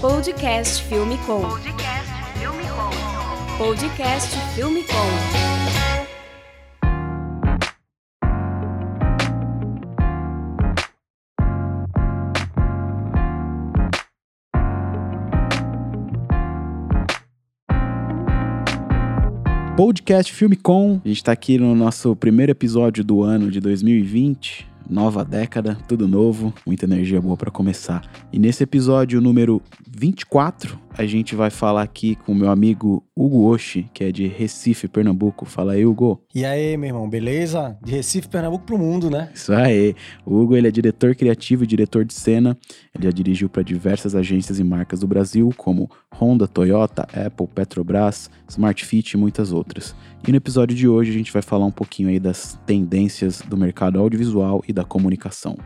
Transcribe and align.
Podcast 0.00 0.82
Filme 0.84 1.16
Com. 1.24 1.40
Podcast 1.40 2.12
Filme 2.38 2.64
Com. 2.68 3.56
Podcast 3.56 4.36
Filme 4.54 4.82
Com. 4.82 5.46
Podcast 19.76 20.32
Filme 20.32 20.56
Com. 20.56 21.00
A 21.02 21.08
gente 21.08 21.24
tá 21.24 21.32
aqui 21.32 21.58
no 21.58 21.74
nosso 21.74 22.14
primeiro 22.14 22.52
episódio 22.52 23.02
do 23.02 23.22
ano 23.22 23.50
de 23.50 23.60
2020. 23.60 24.75
Nova 24.88 25.24
década, 25.24 25.76
tudo 25.88 26.06
novo, 26.06 26.54
muita 26.64 26.84
energia 26.84 27.20
boa 27.20 27.36
para 27.36 27.50
começar. 27.50 28.02
E 28.32 28.38
nesse 28.38 28.62
episódio 28.62 29.20
número 29.20 29.60
24, 29.88 30.78
a 30.98 31.04
gente 31.04 31.34
vai 31.34 31.50
falar 31.50 31.82
aqui 31.82 32.14
com 32.14 32.32
o 32.32 32.34
meu 32.34 32.50
amigo 32.50 33.04
Hugo 33.14 33.46
Oshi, 33.48 33.88
que 33.92 34.02
é 34.02 34.10
de 34.10 34.26
Recife, 34.26 34.88
Pernambuco. 34.88 35.44
Fala 35.44 35.72
aí, 35.72 35.84
Hugo. 35.84 36.22
E 36.34 36.44
aí, 36.44 36.76
meu 36.76 36.88
irmão, 36.88 37.08
beleza? 37.08 37.76
De 37.82 37.92
Recife, 37.92 38.28
Pernambuco 38.28 38.64
pro 38.64 38.78
mundo, 38.78 39.10
né? 39.10 39.30
Isso 39.34 39.52
aí. 39.52 39.94
O 40.24 40.36
Hugo 40.36 40.56
ele 40.56 40.68
é 40.68 40.70
diretor 40.70 41.14
criativo 41.14 41.64
e 41.64 41.66
diretor 41.66 42.04
de 42.04 42.14
cena. 42.14 42.56
Ele 42.94 43.04
já 43.04 43.10
dirigiu 43.10 43.48
para 43.48 43.62
diversas 43.62 44.14
agências 44.14 44.58
e 44.58 44.64
marcas 44.64 45.00
do 45.00 45.06
Brasil, 45.06 45.52
como 45.56 45.90
Honda, 46.14 46.48
Toyota, 46.48 47.02
Apple, 47.02 47.46
Petrobras, 47.54 48.30
Smart 48.48 48.84
Fit 48.84 49.12
e 49.12 49.16
muitas 49.18 49.52
outras. 49.52 49.94
E 50.26 50.30
no 50.30 50.36
episódio 50.38 50.74
de 50.74 50.88
hoje 50.88 51.10
a 51.10 51.14
gente 51.14 51.32
vai 51.32 51.42
falar 51.42 51.66
um 51.66 51.70
pouquinho 51.70 52.08
aí 52.08 52.18
das 52.18 52.58
tendências 52.64 53.42
do 53.42 53.56
mercado 53.56 54.00
audiovisual 54.00 54.62
e 54.66 54.72
da 54.72 54.84
comunicação. 54.84 55.56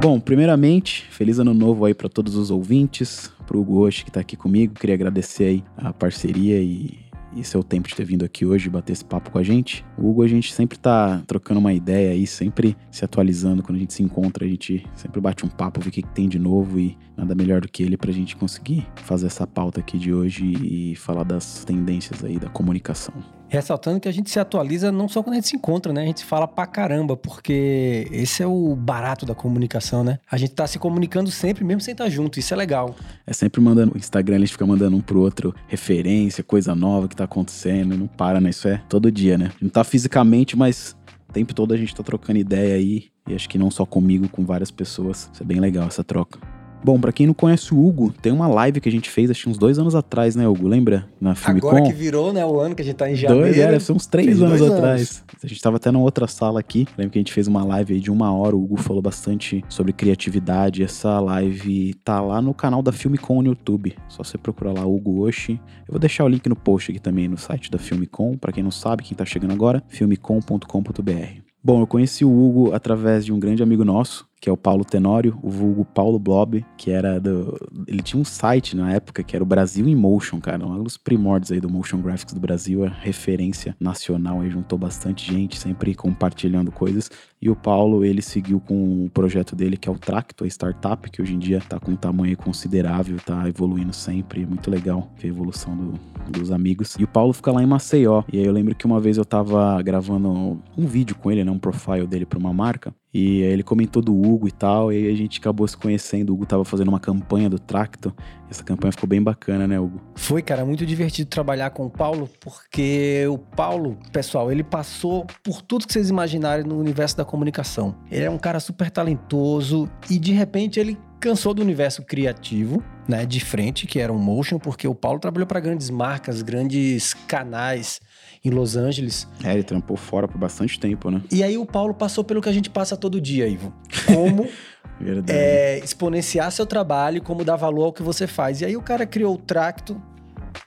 Bom, 0.00 0.20
primeiramente, 0.20 1.06
feliz 1.10 1.38
ano 1.38 1.52
novo 1.52 1.84
aí 1.84 1.94
para 1.94 2.08
todos 2.08 2.36
os 2.36 2.50
ouvintes, 2.50 3.32
pro 3.46 3.60
Hugo 3.60 3.86
Oshi 3.86 4.04
que 4.04 4.10
tá 4.10 4.20
aqui 4.20 4.36
comigo. 4.36 4.74
Queria 4.74 4.94
agradecer 4.94 5.44
aí 5.44 5.64
a 5.76 5.92
parceria 5.92 6.60
e 6.60 7.06
e 7.36 7.44
seu 7.44 7.62
tempo 7.62 7.86
de 7.86 7.94
ter 7.94 8.04
vindo 8.04 8.24
aqui 8.24 8.46
hoje 8.46 8.70
bater 8.70 8.94
esse 8.94 9.04
papo 9.04 9.30
com 9.30 9.38
a 9.38 9.42
gente. 9.42 9.84
O 9.98 10.08
Hugo, 10.08 10.22
a 10.22 10.28
gente 10.28 10.52
sempre 10.54 10.78
tá 10.78 11.22
trocando 11.26 11.60
uma 11.60 11.72
ideia 11.72 12.12
aí, 12.12 12.26
sempre 12.26 12.74
se 12.90 13.04
atualizando. 13.04 13.62
Quando 13.62 13.76
a 13.76 13.80
gente 13.80 13.92
se 13.92 14.02
encontra, 14.02 14.44
a 14.44 14.48
gente 14.48 14.84
sempre 14.94 15.20
bate 15.20 15.44
um 15.44 15.48
papo, 15.48 15.80
vê 15.80 15.88
o 15.88 15.92
que, 15.92 16.02
que 16.02 16.08
tem 16.08 16.28
de 16.28 16.38
novo 16.38 16.80
e 16.80 16.96
nada 17.14 17.34
melhor 17.34 17.60
do 17.60 17.68
que 17.68 17.82
ele 17.82 17.96
pra 17.96 18.10
gente 18.10 18.34
conseguir 18.34 18.86
fazer 18.96 19.26
essa 19.26 19.46
pauta 19.46 19.80
aqui 19.80 19.98
de 19.98 20.12
hoje 20.12 20.44
e 20.46 20.96
falar 20.96 21.24
das 21.24 21.62
tendências 21.64 22.24
aí 22.24 22.38
da 22.38 22.48
comunicação. 22.48 23.14
Ressaltando 23.48 24.00
que 24.00 24.08
a 24.08 24.12
gente 24.12 24.30
se 24.30 24.40
atualiza 24.40 24.90
não 24.90 25.08
só 25.08 25.22
quando 25.22 25.34
a 25.34 25.36
gente 25.36 25.48
se 25.48 25.56
encontra, 25.56 25.92
né? 25.92 26.02
A 26.02 26.06
gente 26.06 26.24
fala 26.24 26.48
pra 26.48 26.66
caramba, 26.66 27.16
porque 27.16 28.08
esse 28.10 28.42
é 28.42 28.46
o 28.46 28.74
barato 28.74 29.24
da 29.24 29.34
comunicação, 29.34 30.02
né? 30.02 30.18
A 30.30 30.36
gente 30.36 30.52
tá 30.52 30.66
se 30.66 30.78
comunicando 30.78 31.30
sempre, 31.30 31.64
mesmo 31.64 31.80
sem 31.80 31.92
estar 31.92 32.08
junto, 32.08 32.38
isso 32.38 32.52
é 32.52 32.56
legal. 32.56 32.94
É 33.26 33.32
sempre 33.32 33.60
mandando, 33.60 33.96
Instagram 33.96 34.36
a 34.36 34.38
gente 34.40 34.52
fica 34.52 34.66
mandando 34.66 34.96
um 34.96 35.00
pro 35.00 35.20
outro 35.20 35.54
referência, 35.68 36.42
coisa 36.42 36.74
nova 36.74 37.08
que 37.08 37.14
tá 37.14 37.24
acontecendo, 37.24 37.96
não 37.96 38.06
para, 38.06 38.40
né? 38.40 38.50
Isso 38.50 38.66
é 38.68 38.82
todo 38.88 39.10
dia, 39.12 39.38
né? 39.38 39.52
Não 39.60 39.68
tá 39.68 39.84
fisicamente, 39.84 40.56
mas 40.56 40.96
o 41.28 41.32
tempo 41.32 41.54
todo 41.54 41.72
a 41.72 41.76
gente 41.76 41.94
tá 41.94 42.02
trocando 42.02 42.38
ideia 42.38 42.74
aí, 42.74 43.06
e 43.28 43.34
acho 43.34 43.48
que 43.48 43.58
não 43.58 43.70
só 43.70 43.86
comigo, 43.86 44.28
com 44.28 44.44
várias 44.44 44.70
pessoas. 44.70 45.30
Isso 45.32 45.42
é 45.42 45.46
bem 45.46 45.60
legal, 45.60 45.86
essa 45.86 46.02
troca. 46.02 46.55
Bom, 46.86 47.00
pra 47.00 47.10
quem 47.10 47.26
não 47.26 47.34
conhece 47.34 47.74
o 47.74 47.84
Hugo, 47.84 48.12
tem 48.22 48.32
uma 48.32 48.46
live 48.46 48.80
que 48.80 48.88
a 48.88 48.92
gente 48.92 49.10
fez, 49.10 49.28
acho 49.28 49.42
que 49.42 49.48
uns 49.48 49.58
dois 49.58 49.76
anos 49.76 49.96
atrás, 49.96 50.36
né, 50.36 50.46
Hugo? 50.46 50.68
Lembra? 50.68 51.08
Na 51.20 51.34
Filmicom? 51.34 51.66
Agora 51.66 51.82
que 51.82 51.92
virou, 51.92 52.32
né, 52.32 52.46
o 52.46 52.60
ano 52.60 52.76
que 52.76 52.82
a 52.82 52.84
gente 52.84 52.94
tá 52.94 53.10
em 53.10 53.16
janeiro. 53.16 53.42
Dois, 53.42 53.58
é, 53.58 53.66
deve 53.66 53.80
ser 53.82 53.90
uns 53.90 54.06
três 54.06 54.40
anos 54.40 54.60
dois 54.60 54.70
atrás. 54.70 55.24
A 55.42 55.48
gente 55.48 55.60
tava 55.60 55.78
até 55.78 55.90
numa 55.90 56.04
outra 56.04 56.28
sala 56.28 56.60
aqui. 56.60 56.86
Lembro 56.96 57.10
que 57.10 57.18
a 57.18 57.22
gente 57.22 57.32
fez 57.32 57.48
uma 57.48 57.64
live 57.64 57.94
aí 57.94 57.98
de 57.98 58.08
uma 58.08 58.32
hora. 58.32 58.54
O 58.54 58.62
Hugo 58.62 58.76
falou 58.76 59.02
bastante 59.02 59.64
sobre 59.68 59.92
criatividade. 59.92 60.84
Essa 60.84 61.18
live 61.18 61.92
tá 62.04 62.20
lá 62.20 62.40
no 62.40 62.54
canal 62.54 62.82
da 62.82 62.92
Filmicom 62.92 63.42
no 63.42 63.48
YouTube. 63.48 63.96
Só 64.08 64.22
você 64.22 64.38
procurar 64.38 64.72
lá 64.72 64.86
Hugo 64.86 65.26
Oshi. 65.26 65.60
Eu 65.88 65.92
vou 65.94 65.98
deixar 65.98 66.22
o 66.22 66.28
link 66.28 66.48
no 66.48 66.54
post 66.54 66.92
aqui 66.92 67.00
também 67.00 67.26
no 67.26 67.36
site 67.36 67.68
da 67.68 67.78
Filmicom. 67.78 68.38
Pra 68.38 68.52
quem 68.52 68.62
não 68.62 68.70
sabe, 68.70 69.02
quem 69.02 69.16
tá 69.16 69.24
chegando 69.24 69.50
agora, 69.50 69.82
filmicom.com.br. 69.88 71.46
Bom, 71.66 71.80
eu 71.80 71.86
conheci 71.88 72.24
o 72.24 72.30
Hugo 72.30 72.72
através 72.72 73.24
de 73.24 73.32
um 73.32 73.40
grande 73.40 73.60
amigo 73.60 73.84
nosso, 73.84 74.25
que 74.40 74.48
é 74.48 74.52
o 74.52 74.56
Paulo 74.56 74.84
Tenório, 74.84 75.38
o 75.42 75.50
vulgo 75.50 75.84
Paulo 75.84 76.18
Blob, 76.18 76.64
que 76.76 76.90
era 76.90 77.18
do. 77.18 77.58
Ele 77.86 78.02
tinha 78.02 78.20
um 78.20 78.24
site 78.24 78.76
na 78.76 78.92
época 78.92 79.22
que 79.22 79.34
era 79.34 79.42
o 79.42 79.46
Brasil 79.46 79.88
in 79.88 79.94
Motion, 79.94 80.40
cara. 80.40 80.64
Um 80.64 80.82
dos 80.82 80.96
primórdios 80.96 81.52
aí 81.52 81.60
do 81.60 81.70
motion 81.70 82.00
graphics 82.00 82.34
do 82.34 82.40
Brasil, 82.40 82.84
é 82.84 82.92
referência 83.00 83.74
nacional 83.80 84.40
aí, 84.40 84.50
juntou 84.50 84.78
bastante 84.78 85.32
gente, 85.32 85.58
sempre 85.58 85.94
compartilhando 85.94 86.70
coisas. 86.70 87.10
E 87.40 87.50
o 87.50 87.56
Paulo, 87.56 88.04
ele 88.04 88.22
seguiu 88.22 88.58
com 88.58 89.04
o 89.04 89.10
projeto 89.10 89.54
dele, 89.54 89.76
que 89.76 89.88
é 89.88 89.92
o 89.92 89.98
Tracto, 89.98 90.44
a 90.44 90.46
startup, 90.46 91.10
que 91.10 91.20
hoje 91.20 91.34
em 91.34 91.38
dia 91.38 91.60
tá 91.60 91.78
com 91.78 91.92
um 91.92 91.96
tamanho 91.96 92.36
considerável, 92.36 93.18
tá 93.24 93.46
evoluindo 93.48 93.92
sempre. 93.92 94.46
Muito 94.46 94.70
legal 94.70 95.10
a 95.22 95.26
evolução 95.26 95.76
do, 95.76 95.94
dos 96.30 96.50
amigos. 96.50 96.96
E 96.98 97.04
o 97.04 97.08
Paulo 97.08 97.32
fica 97.32 97.52
lá 97.52 97.62
em 97.62 97.66
Maceió. 97.66 98.22
E 98.32 98.38
aí 98.38 98.46
eu 98.46 98.52
lembro 98.52 98.74
que 98.74 98.86
uma 98.86 99.00
vez 99.00 99.18
eu 99.18 99.24
tava 99.24 99.80
gravando 99.82 100.58
um 100.76 100.86
vídeo 100.86 101.14
com 101.16 101.30
ele, 101.30 101.44
né? 101.44 101.50
Um 101.50 101.58
profile 101.58 102.06
dele 102.06 102.24
pra 102.24 102.38
uma 102.38 102.52
marca. 102.52 102.94
E 103.12 103.42
aí 103.42 103.52
ele 103.52 103.62
comentou 103.62 104.02
do 104.02 104.14
Hugo 104.14 104.46
e 104.46 104.52
tal, 104.52 104.92
e 104.92 104.96
aí 104.96 105.12
a 105.12 105.16
gente 105.16 105.40
acabou 105.40 105.66
se 105.66 105.76
conhecendo. 105.76 106.30
O 106.30 106.34
Hugo 106.34 106.46
tava 106.46 106.64
fazendo 106.64 106.88
uma 106.88 107.00
campanha 107.00 107.48
do 107.48 107.58
Tracto. 107.58 108.14
Essa 108.50 108.62
campanha 108.62 108.92
ficou 108.92 109.08
bem 109.08 109.22
bacana, 109.22 109.66
né, 109.66 109.78
Hugo? 109.78 110.00
Foi, 110.14 110.40
cara, 110.40 110.64
muito 110.64 110.86
divertido 110.86 111.28
trabalhar 111.28 111.70
com 111.70 111.86
o 111.86 111.90
Paulo, 111.90 112.28
porque 112.40 113.26
o 113.28 113.38
Paulo, 113.38 113.98
pessoal, 114.12 114.50
ele 114.52 114.62
passou 114.62 115.26
por 115.42 115.62
tudo 115.62 115.86
que 115.86 115.92
vocês 115.92 116.08
imaginarem 116.08 116.64
no 116.64 116.78
universo 116.78 117.16
da 117.16 117.24
comunicação. 117.24 117.96
Ele 118.10 118.24
é 118.24 118.30
um 118.30 118.38
cara 118.38 118.60
super 118.60 118.90
talentoso 118.90 119.88
e 120.08 120.18
de 120.18 120.32
repente 120.32 120.78
ele 120.78 120.98
cansou 121.20 121.54
do 121.54 121.62
universo 121.62 122.02
criativo, 122.02 122.82
né, 123.08 123.24
de 123.24 123.40
frente, 123.40 123.86
que 123.86 123.98
era 123.98 124.12
o 124.12 124.18
motion, 124.18 124.58
porque 124.58 124.86
o 124.86 124.94
Paulo 124.94 125.18
trabalhou 125.18 125.46
para 125.46 125.60
grandes 125.60 125.90
marcas, 125.90 126.42
grandes 126.42 127.14
canais 127.26 128.00
em 128.44 128.50
Los 128.50 128.76
Angeles. 128.76 129.26
É, 129.42 129.52
ele 129.52 129.62
trampou 129.62 129.96
fora 129.96 130.28
por 130.28 130.38
bastante 130.38 130.78
tempo, 130.78 131.10
né? 131.10 131.22
E 131.30 131.42
aí 131.42 131.56
o 131.56 131.66
Paulo 131.66 131.94
passou 131.94 132.22
pelo 132.22 132.40
que 132.40 132.48
a 132.48 132.52
gente 132.52 132.70
passa 132.70 132.96
todo 132.96 133.20
dia, 133.20 133.46
Ivo. 133.46 133.72
Como 134.06 134.48
é, 135.28 135.78
exponenciar 135.78 136.50
seu 136.52 136.66
trabalho, 136.66 137.22
como 137.22 137.44
dar 137.44 137.56
valor 137.56 137.86
ao 137.86 137.92
que 137.92 138.02
você 138.02 138.26
faz. 138.26 138.60
E 138.60 138.64
aí 138.64 138.76
o 138.76 138.82
cara 138.82 139.06
criou 139.06 139.34
o 139.34 139.38
Tracto, 139.38 140.00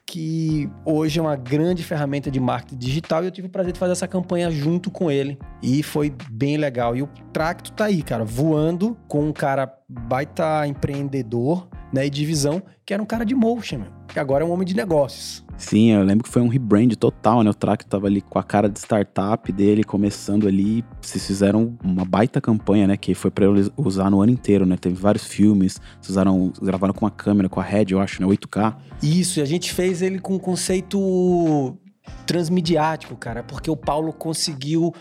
que 0.10 0.68
hoje 0.84 1.20
é 1.20 1.22
uma 1.22 1.36
grande 1.36 1.84
ferramenta 1.84 2.32
de 2.32 2.40
marketing 2.40 2.78
digital, 2.78 3.24
e 3.24 3.28
eu 3.28 3.32
tive 3.32 3.48
o 3.48 3.50
prazer 3.50 3.72
de 3.72 3.78
fazer 3.78 3.92
essa 3.92 4.08
campanha 4.08 4.50
junto 4.50 4.90
com 4.90 5.12
ele. 5.12 5.38
E 5.62 5.84
foi 5.84 6.12
bem 6.32 6.58
legal. 6.58 6.96
E 6.96 7.04
o 7.04 7.10
Tracto 7.32 7.72
tá 7.72 7.86
aí, 7.86 8.02
cara, 8.02 8.26
voando 8.26 8.98
com 9.08 9.26
um 9.26 9.32
cara 9.32 9.72
baita 9.88 10.66
empreendedor, 10.66 11.68
né, 11.92 12.06
e 12.06 12.10
de 12.10 12.26
visão, 12.26 12.62
que 12.86 12.94
era 12.94 13.02
um 13.02 13.06
cara 13.06 13.26
de 13.26 13.36
motion, 13.36 13.82
que 14.08 14.20
agora 14.20 14.44
é 14.44 14.48
um 14.48 14.52
homem 14.52 14.66
de 14.66 14.76
negócios. 14.76 15.44
Sim, 15.58 15.92
eu 15.92 16.04
lembro 16.04 16.24
que 16.24 16.30
foi 16.30 16.42
um 16.42 16.48
rebrand 16.48 16.96
total, 16.96 17.44
né? 17.44 17.50
O 17.50 17.54
Tracto 17.54 17.86
tava 17.90 18.08
ali 18.08 18.22
com 18.22 18.40
a 18.40 18.44
cara 18.44 18.70
de 18.70 18.80
startup 18.80 19.52
dele, 19.52 19.84
começando 19.84 20.48
ali. 20.48 20.86
Vocês 21.02 21.28
fizeram 21.28 21.78
uma 21.84 22.06
baita 22.06 22.40
campanha, 22.40 22.88
né? 22.88 22.96
Que 22.96 23.14
foi 23.14 23.30
pra 23.30 23.46
eles 23.46 23.70
usar 23.76 24.10
no 24.10 24.22
ano 24.22 24.32
inteiro, 24.32 24.66
né? 24.66 24.78
Teve 24.78 24.96
vários 24.96 25.26
filmes, 25.26 25.82
vocês 26.00 26.12
usaram, 26.12 26.54
gravaram 26.62 26.94
com 26.94 27.04
uma 27.04 27.12
câmera, 27.12 27.50
com 27.50 27.60
a 27.60 27.64
Red, 27.64 27.88
eu 27.90 28.00
acho, 28.00 28.22
né? 28.22 28.28
8K. 28.28 28.74
Isso, 29.04 29.40
e 29.40 29.42
a 29.42 29.46
gente 29.46 29.74
fez 29.74 30.02
ele 30.02 30.20
com 30.20 30.36
um 30.36 30.40
conceito 30.40 31.78
transmediático, 32.26 33.16
cara, 33.16 33.44
porque 33.44 33.70
o 33.70 33.76
Paulo 33.76 34.14
conseguiu. 34.14 34.94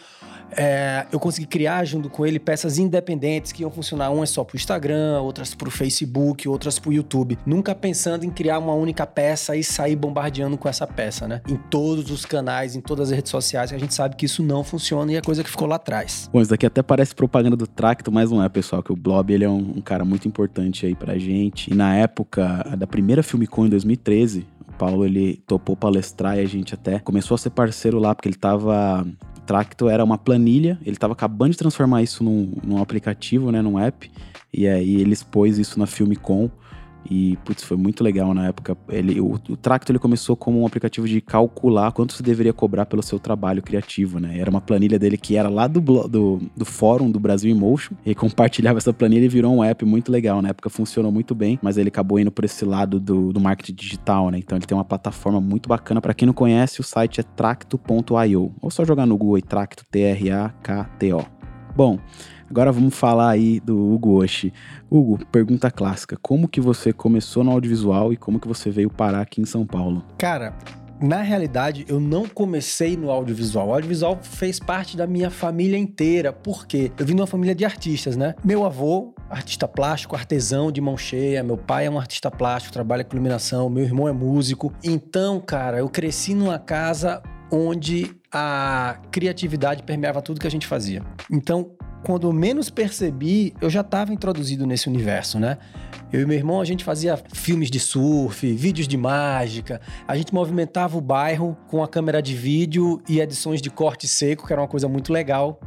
É, 0.56 1.06
eu 1.12 1.18
consegui 1.18 1.46
criar 1.46 1.84
junto 1.84 2.08
com 2.08 2.26
ele 2.26 2.38
peças 2.38 2.78
independentes 2.78 3.52
que 3.52 3.62
iam 3.62 3.70
funcionar 3.70 4.10
umas 4.10 4.30
só 4.30 4.44
pro 4.44 4.56
Instagram, 4.56 5.20
outras 5.20 5.54
pro 5.54 5.70
Facebook, 5.70 6.48
outras 6.48 6.78
pro 6.78 6.92
YouTube. 6.92 7.38
Nunca 7.44 7.74
pensando 7.74 8.24
em 8.24 8.30
criar 8.30 8.58
uma 8.58 8.74
única 8.74 9.06
peça 9.06 9.56
e 9.56 9.62
sair 9.62 9.96
bombardeando 9.96 10.56
com 10.56 10.68
essa 10.68 10.86
peça, 10.86 11.26
né? 11.26 11.40
Em 11.48 11.56
todos 11.56 12.10
os 12.10 12.24
canais, 12.24 12.76
em 12.76 12.80
todas 12.80 13.08
as 13.10 13.16
redes 13.16 13.30
sociais, 13.30 13.72
a 13.72 13.78
gente 13.78 13.94
sabe 13.94 14.16
que 14.16 14.26
isso 14.26 14.42
não 14.42 14.64
funciona 14.64 15.12
e 15.12 15.16
é 15.16 15.20
coisa 15.20 15.42
que 15.42 15.50
ficou 15.50 15.66
lá 15.66 15.76
atrás. 15.76 16.28
Bom, 16.32 16.40
isso 16.40 16.50
daqui 16.50 16.66
até 16.66 16.82
parece 16.82 17.14
propaganda 17.14 17.56
do 17.56 17.66
Tracto, 17.66 18.10
mas 18.10 18.30
não 18.30 18.42
é, 18.42 18.48
pessoal, 18.48 18.82
que 18.82 18.92
o 18.92 18.96
Blob, 18.96 19.32
ele 19.32 19.44
é 19.44 19.48
um, 19.48 19.74
um 19.76 19.80
cara 19.80 20.04
muito 20.04 20.26
importante 20.26 20.86
aí 20.86 20.94
pra 20.94 21.18
gente. 21.18 21.72
E 21.72 21.74
na 21.74 21.94
época 21.94 22.64
da 22.76 22.86
primeira 22.86 23.22
Filmicon, 23.22 23.66
em 23.66 23.70
2013, 23.70 24.46
o 24.57 24.57
Paulo, 24.78 25.04
ele 25.04 25.42
topou 25.46 25.76
palestrar 25.76 26.38
e 26.38 26.40
a 26.40 26.46
gente 26.46 26.72
até 26.74 26.98
começou 26.98 27.34
a 27.34 27.38
ser 27.38 27.50
parceiro 27.50 27.98
lá, 27.98 28.14
porque 28.14 28.28
ele 28.28 28.36
tava... 28.36 29.06
Tracto 29.44 29.88
era 29.88 30.04
uma 30.04 30.18
planilha, 30.18 30.78
ele 30.84 30.96
tava 30.96 31.14
acabando 31.14 31.52
de 31.52 31.56
transformar 31.56 32.02
isso 32.02 32.22
num, 32.22 32.52
num 32.62 32.82
aplicativo, 32.82 33.50
né, 33.50 33.62
num 33.62 33.78
app, 33.78 34.10
e 34.52 34.68
aí 34.68 35.00
ele 35.00 35.14
expôs 35.14 35.56
isso 35.56 35.78
na 35.78 35.86
Filmicon, 35.86 36.50
e, 37.04 37.36
putz, 37.44 37.62
foi 37.62 37.76
muito 37.76 38.02
legal 38.02 38.34
na 38.34 38.48
época. 38.48 38.76
Ele, 38.88 39.20
o, 39.20 39.34
o 39.48 39.56
Tracto 39.56 39.90
ele 39.90 39.98
começou 39.98 40.36
como 40.36 40.60
um 40.60 40.66
aplicativo 40.66 41.08
de 41.08 41.20
calcular 41.20 41.92
quanto 41.92 42.12
você 42.12 42.22
deveria 42.22 42.52
cobrar 42.52 42.86
pelo 42.86 43.02
seu 43.02 43.18
trabalho 43.18 43.62
criativo, 43.62 44.18
né? 44.18 44.38
Era 44.38 44.50
uma 44.50 44.60
planilha 44.60 44.98
dele 44.98 45.16
que 45.16 45.36
era 45.36 45.48
lá 45.48 45.66
do, 45.66 45.80
do, 45.80 46.40
do 46.56 46.64
fórum 46.64 47.10
do 47.10 47.18
Brasil 47.18 47.50
Emotion. 47.50 47.94
E 48.04 48.14
compartilhava 48.14 48.78
essa 48.78 48.92
planilha 48.92 49.24
e 49.24 49.28
virou 49.28 49.54
um 49.54 49.64
app 49.64 49.84
muito 49.84 50.12
legal. 50.12 50.42
Na 50.42 50.50
época 50.50 50.68
funcionou 50.68 51.10
muito 51.10 51.34
bem, 51.34 51.58
mas 51.62 51.78
ele 51.78 51.88
acabou 51.88 52.18
indo 52.18 52.30
por 52.30 52.44
esse 52.44 52.64
lado 52.64 53.00
do, 53.00 53.32
do 53.32 53.40
marketing 53.40 53.74
digital, 53.74 54.30
né? 54.30 54.38
Então 54.38 54.58
ele 54.58 54.66
tem 54.66 54.76
uma 54.76 54.84
plataforma 54.84 55.40
muito 55.40 55.68
bacana. 55.68 56.00
Pra 56.00 56.14
quem 56.14 56.26
não 56.26 56.34
conhece, 56.34 56.80
o 56.80 56.84
site 56.84 57.20
é 57.20 57.22
tracto.io. 57.22 58.54
Ou 58.60 58.70
só 58.70 58.84
jogar 58.84 59.06
no 59.06 59.16
Google 59.16 59.36
aí, 59.36 59.42
Tracto, 59.42 59.84
T-R-A-K-T-O. 59.90 61.24
Bom, 61.74 61.98
Agora 62.50 62.72
vamos 62.72 62.94
falar 62.94 63.30
aí 63.30 63.60
do 63.60 63.92
Hugo 63.92 64.22
Oshi. 64.22 64.52
Hugo, 64.90 65.24
pergunta 65.26 65.70
clássica. 65.70 66.16
Como 66.20 66.48
que 66.48 66.60
você 66.60 66.92
começou 66.92 67.44
no 67.44 67.50
audiovisual 67.50 68.12
e 68.12 68.16
como 68.16 68.40
que 68.40 68.48
você 68.48 68.70
veio 68.70 68.90
parar 68.90 69.20
aqui 69.20 69.40
em 69.40 69.44
São 69.44 69.66
Paulo? 69.66 70.02
Cara, 70.16 70.56
na 71.00 71.22
realidade, 71.22 71.84
eu 71.88 72.00
não 72.00 72.26
comecei 72.26 72.96
no 72.96 73.10
audiovisual. 73.10 73.68
O 73.68 73.74
audiovisual 73.74 74.18
fez 74.20 74.58
parte 74.58 74.96
da 74.96 75.06
minha 75.06 75.30
família 75.30 75.78
inteira. 75.78 76.32
Por 76.32 76.66
quê? 76.66 76.90
Eu 76.98 77.06
vim 77.06 77.14
de 77.14 77.20
uma 77.20 77.26
família 77.26 77.54
de 77.54 77.64
artistas, 77.64 78.16
né? 78.16 78.34
Meu 78.42 78.64
avô, 78.64 79.14
artista 79.30 79.68
plástico, 79.68 80.16
artesão 80.16 80.72
de 80.72 80.80
mão 80.80 80.96
cheia. 80.96 81.42
Meu 81.44 81.56
pai 81.56 81.86
é 81.86 81.90
um 81.90 81.98
artista 81.98 82.30
plástico, 82.30 82.72
trabalha 82.72 83.04
com 83.04 83.14
iluminação. 83.14 83.70
Meu 83.70 83.84
irmão 83.84 84.08
é 84.08 84.12
músico. 84.12 84.72
Então, 84.82 85.40
cara, 85.40 85.78
eu 85.78 85.88
cresci 85.88 86.34
numa 86.34 86.58
casa 86.58 87.22
onde 87.50 88.10
a 88.32 88.98
criatividade 89.10 89.82
permeava 89.82 90.20
tudo 90.20 90.40
que 90.40 90.46
a 90.46 90.50
gente 90.50 90.66
fazia. 90.66 91.02
Então, 91.30 91.70
quando 92.04 92.32
menos 92.32 92.70
percebi, 92.70 93.54
eu 93.60 93.68
já 93.68 93.80
estava 93.80 94.12
introduzido 94.12 94.66
nesse 94.66 94.88
universo, 94.88 95.38
né? 95.38 95.58
Eu 96.12 96.22
e 96.22 96.26
meu 96.26 96.36
irmão, 96.36 96.60
a 96.60 96.64
gente 96.64 96.84
fazia 96.84 97.18
filmes 97.32 97.70
de 97.70 97.78
surf, 97.78 98.50
vídeos 98.54 98.88
de 98.88 98.96
mágica, 98.96 99.80
a 100.06 100.16
gente 100.16 100.32
movimentava 100.32 100.96
o 100.96 101.00
bairro 101.00 101.56
com 101.68 101.82
a 101.82 101.88
câmera 101.88 102.22
de 102.22 102.34
vídeo 102.34 103.02
e 103.08 103.20
edições 103.20 103.60
de 103.60 103.68
corte 103.68 104.08
seco, 104.08 104.46
que 104.46 104.52
era 104.52 104.62
uma 104.62 104.68
coisa 104.68 104.88
muito 104.88 105.12
legal 105.12 105.60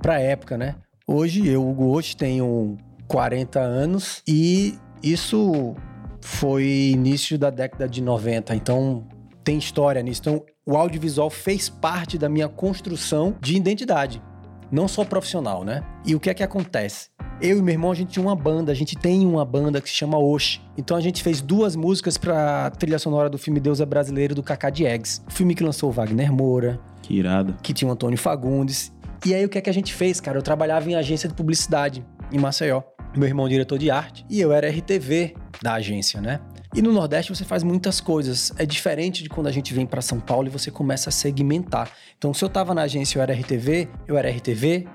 para 0.00 0.14
a 0.14 0.20
época, 0.20 0.56
né? 0.56 0.76
Hoje, 1.06 1.46
eu, 1.48 1.68
Hugo, 1.68 1.86
hoje 1.86 2.16
tenho 2.16 2.76
40 3.08 3.58
anos 3.58 4.22
e 4.28 4.78
isso 5.02 5.74
foi 6.20 6.92
início 6.92 7.38
da 7.38 7.50
década 7.50 7.88
de 7.88 8.00
90, 8.00 8.54
então 8.54 9.06
tem 9.42 9.58
história 9.58 10.02
nisso. 10.02 10.20
Então, 10.20 10.44
o 10.64 10.76
audiovisual 10.76 11.30
fez 11.30 11.68
parte 11.68 12.16
da 12.16 12.28
minha 12.28 12.48
construção 12.48 13.34
de 13.40 13.56
identidade, 13.56 14.22
não 14.70 14.86
só 14.86 15.04
profissional, 15.04 15.64
né? 15.64 15.82
E 16.04 16.14
o 16.14 16.20
que 16.20 16.30
é 16.30 16.34
que 16.34 16.42
acontece? 16.42 17.08
Eu 17.40 17.58
e 17.58 17.62
meu 17.62 17.72
irmão, 17.72 17.90
a 17.90 17.94
gente 17.94 18.12
tinha 18.12 18.22
uma 18.22 18.36
banda, 18.36 18.70
a 18.70 18.74
gente 18.74 18.96
tem 18.96 19.26
uma 19.26 19.44
banda 19.44 19.80
que 19.80 19.88
se 19.88 19.94
chama 19.94 20.18
Osh. 20.18 20.60
Então 20.76 20.96
a 20.96 21.00
gente 21.00 21.22
fez 21.22 21.40
duas 21.40 21.74
músicas 21.74 22.18
pra 22.18 22.70
trilha 22.70 22.98
sonora 22.98 23.30
do 23.30 23.38
filme 23.38 23.58
Deus 23.58 23.80
é 23.80 23.86
Brasileiro 23.86 24.34
do 24.34 24.42
Cacá 24.42 24.68
Diegues. 24.68 25.22
O 25.26 25.32
filme 25.32 25.54
que 25.54 25.64
lançou 25.64 25.88
o 25.88 25.92
Wagner 25.92 26.32
Moura. 26.32 26.78
Que 27.02 27.14
irado. 27.14 27.56
Que 27.62 27.72
tinha 27.72 27.88
o 27.88 27.92
Antônio 27.92 28.18
Fagundes. 28.18 28.92
E 29.24 29.34
aí 29.34 29.44
o 29.44 29.48
que 29.48 29.58
é 29.58 29.60
que 29.60 29.70
a 29.70 29.72
gente 29.72 29.92
fez, 29.94 30.20
cara? 30.20 30.38
Eu 30.38 30.42
trabalhava 30.42 30.90
em 30.90 30.94
agência 30.94 31.28
de 31.28 31.34
publicidade 31.34 32.04
em 32.30 32.38
Maceió. 32.38 32.82
Meu 33.16 33.26
irmão 33.26 33.48
diretor 33.48 33.78
de 33.78 33.90
arte 33.90 34.24
e 34.30 34.40
eu 34.40 34.52
era 34.52 34.68
RTV 34.70 35.34
da 35.62 35.74
agência, 35.74 36.20
né? 36.20 36.40
E 36.74 36.80
no 36.80 36.92
Nordeste 36.92 37.34
você 37.34 37.44
faz 37.44 37.64
muitas 37.64 38.00
coisas. 38.00 38.52
É 38.56 38.64
diferente 38.64 39.22
de 39.22 39.28
quando 39.28 39.48
a 39.48 39.52
gente 39.52 39.74
vem 39.74 39.84
para 39.84 40.00
São 40.00 40.20
Paulo 40.20 40.46
e 40.46 40.50
você 40.50 40.70
começa 40.70 41.08
a 41.08 41.12
segmentar. 41.12 41.90
Então, 42.16 42.32
se 42.32 42.44
eu 42.44 42.48
tava 42.48 42.72
na 42.74 42.82
agência 42.82 43.18
eu 43.18 43.22
era 43.22 43.32
RTV, 43.32 43.88
eu 44.06 44.16
era 44.16 44.30
RTV, 44.30 44.86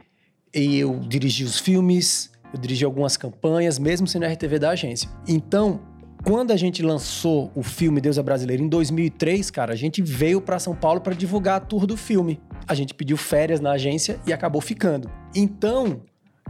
e 0.54 0.80
eu 0.80 1.00
dirigi 1.00 1.44
os 1.44 1.60
filmes, 1.60 2.32
eu 2.54 2.60
dirigi 2.60 2.86
algumas 2.86 3.18
campanhas, 3.18 3.78
mesmo 3.78 4.08
sendo 4.08 4.26
RTV 4.26 4.58
da 4.58 4.70
agência. 4.70 5.10
Então, 5.28 5.82
quando 6.24 6.52
a 6.52 6.56
gente 6.56 6.82
lançou 6.82 7.52
o 7.54 7.62
filme 7.62 8.00
Deus 8.00 8.18
é 8.18 8.24
Brasileiro 8.24 8.64
em 8.64 8.70
2003, 8.70 9.52
cara, 9.52 9.74
a 9.74 9.76
gente 9.76 10.02
veio 10.02 10.40
para 10.40 10.58
São 10.58 10.74
Paulo 10.74 11.02
para 11.02 11.14
divulgar 11.14 11.58
a 11.58 11.60
tour 11.60 11.86
do 11.86 11.98
filme. 11.98 12.40
A 12.66 12.74
gente 12.74 12.94
pediu 12.94 13.18
férias 13.18 13.60
na 13.60 13.72
agência 13.72 14.18
e 14.26 14.32
acabou 14.32 14.62
ficando. 14.62 15.12
Então, 15.36 16.02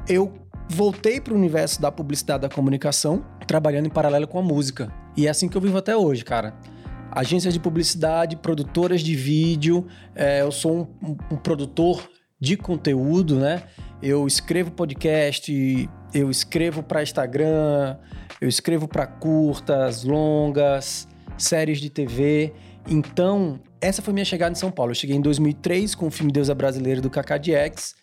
eu 0.08 0.34
voltei 0.70 1.20
para 1.20 1.34
o 1.34 1.36
universo 1.36 1.82
da 1.82 1.92
publicidade 1.92 2.44
da 2.44 2.50
comunicação, 2.50 3.26
trabalhando 3.48 3.88
em 3.88 3.90
paralelo 3.90 4.28
com 4.28 4.38
a 4.38 4.44
música. 4.44 5.05
E 5.16 5.28
é 5.28 5.30
assim 5.30 5.48
que 5.48 5.56
eu 5.56 5.62
vivo 5.62 5.78
até 5.78 5.96
hoje, 5.96 6.24
cara. 6.24 6.54
Agências 7.12 7.54
de 7.54 7.60
publicidade, 7.60 8.36
produtoras 8.36 9.02
de 9.02 9.16
vídeo, 9.16 9.88
é, 10.14 10.42
eu 10.42 10.52
sou 10.52 10.90
um, 11.02 11.18
um, 11.32 11.38
produtor 11.38 12.10
de 12.40 12.58
conteúdo, 12.58 13.40
né? 13.40 13.64
Eu 14.02 14.28
escrevo 14.28 14.72
podcast, 14.72 15.90
eu 16.14 16.30
escrevo 16.30 16.84
para 16.84 17.02
Instagram, 17.02 17.98
eu 18.42 18.50
escrevo 18.50 18.88
para 18.88 19.08
curtas, 19.08 20.04
longas, 20.04 21.08
séries 21.38 21.80
de 21.80 21.90
TV. 21.90 22.54
Então, 22.88 23.62
essa 23.80 24.02
foi 24.02 24.14
minha 24.14 24.26
chegada 24.26 24.52
em 24.52 24.56
São 24.56 24.70
Paulo. 24.70 24.92
Eu 24.92 24.96
cheguei 24.96 25.16
em 25.16 25.22
2003 25.22 25.96
com 25.96 26.08
o 26.08 26.12
filme 26.12 26.32
Deus 26.32 26.50
é 26.50 26.54
Brasileiro 26.54 27.02
do 27.02 27.10
Kaká 27.10 27.38
Diex 27.38 27.96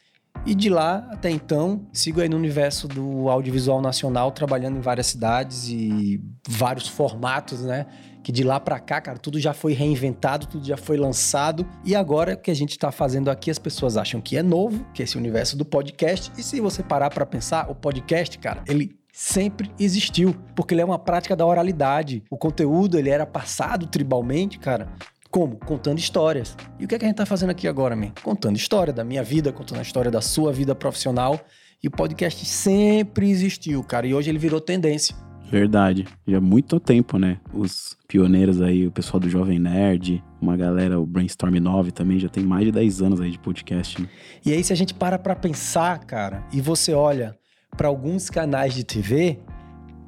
e 0.44 0.54
de 0.54 0.68
lá 0.68 1.06
até 1.10 1.30
então, 1.30 1.86
sigo 1.92 2.20
aí 2.20 2.28
no 2.28 2.36
universo 2.36 2.88
do 2.88 3.28
audiovisual 3.28 3.80
nacional, 3.80 4.32
trabalhando 4.32 4.76
em 4.76 4.80
várias 4.80 5.06
cidades 5.06 5.68
e 5.68 6.20
vários 6.48 6.88
formatos, 6.88 7.62
né? 7.62 7.86
Que 8.24 8.32
de 8.32 8.42
lá 8.42 8.58
para 8.58 8.78
cá, 8.78 9.00
cara, 9.00 9.18
tudo 9.18 9.38
já 9.38 9.52
foi 9.52 9.72
reinventado, 9.72 10.46
tudo 10.46 10.66
já 10.66 10.76
foi 10.76 10.96
lançado. 10.96 11.66
E 11.84 11.94
agora 11.94 12.36
que 12.36 12.50
a 12.50 12.54
gente 12.54 12.78
tá 12.78 12.90
fazendo 12.90 13.30
aqui, 13.30 13.50
as 13.50 13.58
pessoas 13.58 13.96
acham 13.96 14.20
que 14.20 14.36
é 14.36 14.42
novo, 14.42 14.84
que 14.92 15.02
é 15.02 15.04
esse 15.04 15.16
universo 15.16 15.56
do 15.56 15.64
podcast. 15.64 16.32
E 16.36 16.42
se 16.42 16.60
você 16.60 16.82
parar 16.82 17.10
para 17.10 17.26
pensar, 17.26 17.70
o 17.70 17.74
podcast, 17.74 18.38
cara, 18.38 18.62
ele 18.68 18.96
sempre 19.12 19.70
existiu, 19.78 20.34
porque 20.56 20.74
ele 20.74 20.80
é 20.80 20.84
uma 20.84 20.98
prática 20.98 21.36
da 21.36 21.44
oralidade. 21.44 22.22
O 22.30 22.36
conteúdo, 22.36 22.98
ele 22.98 23.10
era 23.10 23.26
passado 23.26 23.86
tribalmente, 23.86 24.58
cara, 24.58 24.88
como? 25.32 25.56
Contando 25.56 25.98
histórias. 25.98 26.56
E 26.78 26.84
o 26.84 26.88
que, 26.88 26.94
é 26.94 26.98
que 26.98 27.04
a 27.06 27.08
gente 27.08 27.16
tá 27.16 27.24
fazendo 27.24 27.50
aqui 27.50 27.66
agora, 27.66 27.96
man? 27.96 28.12
Contando 28.22 28.54
história 28.56 28.92
da 28.92 29.02
minha 29.02 29.22
vida, 29.22 29.50
contando 29.50 29.78
a 29.78 29.82
história 29.82 30.10
da 30.10 30.20
sua 30.20 30.52
vida 30.52 30.74
profissional. 30.74 31.40
E 31.82 31.88
o 31.88 31.90
podcast 31.90 32.44
sempre 32.44 33.30
existiu, 33.30 33.82
cara. 33.82 34.06
E 34.06 34.14
hoje 34.14 34.30
ele 34.30 34.38
virou 34.38 34.60
tendência. 34.60 35.16
Verdade. 35.50 36.06
Já 36.28 36.36
há 36.36 36.40
muito 36.40 36.78
tempo, 36.78 37.18
né? 37.18 37.38
Os 37.52 37.96
pioneiros 38.06 38.60
aí, 38.60 38.86
o 38.86 38.92
pessoal 38.92 39.18
do 39.18 39.28
Jovem 39.28 39.58
Nerd, 39.58 40.22
uma 40.40 40.56
galera, 40.56 41.00
o 41.00 41.06
Brainstorm 41.06 41.56
9 41.56 41.92
também, 41.92 42.18
já 42.18 42.28
tem 42.28 42.44
mais 42.44 42.66
de 42.66 42.72
10 42.72 43.02
anos 43.02 43.20
aí 43.20 43.30
de 43.30 43.38
podcast. 43.38 44.00
Né? 44.00 44.08
E 44.44 44.52
aí, 44.52 44.62
se 44.62 44.72
a 44.72 44.76
gente 44.76 44.92
para 44.92 45.18
pra 45.18 45.34
pensar, 45.34 45.98
cara, 46.04 46.44
e 46.52 46.60
você 46.60 46.92
olha 46.92 47.36
para 47.76 47.88
alguns 47.88 48.28
canais 48.28 48.74
de 48.74 48.84
TV 48.84 49.38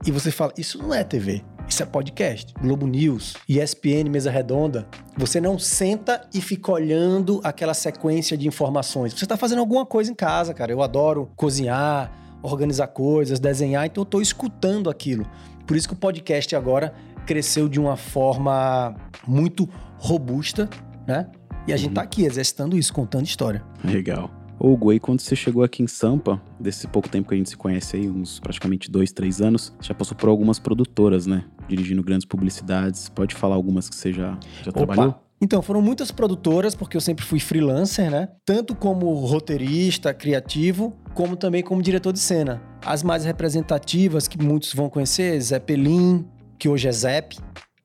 e 0.06 0.10
você 0.10 0.30
fala, 0.30 0.52
isso 0.56 0.78
não 0.78 0.92
é 0.92 1.02
TV. 1.02 1.42
Isso 1.68 1.82
é 1.82 1.86
podcast. 1.86 2.52
Globo 2.60 2.86
News, 2.86 3.34
ESPN, 3.48 4.08
Mesa 4.10 4.30
Redonda. 4.30 4.86
Você 5.16 5.40
não 5.40 5.58
senta 5.58 6.26
e 6.32 6.40
fica 6.40 6.70
olhando 6.70 7.40
aquela 7.42 7.74
sequência 7.74 8.36
de 8.36 8.46
informações. 8.46 9.12
Você 9.14 9.24
está 9.24 9.36
fazendo 9.36 9.58
alguma 9.58 9.86
coisa 9.86 10.10
em 10.10 10.14
casa, 10.14 10.52
cara. 10.52 10.70
Eu 10.70 10.82
adoro 10.82 11.30
cozinhar, 11.34 12.12
organizar 12.42 12.88
coisas, 12.88 13.40
desenhar, 13.40 13.86
então 13.86 14.02
eu 14.02 14.04
estou 14.04 14.20
escutando 14.20 14.90
aquilo. 14.90 15.26
Por 15.66 15.76
isso 15.76 15.88
que 15.88 15.94
o 15.94 15.96
podcast 15.96 16.54
agora 16.54 16.94
cresceu 17.26 17.68
de 17.68 17.80
uma 17.80 17.96
forma 17.96 18.94
muito 19.26 19.68
robusta, 19.98 20.68
né? 21.06 21.26
E 21.66 21.72
a 21.72 21.74
uhum. 21.74 21.80
gente 21.80 21.94
tá 21.94 22.02
aqui 22.02 22.24
exercitando 22.24 22.76
isso, 22.76 22.92
contando 22.92 23.24
história. 23.24 23.64
Legal. 23.82 24.30
Hugo, 24.64 24.90
aí 24.90 24.98
quando 24.98 25.20
você 25.20 25.36
chegou 25.36 25.62
aqui 25.62 25.82
em 25.82 25.86
Sampa, 25.86 26.40
desse 26.58 26.88
pouco 26.88 27.08
tempo 27.08 27.28
que 27.28 27.34
a 27.34 27.38
gente 27.38 27.50
se 27.50 27.56
conhece 27.56 27.96
aí, 27.96 28.08
uns 28.08 28.40
praticamente 28.40 28.90
dois, 28.90 29.12
três 29.12 29.40
anos, 29.40 29.74
já 29.80 29.94
passou 29.94 30.16
por 30.16 30.28
algumas 30.28 30.58
produtoras, 30.58 31.26
né? 31.26 31.44
Dirigindo 31.68 32.02
grandes 32.02 32.24
publicidades. 32.24 33.08
Pode 33.08 33.34
falar 33.34 33.54
algumas 33.54 33.88
que 33.88 33.94
você 33.94 34.12
já, 34.12 34.38
já 34.62 34.72
trabalhou? 34.72 35.14
Então, 35.40 35.60
foram 35.60 35.82
muitas 35.82 36.10
produtoras, 36.10 36.74
porque 36.74 36.96
eu 36.96 37.00
sempre 37.00 37.24
fui 37.24 37.38
freelancer, 37.38 38.10
né? 38.10 38.28
Tanto 38.46 38.74
como 38.74 39.12
roteirista, 39.26 40.14
criativo, 40.14 40.96
como 41.12 41.36
também 41.36 41.62
como 41.62 41.82
diretor 41.82 42.12
de 42.12 42.20
cena. 42.20 42.62
As 42.82 43.02
mais 43.02 43.24
representativas, 43.24 44.26
que 44.26 44.42
muitos 44.42 44.72
vão 44.72 44.88
conhecer, 44.88 45.38
Zeppelin, 45.40 46.24
que 46.58 46.68
hoje 46.68 46.88
é 46.88 46.92
Zepp, 46.92 47.38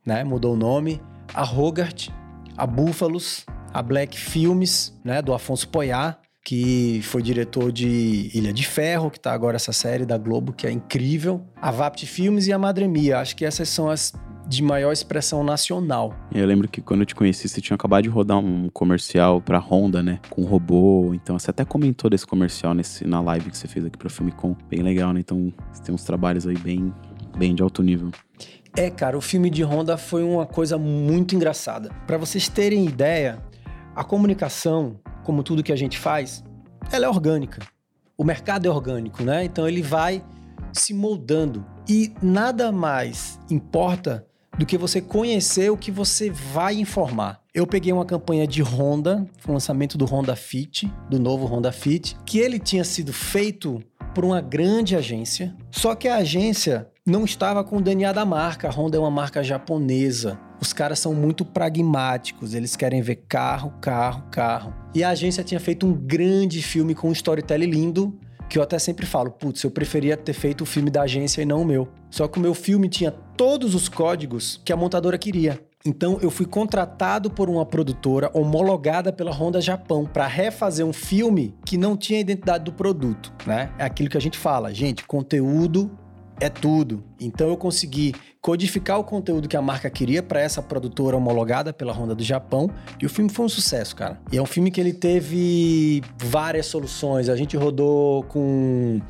né? 0.05 0.23
Mudou 0.23 0.53
o 0.53 0.57
nome. 0.57 1.01
A 1.33 1.43
Rogart, 1.43 2.09
a 2.55 2.65
Búfalos, 2.65 3.45
a 3.73 3.81
Black 3.81 4.17
Filmes, 4.17 4.97
né? 5.03 5.21
Do 5.21 5.33
Afonso 5.33 5.67
Poyar 5.67 6.21
que 6.49 6.99
foi 7.03 7.21
diretor 7.21 7.71
de 7.71 8.31
Ilha 8.33 8.51
de 8.51 8.65
Ferro, 8.65 9.11
que 9.11 9.19
tá 9.19 9.31
agora 9.31 9.55
essa 9.55 9.71
série 9.71 10.03
da 10.03 10.17
Globo, 10.17 10.51
que 10.51 10.65
é 10.65 10.71
incrível. 10.71 11.45
A 11.61 11.69
Vapt 11.69 12.07
Filmes 12.07 12.47
e 12.47 12.51
a 12.51 12.57
Madremia. 12.57 13.19
Acho 13.19 13.35
que 13.35 13.45
essas 13.45 13.69
são 13.69 13.87
as 13.87 14.11
de 14.47 14.63
maior 14.63 14.91
expressão 14.91 15.43
nacional. 15.43 16.11
Eu 16.33 16.47
lembro 16.47 16.67
que 16.67 16.81
quando 16.81 17.01
eu 17.01 17.05
te 17.05 17.13
conheci, 17.13 17.47
você 17.47 17.61
tinha 17.61 17.75
acabado 17.75 18.01
de 18.01 18.09
rodar 18.09 18.39
um 18.39 18.67
comercial 18.67 19.39
pra 19.39 19.59
Honda, 19.59 20.01
né? 20.01 20.19
Com 20.27 20.43
robô. 20.43 21.13
Então 21.13 21.37
você 21.37 21.51
até 21.51 21.63
comentou 21.63 22.09
desse 22.09 22.25
comercial 22.25 22.73
nesse, 22.73 23.05
na 23.05 23.21
live 23.21 23.51
que 23.51 23.55
você 23.55 23.67
fez 23.67 23.85
aqui 23.85 23.99
pra 23.99 24.09
Filmicom. 24.09 24.55
Bem 24.67 24.81
legal, 24.81 25.13
né? 25.13 25.19
Então 25.19 25.53
você 25.71 25.83
tem 25.83 25.93
uns 25.93 26.03
trabalhos 26.03 26.47
aí 26.47 26.57
bem, 26.57 26.91
bem 27.37 27.53
de 27.53 27.61
alto 27.61 27.83
nível. 27.83 28.09
É, 28.75 28.89
cara, 28.89 29.15
o 29.15 29.21
filme 29.21 29.51
de 29.51 29.61
Honda 29.63 29.97
foi 29.97 30.23
uma 30.23 30.47
coisa 30.47 30.79
muito 30.79 31.35
engraçada. 31.35 31.91
Para 32.07 32.17
vocês 32.17 32.49
terem 32.49 32.87
ideia, 32.87 33.37
a 33.95 34.03
comunicação 34.03 34.99
como 35.29 35.43
tudo 35.43 35.61
que 35.61 35.71
a 35.71 35.75
gente 35.75 35.99
faz, 35.99 36.43
ela 36.91 37.05
é 37.05 37.07
orgânica. 37.07 37.61
O 38.17 38.23
mercado 38.23 38.65
é 38.65 38.71
orgânico, 38.71 39.21
né? 39.21 39.43
Então 39.43 39.67
ele 39.67 39.83
vai 39.83 40.25
se 40.73 40.91
moldando. 40.91 41.63
E 41.87 42.11
nada 42.19 42.71
mais 42.71 43.39
importa 43.47 44.25
do 44.57 44.65
que 44.65 44.75
você 44.75 44.99
conhecer 44.99 45.69
o 45.69 45.77
que 45.77 45.91
você 45.91 46.31
vai 46.31 46.79
informar. 46.79 47.43
Eu 47.53 47.67
peguei 47.67 47.93
uma 47.93 48.05
campanha 48.05 48.47
de 48.47 48.63
Honda, 48.63 49.23
o 49.47 49.51
lançamento 49.51 49.99
do 49.99 50.05
Honda 50.05 50.35
Fit, 50.35 50.91
do 51.07 51.19
novo 51.19 51.45
Honda 51.45 51.71
Fit, 51.71 52.17
que 52.25 52.39
ele 52.39 52.57
tinha 52.57 52.83
sido 52.83 53.13
feito 53.13 53.79
por 54.15 54.25
uma 54.25 54.41
grande 54.41 54.95
agência, 54.95 55.55
só 55.69 55.93
que 55.93 56.07
a 56.07 56.15
agência 56.15 56.89
não 57.05 57.23
estava 57.23 57.63
com 57.63 57.77
o 57.77 57.81
DNA 57.81 58.11
da 58.13 58.25
marca. 58.25 58.67
A 58.67 58.71
Honda 58.71 58.97
é 58.97 58.99
uma 58.99 59.11
marca 59.11 59.43
japonesa. 59.43 60.39
Os 60.61 60.73
caras 60.73 60.99
são 60.99 61.13
muito 61.13 61.45
pragmáticos, 61.45 62.53
eles 62.53 62.75
querem 62.75 63.01
ver 63.01 63.23
carro, 63.27 63.73
carro, 63.79 64.23
carro. 64.29 64.73
E 64.93 65.03
a 65.03 65.09
agência 65.09 65.43
tinha 65.43 65.59
feito 65.59 65.85
um 65.85 65.93
grande 65.93 66.61
filme 66.61 66.93
com 66.93 67.09
um 67.09 67.13
storytelling 67.13 67.69
lindo, 67.69 68.19
que 68.49 68.57
eu 68.57 68.63
até 68.63 68.79
sempre 68.79 69.05
falo, 69.05 69.31
putz, 69.31 69.63
eu 69.63 69.71
preferia 69.71 70.17
ter 70.17 70.33
feito 70.33 70.61
o 70.61 70.65
filme 70.65 70.89
da 70.89 71.03
agência 71.03 71.41
e 71.41 71.45
não 71.45 71.61
o 71.61 71.65
meu. 71.65 71.87
Só 72.09 72.27
que 72.27 72.39
o 72.39 72.41
meu 72.41 72.53
filme 72.53 72.89
tinha 72.89 73.11
todos 73.11 73.75
os 73.75 73.87
códigos 73.87 74.59
que 74.65 74.73
a 74.73 74.75
montadora 74.75 75.17
queria. 75.17 75.59
Então 75.85 76.19
eu 76.21 76.29
fui 76.29 76.45
contratado 76.45 77.29
por 77.29 77.49
uma 77.49 77.65
produtora 77.65 78.29
homologada 78.33 79.13
pela 79.13 79.31
Honda 79.31 79.61
Japão 79.61 80.05
para 80.05 80.27
refazer 80.27 80.85
um 80.85 80.91
filme 80.91 81.55
que 81.65 81.77
não 81.77 81.95
tinha 81.95 82.19
a 82.19 82.21
identidade 82.21 82.65
do 82.65 82.73
produto, 82.73 83.31
né? 83.45 83.71
É 83.77 83.85
aquilo 83.85 84.09
que 84.09 84.17
a 84.17 84.21
gente 84.21 84.37
fala, 84.37 84.73
gente, 84.73 85.05
conteúdo 85.05 85.89
é 86.39 86.49
tudo. 86.49 87.03
Então 87.19 87.49
eu 87.49 87.57
consegui 87.57 88.13
codificar 88.41 88.99
o 88.99 89.03
conteúdo 89.03 89.47
que 89.47 89.57
a 89.57 89.61
marca 89.61 89.89
queria 89.89 90.23
para 90.23 90.39
essa 90.39 90.61
produtora 90.61 91.17
homologada 91.17 91.73
pela 91.73 91.93
Honda 91.93 92.15
do 92.15 92.23
Japão 92.23 92.69
e 93.01 93.05
o 93.05 93.09
filme 93.09 93.29
foi 93.29 93.45
um 93.45 93.49
sucesso, 93.49 93.95
cara. 93.95 94.19
E 94.31 94.37
é 94.37 94.41
um 94.41 94.45
filme 94.45 94.71
que 94.71 94.79
ele 94.79 94.93
teve 94.93 96.01
várias 96.17 96.65
soluções. 96.65 97.29
A 97.29 97.35
gente 97.35 97.57
rodou 97.57 98.23
com 98.23 99.01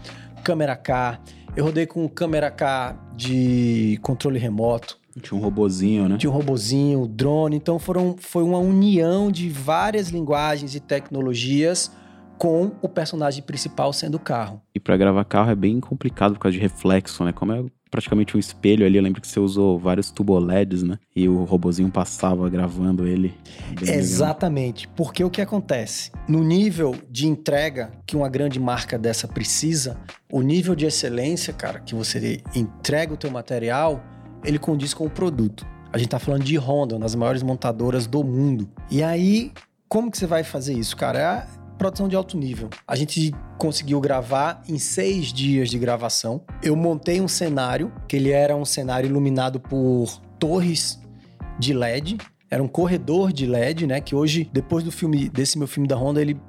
câmera 0.43 0.75
K, 0.75 1.19
eu 1.55 1.65
rodei 1.65 1.85
com 1.85 2.07
câmera 2.07 2.49
K 2.49 2.95
de 3.15 3.99
controle 4.01 4.39
remoto. 4.39 4.97
Tinha 5.21 5.37
um 5.37 5.43
robozinho, 5.43 6.07
né? 6.07 6.17
Tinha 6.17 6.29
um 6.29 6.33
robozinho, 6.33 7.05
drone. 7.05 7.55
Então 7.57 7.77
foram, 7.77 8.15
foi 8.17 8.43
uma 8.43 8.57
união 8.57 9.29
de 9.29 9.49
várias 9.49 10.09
linguagens 10.09 10.75
e 10.75 10.79
tecnologias 10.79 11.91
com 12.39 12.71
o 12.81 12.87
personagem 12.87 13.43
principal 13.43 13.91
sendo 13.91 14.15
o 14.15 14.19
carro. 14.19 14.61
E 14.73 14.79
para 14.79 14.95
gravar 14.95 15.25
carro 15.25 15.51
é 15.51 15.55
bem 15.55 15.79
complicado 15.81 16.33
por 16.33 16.39
causa 16.39 16.57
de 16.57 16.61
reflexo, 16.61 17.23
né? 17.25 17.33
Como 17.33 17.51
é 17.51 17.65
praticamente 17.91 18.37
um 18.37 18.39
espelho 18.39 18.85
ali, 18.85 18.97
eu 18.97 19.03
lembro 19.03 19.19
que 19.19 19.27
você 19.27 19.39
usou 19.39 19.77
vários 19.77 20.09
tuboleds, 20.09 20.83
né? 20.83 20.97
E 21.13 21.27
o 21.27 21.43
robozinho 21.43 21.91
passava 21.91 22.47
gravando 22.49 23.05
ele. 23.05 23.33
Exatamente. 23.81 24.85
Legal. 24.85 24.95
Porque 24.95 25.23
o 25.23 25.29
que 25.29 25.41
acontece? 25.41 26.11
No 26.27 26.43
nível 26.43 26.95
de 27.09 27.27
entrega 27.27 27.91
que 28.05 28.15
uma 28.15 28.29
grande 28.29 28.59
marca 28.59 28.97
dessa 28.97 29.27
precisa, 29.27 29.97
o 30.31 30.41
nível 30.41 30.75
de 30.75 30.85
excelência, 30.85 31.51
cara, 31.51 31.79
que 31.79 31.93
você 31.93 32.41
entrega 32.55 33.13
o 33.13 33.17
teu 33.17 33.31
material, 33.31 34.01
ele 34.45 34.59
condiz 34.59 34.93
com 34.93 35.05
o 35.05 35.09
produto. 35.09 35.65
A 35.91 35.97
gente 35.97 36.09
tá 36.09 36.19
falando 36.19 36.43
de 36.43 36.55
Honda, 36.57 36.95
uma 36.95 37.01
das 37.01 37.15
maiores 37.15 37.43
montadoras 37.43 38.07
do 38.07 38.23
mundo. 38.23 38.69
E 38.89 39.03
aí, 39.03 39.51
como 39.89 40.11
que 40.11 40.17
você 40.17 40.27
vai 40.27 40.43
fazer 40.43 40.73
isso, 40.73 40.95
cara? 40.95 41.19
É 41.19 41.58
produção 41.79 42.07
de 42.09 42.15
alto 42.15 42.37
nível. 42.37 42.69
A 42.85 42.95
gente 42.95 43.33
conseguiu 43.57 43.99
gravar 44.01 44.61
em 44.67 44.77
seis 44.77 45.33
dias 45.33 45.69
de 45.69 45.79
gravação. 45.79 46.41
Eu 46.61 46.75
montei 46.75 47.21
um 47.21 47.27
cenário, 47.27 47.91
que 48.07 48.17
ele 48.17 48.29
era 48.29 48.55
um 48.55 48.65
cenário 48.65 49.07
iluminado 49.07 49.59
por 49.59 50.21
torres 50.37 51.01
de 51.57 51.73
LED. 51.73 52.17
Era 52.51 52.61
um 52.61 52.67
corredor 52.67 53.31
de 53.31 53.45
LED, 53.45 53.87
né? 53.87 54.01
Que 54.01 54.13
hoje, 54.13 54.49
depois 54.51 54.83
do 54.83 54.91
filme, 54.91 55.29
desse 55.29 55.57
meu 55.57 55.67
filme 55.67 55.87
da 55.87 55.95
Honda, 55.95 56.21
ele 56.21 56.39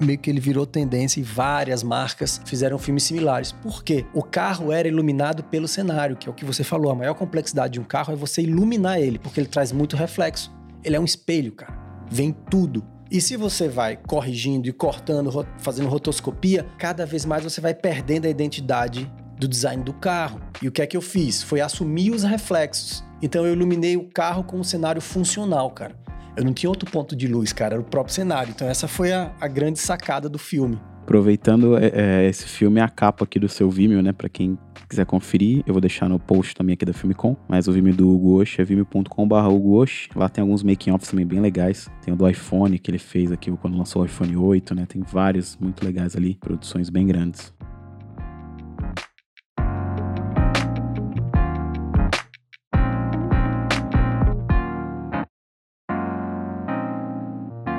meio 0.00 0.18
que 0.18 0.30
ele 0.30 0.40
virou 0.40 0.64
tendência 0.64 1.20
e 1.20 1.22
várias 1.22 1.82
marcas 1.82 2.40
fizeram 2.44 2.78
filmes 2.78 3.02
similares. 3.02 3.52
Por 3.52 3.82
quê? 3.82 4.06
O 4.14 4.22
carro 4.22 4.72
era 4.72 4.88
iluminado 4.88 5.42
pelo 5.44 5.68
cenário, 5.68 6.16
que 6.16 6.28
é 6.28 6.30
o 6.30 6.34
que 6.34 6.44
você 6.44 6.64
falou. 6.64 6.90
A 6.90 6.94
maior 6.94 7.14
complexidade 7.14 7.74
de 7.74 7.80
um 7.80 7.84
carro 7.84 8.12
é 8.12 8.16
você 8.16 8.42
iluminar 8.42 9.00
ele, 9.00 9.18
porque 9.18 9.40
ele 9.40 9.48
traz 9.48 9.70
muito 9.70 9.96
reflexo. 9.96 10.50
Ele 10.82 10.96
é 10.96 11.00
um 11.00 11.04
espelho, 11.04 11.52
cara. 11.52 11.76
Vem 12.10 12.32
tudo. 12.48 12.82
E 13.10 13.22
se 13.22 13.36
você 13.36 13.68
vai 13.68 13.96
corrigindo 13.96 14.68
e 14.68 14.72
cortando, 14.72 15.46
fazendo 15.58 15.88
rotoscopia, 15.88 16.66
cada 16.78 17.06
vez 17.06 17.24
mais 17.24 17.42
você 17.42 17.58
vai 17.58 17.72
perdendo 17.72 18.26
a 18.26 18.28
identidade 18.28 19.10
do 19.38 19.48
design 19.48 19.82
do 19.82 19.94
carro. 19.94 20.40
E 20.60 20.68
o 20.68 20.72
que 20.72 20.82
é 20.82 20.86
que 20.86 20.94
eu 20.94 21.00
fiz? 21.00 21.42
Foi 21.42 21.62
assumir 21.62 22.10
os 22.10 22.22
reflexos. 22.22 23.02
Então 23.22 23.46
eu 23.46 23.54
iluminei 23.54 23.96
o 23.96 24.10
carro 24.10 24.44
com 24.44 24.58
um 24.58 24.64
cenário 24.64 25.00
funcional, 25.00 25.70
cara. 25.70 25.96
Eu 26.36 26.44
não 26.44 26.52
tinha 26.52 26.68
outro 26.68 26.90
ponto 26.90 27.16
de 27.16 27.26
luz, 27.26 27.50
cara, 27.50 27.76
era 27.76 27.80
o 27.80 27.84
próprio 27.84 28.14
cenário. 28.14 28.50
Então 28.50 28.68
essa 28.68 28.86
foi 28.86 29.10
a, 29.10 29.34
a 29.40 29.48
grande 29.48 29.78
sacada 29.78 30.28
do 30.28 30.38
filme. 30.38 30.78
Aproveitando 31.08 31.78
é, 31.78 31.90
é, 31.94 32.28
esse 32.28 32.44
filme, 32.44 32.82
a 32.82 32.86
capa 32.86 33.24
aqui 33.24 33.38
do 33.38 33.48
seu 33.48 33.70
Vimeo, 33.70 34.02
né? 34.02 34.12
Pra 34.12 34.28
quem 34.28 34.58
quiser 34.86 35.06
conferir, 35.06 35.64
eu 35.66 35.72
vou 35.72 35.80
deixar 35.80 36.06
no 36.06 36.18
post 36.18 36.54
também 36.54 36.74
aqui 36.74 36.84
da 36.84 36.92
Filmicom. 36.92 37.34
Mas 37.48 37.66
o 37.66 37.72
Vimeo 37.72 37.96
do 37.96 38.10
Hugo 38.10 38.42
Osh 38.42 38.58
é 38.58 38.64
vimeo.com.br 38.64 39.34
Hugo 39.48 39.82
Osh. 39.82 40.10
Lá 40.14 40.28
tem 40.28 40.42
alguns 40.42 40.62
making-offs 40.62 41.08
também 41.08 41.24
bem 41.24 41.40
legais. 41.40 41.90
Tem 42.02 42.12
o 42.12 42.16
do 42.16 42.28
iPhone 42.28 42.78
que 42.78 42.90
ele 42.90 42.98
fez 42.98 43.32
aqui 43.32 43.50
quando 43.52 43.78
lançou 43.78 44.02
o 44.02 44.04
iPhone 44.04 44.36
8, 44.36 44.74
né? 44.74 44.84
Tem 44.84 45.00
vários 45.00 45.56
muito 45.56 45.82
legais 45.82 46.14
ali, 46.14 46.34
produções 46.34 46.90
bem 46.90 47.06
grandes. 47.06 47.54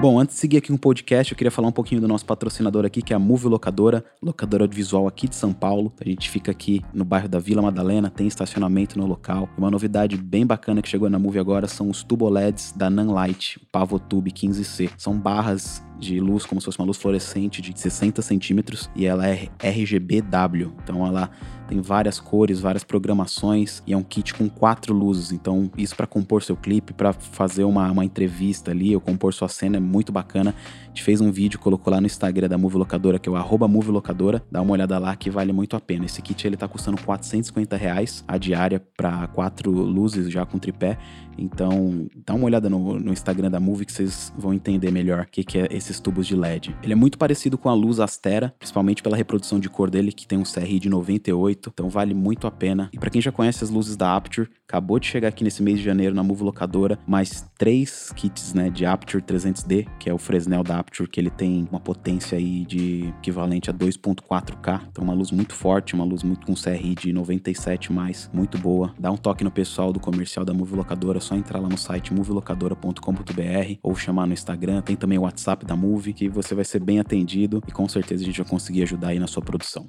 Bom, 0.01 0.17
antes 0.17 0.35
de 0.35 0.39
seguir 0.39 0.57
aqui 0.59 0.71
o 0.71 0.77
podcast, 0.77 1.33
eu 1.33 1.37
queria 1.37 1.51
falar 1.51 1.67
um 1.67 1.73
pouquinho 1.73 1.99
do 1.99 2.07
nosso 2.07 2.25
patrocinador 2.25 2.85
aqui, 2.85 3.01
que 3.01 3.11
é 3.11 3.17
a 3.17 3.19
Move 3.19 3.49
Locadora, 3.49 4.01
locadora 4.21 4.63
audiovisual 4.63 5.05
aqui 5.05 5.27
de 5.27 5.35
São 5.35 5.51
Paulo. 5.51 5.91
A 5.99 6.05
gente 6.07 6.29
fica 6.29 6.49
aqui 6.49 6.81
no 6.93 7.03
bairro 7.03 7.27
da 7.27 7.37
Vila 7.37 7.61
Madalena, 7.61 8.09
tem 8.09 8.25
estacionamento 8.25 8.97
no 8.97 9.05
local. 9.05 9.49
Uma 9.57 9.69
novidade 9.69 10.15
bem 10.15 10.45
bacana 10.45 10.81
que 10.81 10.87
chegou 10.87 11.09
na 11.09 11.19
Move 11.19 11.37
agora 11.37 11.67
são 11.67 11.89
os 11.89 12.01
tuboleds 12.01 12.71
da 12.71 12.89
Nanlite, 12.89 13.59
o 13.61 13.65
Pavotube 13.69 14.31
15C. 14.31 14.89
São 14.97 15.19
barras 15.19 15.83
de 15.99 16.19
luz, 16.19 16.45
como 16.45 16.61
se 16.61 16.65
fosse 16.65 16.79
uma 16.79 16.85
luz 16.85 16.97
fluorescente 16.97 17.61
de 17.61 17.77
60 17.77 18.21
centímetros, 18.21 18.89
e 18.95 19.05
ela 19.05 19.27
é 19.27 19.49
RGBW. 19.61 20.71
Então 20.81 21.05
ela 21.05 21.29
tem 21.69 21.79
várias 21.81 22.19
cores, 22.19 22.59
várias 22.59 22.83
programações 22.83 23.83
e 23.85 23.93
é 23.93 23.97
um 23.97 24.01
kit 24.01 24.33
com 24.33 24.49
quatro 24.49 24.91
luzes. 24.91 25.31
Então, 25.31 25.69
isso 25.77 25.95
para 25.95 26.07
compor 26.07 26.41
seu 26.41 26.55
clipe, 26.57 26.93
para 26.93 27.13
fazer 27.13 27.63
uma, 27.63 27.91
uma 27.91 28.03
entrevista 28.03 28.71
ali, 28.71 28.95
ou 28.95 28.99
compor 28.99 29.35
sua 29.35 29.47
cena 29.47 29.77
é 29.77 29.79
muito 29.79 30.11
bacana. 30.11 30.55
A 30.83 30.87
gente 30.87 31.03
fez 31.03 31.21
um 31.21 31.31
vídeo, 31.31 31.59
colocou 31.59 31.93
lá 31.93 32.01
no 32.01 32.07
Instagram 32.07 32.49
da 32.49 32.57
Move 32.57 32.77
Locadora, 32.77 33.19
que 33.19 33.29
é 33.29 33.31
o 33.31 33.35
arroba 33.35 33.67
Move 33.67 33.91
Locadora. 33.91 34.43
Dá 34.51 34.63
uma 34.63 34.71
olhada 34.71 34.97
lá 34.97 35.15
que 35.15 35.29
vale 35.29 35.53
muito 35.53 35.75
a 35.75 35.79
pena. 35.79 36.05
Esse 36.05 36.23
kit 36.23 36.47
ele 36.47 36.57
tá 36.57 36.67
custando 36.67 36.99
450 37.03 37.77
reais 37.77 38.23
a 38.27 38.39
diária 38.39 38.83
para 38.97 39.27
quatro 39.27 39.69
luzes 39.69 40.31
já 40.31 40.47
com 40.47 40.57
tripé. 40.57 40.97
Então, 41.37 42.07
dá 42.25 42.33
uma 42.33 42.45
olhada 42.45 42.69
no, 42.69 42.99
no, 42.99 43.13
Instagram 43.13 43.49
da 43.49 43.59
Move 43.59 43.85
que 43.85 43.93
vocês 43.93 44.33
vão 44.37 44.53
entender 44.53 44.91
melhor 44.91 45.23
o 45.23 45.27
que, 45.27 45.43
que 45.43 45.59
é 45.59 45.67
esses 45.89 45.99
tubos 45.99 46.27
de 46.27 46.35
LED. 46.35 46.75
Ele 46.83 46.93
é 46.93 46.95
muito 46.95 47.17
parecido 47.17 47.57
com 47.57 47.69
a 47.69 47.73
luz 47.73 47.99
Astera, 47.99 48.53
principalmente 48.59 49.01
pela 49.01 49.17
reprodução 49.17 49.59
de 49.59 49.69
cor 49.69 49.89
dele, 49.89 50.11
que 50.11 50.27
tem 50.27 50.37
um 50.37 50.43
CRI 50.43 50.79
de 50.79 50.89
98, 50.89 51.71
então 51.73 51.89
vale 51.89 52.13
muito 52.13 52.45
a 52.45 52.51
pena. 52.51 52.89
E 52.93 52.99
para 52.99 53.09
quem 53.09 53.21
já 53.21 53.31
conhece 53.31 53.63
as 53.63 53.69
luzes 53.69 53.95
da 53.95 54.15
Aperture, 54.15 54.49
acabou 54.67 54.99
de 54.99 55.07
chegar 55.07 55.29
aqui 55.29 55.43
nesse 55.43 55.63
mês 55.63 55.79
de 55.79 55.83
janeiro 55.83 56.13
na 56.13 56.21
Move 56.21 56.43
Locadora, 56.43 56.99
mais 57.07 57.49
três 57.57 58.11
kits 58.15 58.53
né, 58.53 58.69
de 58.69 58.85
Aperture 58.85 59.23
300D, 59.23 59.87
que 59.99 60.09
é 60.09 60.13
o 60.13 60.17
Fresnel 60.17 60.63
da 60.63 60.77
Aperture, 60.77 61.09
que 61.09 61.19
ele 61.19 61.29
tem 61.29 61.67
uma 61.71 61.79
potência 61.79 62.37
aí 62.37 62.65
de 62.65 63.13
equivalente 63.19 63.69
a 63.69 63.73
2.4K, 63.73 64.81
então 64.91 65.03
uma 65.03 65.13
luz 65.13 65.31
muito 65.31 65.53
forte, 65.53 65.95
uma 65.95 66.05
luz 66.05 66.21
muito 66.21 66.45
com 66.45 66.53
CRI 66.53 66.95
de 66.95 67.11
97 67.11 67.91
mais, 67.91 68.29
muito 68.31 68.57
boa. 68.57 68.93
Dá 68.99 69.11
um 69.11 69.17
toque 69.17 69.43
no 69.43 69.51
pessoal 69.51 69.91
do 69.91 69.99
comercial 69.99 70.45
da 70.45 70.53
Move 70.53 70.75
Locadora, 70.75 71.19
só 71.19 71.35
entrar 71.35 71.59
lá 71.59 71.67
no 71.67 71.77
site 71.77 72.13
movilocadora.com.br 72.13 73.79
ou 73.81 73.95
chamar 73.95 74.27
no 74.27 74.33
Instagram. 74.33 74.81
Tem 74.81 74.95
também 74.95 75.17
o 75.17 75.23
WhatsApp 75.23 75.65
da 75.65 75.75
Move, 75.79 76.13
que 76.13 76.27
você 76.27 76.53
vai 76.53 76.65
ser 76.65 76.83
bem 76.83 76.99
atendido 76.99 77.63
e 77.67 77.71
com 77.71 77.87
certeza 77.87 78.23
a 78.23 78.25
gente 78.25 78.41
vai 78.41 78.49
conseguir 78.49 78.83
ajudar 78.83 79.09
aí 79.09 79.19
na 79.19 79.27
sua 79.27 79.41
produção. 79.41 79.87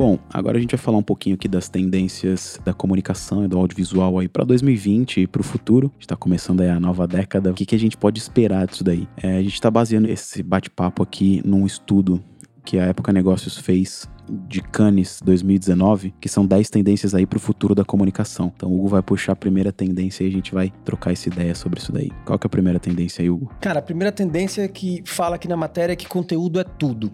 Bom, 0.00 0.18
agora 0.32 0.56
a 0.56 0.60
gente 0.62 0.70
vai 0.70 0.78
falar 0.78 0.96
um 0.96 1.02
pouquinho 1.02 1.34
aqui 1.34 1.46
das 1.46 1.68
tendências 1.68 2.58
da 2.64 2.72
comunicação 2.72 3.44
e 3.44 3.48
do 3.48 3.58
audiovisual 3.58 4.18
aí 4.18 4.28
para 4.28 4.44
2020 4.44 5.20
e 5.20 5.26
para 5.26 5.42
o 5.42 5.44
futuro. 5.44 5.92
Está 6.00 6.16
começando 6.16 6.62
aí 6.62 6.70
a 6.70 6.80
nova 6.80 7.06
década. 7.06 7.50
O 7.50 7.54
que, 7.54 7.66
que 7.66 7.74
a 7.74 7.78
gente 7.78 7.98
pode 7.98 8.18
esperar 8.18 8.66
disso 8.66 8.82
daí? 8.82 9.06
É, 9.18 9.36
a 9.36 9.42
gente 9.42 9.52
está 9.52 9.70
baseando 9.70 10.08
esse 10.08 10.42
bate-papo 10.42 11.02
aqui 11.02 11.42
num 11.44 11.66
estudo 11.66 12.18
que 12.64 12.78
a 12.78 12.84
Época 12.84 13.12
Negócios 13.12 13.58
fez 13.58 14.08
de 14.30 14.60
Cannes 14.60 15.20
2019, 15.24 16.14
que 16.20 16.28
são 16.28 16.46
10 16.46 16.70
tendências 16.70 17.14
aí 17.14 17.26
para 17.26 17.36
o 17.36 17.40
futuro 17.40 17.74
da 17.74 17.84
comunicação. 17.84 18.52
Então 18.54 18.70
o 18.70 18.78
Hugo 18.78 18.88
vai 18.88 19.02
puxar 19.02 19.32
a 19.32 19.36
primeira 19.36 19.72
tendência 19.72 20.24
e 20.24 20.28
a 20.28 20.30
gente 20.30 20.54
vai 20.54 20.72
trocar 20.84 21.12
essa 21.12 21.28
ideia 21.28 21.54
sobre 21.54 21.80
isso 21.80 21.92
daí. 21.92 22.10
Qual 22.24 22.38
que 22.38 22.46
é 22.46 22.48
a 22.48 22.50
primeira 22.50 22.78
tendência 22.78 23.22
aí, 23.22 23.30
Hugo? 23.30 23.52
Cara, 23.60 23.80
a 23.80 23.82
primeira 23.82 24.12
tendência 24.12 24.66
que 24.68 25.02
fala 25.04 25.36
aqui 25.36 25.48
na 25.48 25.56
matéria 25.56 25.92
é 25.92 25.96
que 25.96 26.06
conteúdo 26.06 26.60
é 26.60 26.64
tudo. 26.64 27.12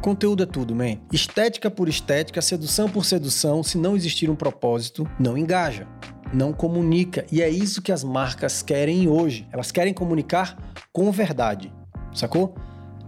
Conteúdo 0.00 0.44
é 0.44 0.46
tudo, 0.46 0.74
man. 0.74 0.96
Estética 1.12 1.70
por 1.70 1.88
estética, 1.88 2.40
sedução 2.40 2.88
por 2.88 3.04
sedução, 3.04 3.62
se 3.62 3.76
não 3.76 3.96
existir 3.96 4.30
um 4.30 4.36
propósito, 4.36 5.08
não 5.18 5.36
engaja, 5.36 5.88
não 6.32 6.52
comunica. 6.52 7.26
E 7.32 7.42
é 7.42 7.48
isso 7.48 7.82
que 7.82 7.90
as 7.90 8.04
marcas 8.04 8.62
querem 8.62 9.08
hoje. 9.08 9.46
Elas 9.52 9.72
querem 9.72 9.92
comunicar 9.92 10.56
com 10.92 11.10
verdade, 11.10 11.72
sacou? 12.14 12.54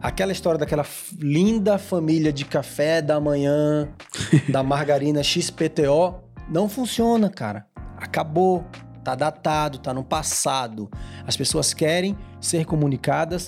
Aquela 0.02 0.32
história 0.32 0.58
daquela 0.58 0.84
linda 1.18 1.78
família 1.78 2.32
de 2.32 2.44
café 2.46 3.02
da 3.02 3.20
manhã, 3.20 3.88
da 4.48 4.62
margarina 4.62 5.22
XPTO, 5.22 6.14
não 6.48 6.68
funciona, 6.68 7.28
cara. 7.28 7.66
Acabou. 7.96 8.64
Tá 9.04 9.14
datado, 9.14 9.78
tá 9.78 9.94
no 9.94 10.04
passado. 10.04 10.90
As 11.26 11.34
pessoas 11.34 11.72
querem 11.72 12.16
ser 12.38 12.66
comunicadas 12.66 13.46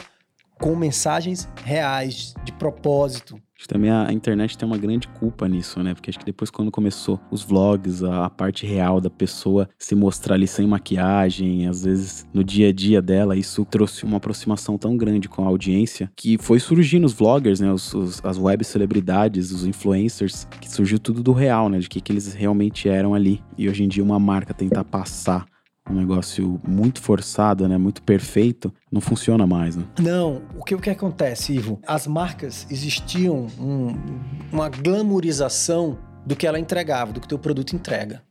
com 0.59 0.75
mensagens 0.75 1.49
reais, 1.64 2.35
de 2.44 2.52
propósito. 2.52 3.38
Acho 3.62 3.69
que 3.69 3.75
também 3.75 3.92
a 3.92 4.12
internet 4.12 4.59
tem 4.59 4.66
uma 4.66 4.76
grande 4.76 5.07
culpa 5.07 5.47
nisso, 5.47 5.81
né? 5.85 5.95
Porque 5.95 6.11
acho 6.11 6.19
que 6.19 6.25
depois, 6.25 6.50
quando 6.50 6.69
começou 6.69 7.21
os 7.31 7.45
vlogs, 7.45 8.02
a, 8.02 8.25
a 8.25 8.31
parte 8.31 8.66
real 8.66 9.00
da 9.00 9.09
pessoa 9.09 9.69
se 9.78 9.95
mostrar 9.95 10.35
ali 10.35 10.49
sem 10.49 10.66
maquiagem, 10.66 11.69
às 11.69 11.85
vezes 11.85 12.26
no 12.35 12.42
dia 12.42 12.71
a 12.71 12.73
dia 12.73 13.00
dela, 13.00 13.37
isso 13.37 13.64
trouxe 13.64 14.02
uma 14.04 14.16
aproximação 14.16 14.76
tão 14.76 14.97
grande 14.97 15.28
com 15.28 15.45
a 15.45 15.47
audiência 15.47 16.11
que 16.16 16.37
foi 16.38 16.59
surgindo 16.59 17.04
os 17.04 17.12
vloggers, 17.12 17.61
né? 17.61 17.73
Os, 17.73 17.95
os- 17.95 18.21
as 18.25 18.37
web 18.37 18.64
celebridades, 18.64 19.52
os 19.52 19.64
influencers, 19.64 20.45
que 20.61 20.69
surgiu 20.69 20.99
tudo 20.99 21.23
do 21.23 21.33
real, 21.33 21.69
né? 21.69 21.78
De 21.78 21.88
que, 21.88 22.00
que 22.00 22.11
eles 22.11 22.33
realmente 22.35 22.88
eram 22.88 23.14
ali. 23.14 23.40
E 23.57 23.69
hoje 23.69 23.85
em 23.85 23.88
dia, 23.88 24.02
uma 24.02 24.19
marca 24.19 24.52
tentar 24.52 24.83
passar 24.83 25.47
um 25.91 25.95
negócio 25.95 26.61
muito 26.67 27.01
forçado, 27.01 27.69
né? 27.69 27.77
Muito 27.77 28.03
perfeito, 28.03 28.73
não 28.91 29.01
funciona 29.01 29.47
mais, 29.47 29.77
né? 29.77 29.85
Não, 30.01 30.43
o 30.57 30.62
que, 30.65 30.75
o 30.75 30.79
que 30.81 30.91
acontece, 30.91 31.53
Ivo? 31.55 31.81
As 31.87 32.07
marcas 32.07 32.67
existiam 32.71 33.47
um- 33.59 33.95
uma 34.53 34.69
glamourização 34.69 35.99
do 36.25 36.37
que 36.37 36.47
ela 36.47 36.59
entregava, 36.59 37.12
do 37.12 37.21
que 37.21 37.27
o 37.27 37.29
teu 37.29 37.39
produto 37.39 37.75
entrega. 37.75 38.23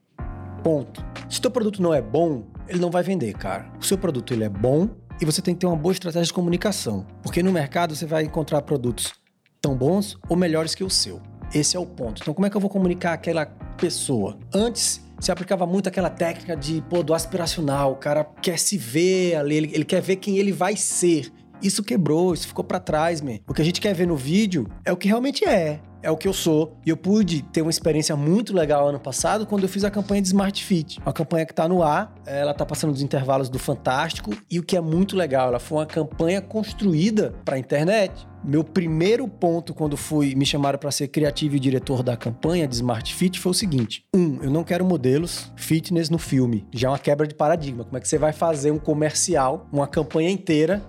Ponto. 0.64 1.04
Se 1.30 1.40
o 1.40 1.42
teu 1.42 1.52
produto 1.52 1.82
não 1.82 1.94
é 1.94 2.02
bom, 2.02 2.44
ele 2.68 2.80
não 2.80 2.90
vai 2.92 3.04
vender, 3.04 3.34
cara. 3.34 3.66
O 3.80 3.86
seu 3.86 3.98
produto 3.98 4.34
ele 4.34 4.44
é 4.44 4.50
bom 4.50 4.88
e 5.20 5.26
você 5.26 5.42
tem 5.42 5.54
que 5.54 5.60
ter 5.62 5.66
uma 5.68 5.76
boa 5.76 5.92
estratégia 5.92 6.26
de 6.28 6.34
comunicação, 6.34 7.06
porque 7.22 7.44
no 7.44 7.52
mercado 7.52 7.96
você 7.96 8.06
vai 8.06 8.24
encontrar 8.24 8.62
produtos 8.62 9.14
tão 9.60 9.76
bons 9.76 10.18
ou 10.30 10.38
melhores 10.38 10.74
que 10.74 10.84
o 10.84 10.90
seu. 10.90 11.22
Esse 11.54 11.76
é 11.76 11.80
o 11.80 11.86
ponto. 11.86 12.22
Então, 12.22 12.34
como 12.34 12.46
é 12.46 12.50
que 12.50 12.56
eu 12.56 12.62
vou 12.62 12.70
comunicar 12.70 13.14
aquela 13.14 13.46
pessoa? 13.46 14.38
Antes 14.54 15.02
se 15.22 15.32
aplicava 15.32 15.68
muito 15.68 15.88
aquela 15.88 16.10
técnica 16.10 16.58
de, 16.58 16.84
pô, 16.90 17.04
do 17.04 17.14
aspiracional. 17.14 17.92
O 17.92 17.96
cara 17.96 18.26
quer 18.42 18.58
se 18.58 18.76
ver 18.78 19.36
ali, 19.36 19.56
ele, 19.56 19.72
ele 19.72 19.86
quer 19.86 20.02
ver 20.02 20.16
quem 20.16 20.38
ele 20.38 20.52
vai 20.52 20.76
ser. 20.76 21.32
Isso 21.62 21.84
quebrou, 21.84 22.34
isso 22.34 22.48
ficou 22.48 22.66
pra 22.66 22.80
trás, 22.80 23.22
man. 23.22 23.38
O 23.48 23.54
que 23.54 23.62
a 23.62 23.66
gente 23.66 23.80
quer 23.80 23.94
ver 23.94 24.08
no 24.08 24.16
vídeo 24.16 24.68
é 24.84 24.92
o 24.92 24.98
que 24.98 25.08
realmente 25.08 25.46
é. 25.46 25.80
É 26.04 26.10
o 26.10 26.18
que 26.18 26.28
eu 26.28 26.34
sou. 26.34 26.78
E 26.86 26.90
eu 26.90 26.98
pude 26.98 27.44
ter 27.44 27.62
uma 27.62 27.70
experiência 27.70 28.16
muito 28.16 28.54
legal 28.54 28.88
ano 28.88 29.00
passado 29.00 29.46
quando 29.46 29.64
eu 29.64 29.70
fiz 29.70 29.84
a 29.84 29.92
campanha 29.92 30.22
de 30.22 30.30
Smart 30.30 30.64
Fit. 30.64 31.00
Uma 31.00 31.14
campanha 31.14 31.46
que 31.46 31.54
tá 31.54 31.68
no 31.68 31.84
ar, 31.84 32.14
ela 32.26 32.54
tá 32.54 32.66
passando 32.66 32.92
dos 32.92 33.02
intervalos 33.02 33.50
do 33.50 33.60
Fantástico. 33.60 34.32
E 34.50 34.60
o 34.60 34.64
que 34.64 34.76
é 34.76 34.82
muito 34.82 35.16
legal, 35.16 35.50
ela 35.50 35.60
foi 35.60 35.78
uma 35.80 35.86
campanha 35.86 36.42
construída 36.42 37.34
pra 37.46 37.58
internet. 37.58 38.28
Meu 38.44 38.64
primeiro 38.64 39.28
ponto 39.28 39.72
quando 39.72 39.96
fui 39.96 40.34
me 40.34 40.46
chamaram 40.46 40.80
para 40.80 40.90
ser 40.90 41.08
criativo 41.10 41.56
e 41.56 41.60
diretor 41.60 42.02
da 42.02 42.18
campanha 42.18 42.68
de 42.68 42.74
Smart 42.74 43.14
Fit 43.14 43.40
foi 43.40 43.52
o 43.52 43.54
seguinte: 43.54 44.04
um, 44.16 44.40
eu 44.42 44.50
não 44.50 44.64
quero 44.64 44.84
modelos 44.84 45.52
fitness 45.56 46.10
no 46.10 46.18
filme. 46.18 46.66
Já 46.72 46.88
é 46.88 46.92
uma 46.92 47.00
quebra 47.00 47.28
de 47.28 47.36
paradigma. 47.36 47.84
Como 47.84 47.98
é 47.98 48.00
que 48.00 48.08
você 48.08 48.18
vai 48.18 48.34
fazer 48.34 48.72
um 48.72 48.80
comercial, 48.80 49.68
uma 49.72 49.88
campanha 49.88 50.32
inteira 50.32 50.82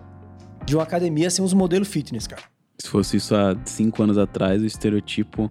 de 0.65 0.75
uma 0.75 0.85
academia 0.85 1.29
sem 1.29 1.45
os 1.45 1.53
modelos 1.53 1.89
fitness, 1.89 2.27
cara? 2.27 2.52
Se 2.83 2.89
fosse 2.89 3.17
isso 3.17 3.33
há 3.37 3.57
cinco 3.65 4.03
anos 4.03 4.19
atrás, 4.19 4.61
o 4.61 4.67
estereotipo 4.67 5.49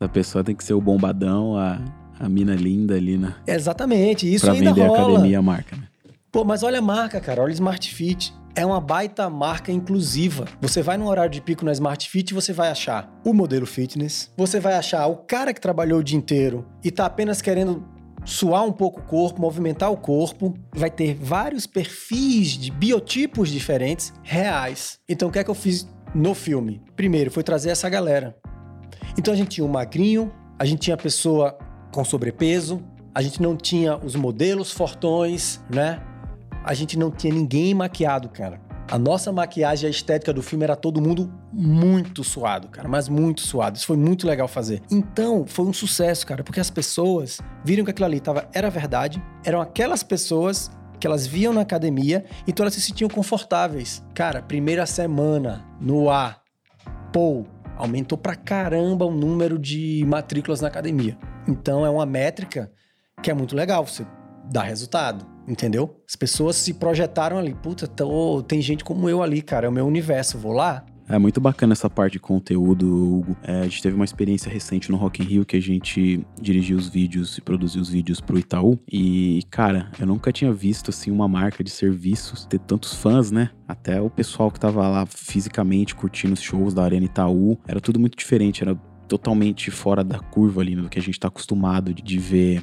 da 0.00 0.08
pessoa 0.08 0.44
tem 0.44 0.54
que 0.54 0.62
ser 0.62 0.72
o 0.72 0.80
bombadão, 0.80 1.56
a, 1.56 1.80
a 2.16 2.28
mina 2.28 2.54
linda 2.54 2.94
ali, 2.94 3.18
né? 3.18 3.34
Exatamente, 3.44 4.32
isso 4.32 4.46
pra 4.46 4.54
ainda 4.54 4.72
vender 4.72 4.84
a 4.84 4.86
rola. 4.86 5.14
academia 5.14 5.40
a 5.40 5.42
marca, 5.42 5.74
né? 5.74 5.82
Pô, 6.30 6.44
mas 6.44 6.62
olha 6.62 6.78
a 6.78 6.82
marca, 6.82 7.20
cara, 7.20 7.42
olha 7.42 7.50
o 7.50 7.54
Smart 7.54 7.92
Fit. 7.92 8.32
É 8.54 8.64
uma 8.64 8.80
baita 8.80 9.28
marca 9.28 9.72
inclusiva. 9.72 10.44
Você 10.60 10.80
vai 10.80 10.96
num 10.96 11.08
horário 11.08 11.30
de 11.32 11.40
pico 11.40 11.64
na 11.64 11.72
Smart 11.72 12.08
Fit 12.08 12.30
e 12.30 12.34
você 12.34 12.52
vai 12.52 12.70
achar 12.70 13.12
o 13.24 13.34
modelo 13.34 13.66
fitness, 13.66 14.32
você 14.36 14.60
vai 14.60 14.74
achar 14.74 15.08
o 15.08 15.16
cara 15.16 15.52
que 15.52 15.60
trabalhou 15.60 15.98
o 15.98 16.04
dia 16.04 16.16
inteiro 16.16 16.64
e 16.84 16.90
tá 16.92 17.04
apenas 17.04 17.42
querendo 17.42 17.84
suar 18.24 18.64
um 18.64 18.72
pouco 18.72 19.00
o 19.00 19.02
corpo, 19.02 19.40
movimentar 19.40 19.90
o 19.90 19.96
corpo, 19.96 20.54
vai 20.74 20.90
ter 20.90 21.14
vários 21.14 21.66
perfis 21.66 22.50
de 22.50 22.70
biotipos 22.70 23.48
diferentes 23.50 24.12
reais. 24.22 24.98
Então 25.08 25.28
o 25.28 25.32
que 25.32 25.38
é 25.38 25.44
que 25.44 25.50
eu 25.50 25.54
fiz 25.54 25.88
no 26.14 26.34
filme? 26.34 26.82
Primeiro 26.96 27.30
foi 27.30 27.42
trazer 27.42 27.70
essa 27.70 27.88
galera. 27.88 28.36
Então 29.18 29.32
a 29.32 29.36
gente 29.36 29.48
tinha 29.50 29.64
o 29.64 29.68
magrinho, 29.68 30.32
a 30.58 30.64
gente 30.64 30.80
tinha 30.80 30.94
a 30.94 30.98
pessoa 30.98 31.58
com 31.92 32.04
sobrepeso, 32.04 32.82
a 33.14 33.22
gente 33.22 33.42
não 33.42 33.56
tinha 33.56 33.96
os 33.96 34.14
modelos 34.14 34.70
fortões, 34.70 35.60
né? 35.72 36.00
A 36.64 36.74
gente 36.74 36.98
não 36.98 37.10
tinha 37.10 37.32
ninguém 37.32 37.74
maquiado, 37.74 38.28
cara. 38.28 38.60
A 38.90 38.98
nossa 38.98 39.30
maquiagem, 39.30 39.86
a 39.86 39.90
estética 39.90 40.32
do 40.32 40.42
filme 40.42 40.64
era 40.64 40.74
todo 40.74 41.00
mundo 41.00 41.32
muito 41.52 42.24
suado, 42.24 42.68
cara, 42.68 42.88
mas 42.88 43.08
muito 43.08 43.40
suado. 43.40 43.76
Isso 43.76 43.86
foi 43.86 43.96
muito 43.96 44.26
legal 44.26 44.48
fazer. 44.48 44.82
Então, 44.90 45.46
foi 45.46 45.64
um 45.64 45.72
sucesso, 45.72 46.26
cara, 46.26 46.42
porque 46.42 46.58
as 46.58 46.70
pessoas 46.70 47.40
viram 47.64 47.84
que 47.84 47.92
aquilo 47.92 48.06
ali 48.06 48.18
tava, 48.18 48.48
era 48.52 48.68
verdade, 48.68 49.22
eram 49.44 49.60
aquelas 49.60 50.02
pessoas 50.02 50.72
que 51.00 51.06
elas 51.06 51.26
viam 51.26 51.52
na 51.52 51.62
academia, 51.62 52.24
então 52.46 52.62
elas 52.62 52.74
se 52.74 52.80
sentiam 52.80 53.08
confortáveis. 53.08 54.04
Cara, 54.14 54.42
primeira 54.42 54.84
semana 54.86 55.64
no 55.80 56.10
ar, 56.10 56.42
pô, 57.12 57.44
aumentou 57.76 58.18
pra 58.18 58.36
caramba 58.36 59.06
o 59.06 59.10
número 59.10 59.58
de 59.58 60.04
matrículas 60.06 60.60
na 60.60 60.68
academia. 60.68 61.16
Então 61.48 61.84
é 61.86 61.90
uma 61.90 62.04
métrica 62.04 62.70
que 63.22 63.30
é 63.30 63.34
muito 63.34 63.56
legal, 63.56 63.86
você 63.86 64.06
dá 64.52 64.62
resultado, 64.62 65.26
entendeu? 65.48 66.02
As 66.08 66.16
pessoas 66.16 66.56
se 66.56 66.74
projetaram 66.74 67.38
ali, 67.38 67.54
puta, 67.54 67.86
tô- 67.86 68.42
tem 68.42 68.60
gente 68.60 68.84
como 68.84 69.08
eu 69.08 69.22
ali, 69.22 69.40
cara, 69.42 69.66
é 69.66 69.68
o 69.68 69.72
meu 69.72 69.86
universo, 69.86 70.38
vou 70.38 70.52
lá. 70.52 70.84
É 71.10 71.18
muito 71.18 71.40
bacana 71.40 71.72
essa 71.72 71.90
parte 71.90 72.12
de 72.12 72.20
conteúdo, 72.20 72.86
Hugo. 72.86 73.36
É, 73.42 73.62
a 73.62 73.64
gente 73.64 73.82
teve 73.82 73.96
uma 73.96 74.04
experiência 74.04 74.48
recente 74.48 74.92
no 74.92 74.96
Rock 74.96 75.20
in 75.20 75.26
Rio 75.26 75.44
que 75.44 75.56
a 75.56 75.60
gente 75.60 76.24
dirigiu 76.40 76.78
os 76.78 76.88
vídeos 76.88 77.36
e 77.36 77.40
produziu 77.40 77.82
os 77.82 77.90
vídeos 77.90 78.20
pro 78.20 78.38
Itaú. 78.38 78.78
E, 78.90 79.42
cara, 79.50 79.90
eu 79.98 80.06
nunca 80.06 80.30
tinha 80.30 80.52
visto 80.52 80.90
assim 80.90 81.10
uma 81.10 81.26
marca 81.26 81.64
de 81.64 81.70
serviços 81.70 82.44
ter 82.44 82.60
tantos 82.60 82.94
fãs, 82.94 83.32
né? 83.32 83.50
Até 83.66 84.00
o 84.00 84.08
pessoal 84.08 84.52
que 84.52 84.60
tava 84.60 84.86
lá 84.86 85.04
fisicamente 85.04 85.96
curtindo 85.96 86.34
os 86.34 86.40
shows 86.40 86.72
da 86.72 86.84
Arena 86.84 87.06
Itaú. 87.06 87.58
Era 87.66 87.80
tudo 87.80 87.98
muito 87.98 88.16
diferente, 88.16 88.62
era 88.62 88.76
totalmente 89.08 89.68
fora 89.72 90.04
da 90.04 90.20
curva 90.20 90.60
ali, 90.60 90.76
né, 90.76 90.82
do 90.82 90.88
que 90.88 91.00
a 91.00 91.02
gente 91.02 91.18
tá 91.18 91.26
acostumado 91.26 91.92
de, 91.92 92.00
de 92.00 92.18
ver 92.20 92.62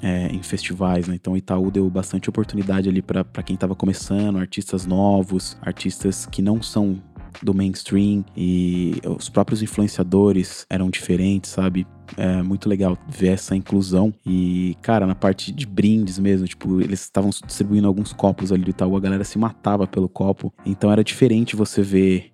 é, 0.00 0.28
em 0.28 0.40
festivais, 0.40 1.08
né? 1.08 1.16
Então 1.16 1.32
o 1.32 1.36
Itaú 1.36 1.68
deu 1.68 1.90
bastante 1.90 2.28
oportunidade 2.28 2.88
ali 2.88 3.02
pra 3.02 3.24
quem 3.44 3.56
tava 3.56 3.74
começando, 3.74 4.38
artistas 4.38 4.86
novos, 4.86 5.58
artistas 5.60 6.26
que 6.26 6.40
não 6.40 6.62
são 6.62 7.02
do 7.42 7.54
mainstream 7.54 8.24
e 8.36 9.00
os 9.16 9.28
próprios 9.28 9.62
influenciadores 9.62 10.66
eram 10.68 10.90
diferentes, 10.90 11.50
sabe? 11.50 11.86
É 12.16 12.42
muito 12.42 12.68
legal 12.68 12.96
ver 13.08 13.28
essa 13.28 13.54
inclusão. 13.54 14.12
E, 14.26 14.76
cara, 14.82 15.06
na 15.06 15.14
parte 15.14 15.52
de 15.52 15.66
brindes 15.66 16.18
mesmo, 16.18 16.46
tipo, 16.46 16.80
eles 16.80 17.00
estavam 17.00 17.30
distribuindo 17.30 17.86
alguns 17.86 18.12
copos 18.12 18.50
ali 18.50 18.62
do 18.64 18.70
Itaú, 18.70 18.96
a 18.96 19.00
galera 19.00 19.24
se 19.24 19.38
matava 19.38 19.86
pelo 19.86 20.08
copo. 20.08 20.52
Então 20.64 20.90
era 20.90 21.04
diferente 21.04 21.54
você 21.54 21.82
ver 21.82 22.32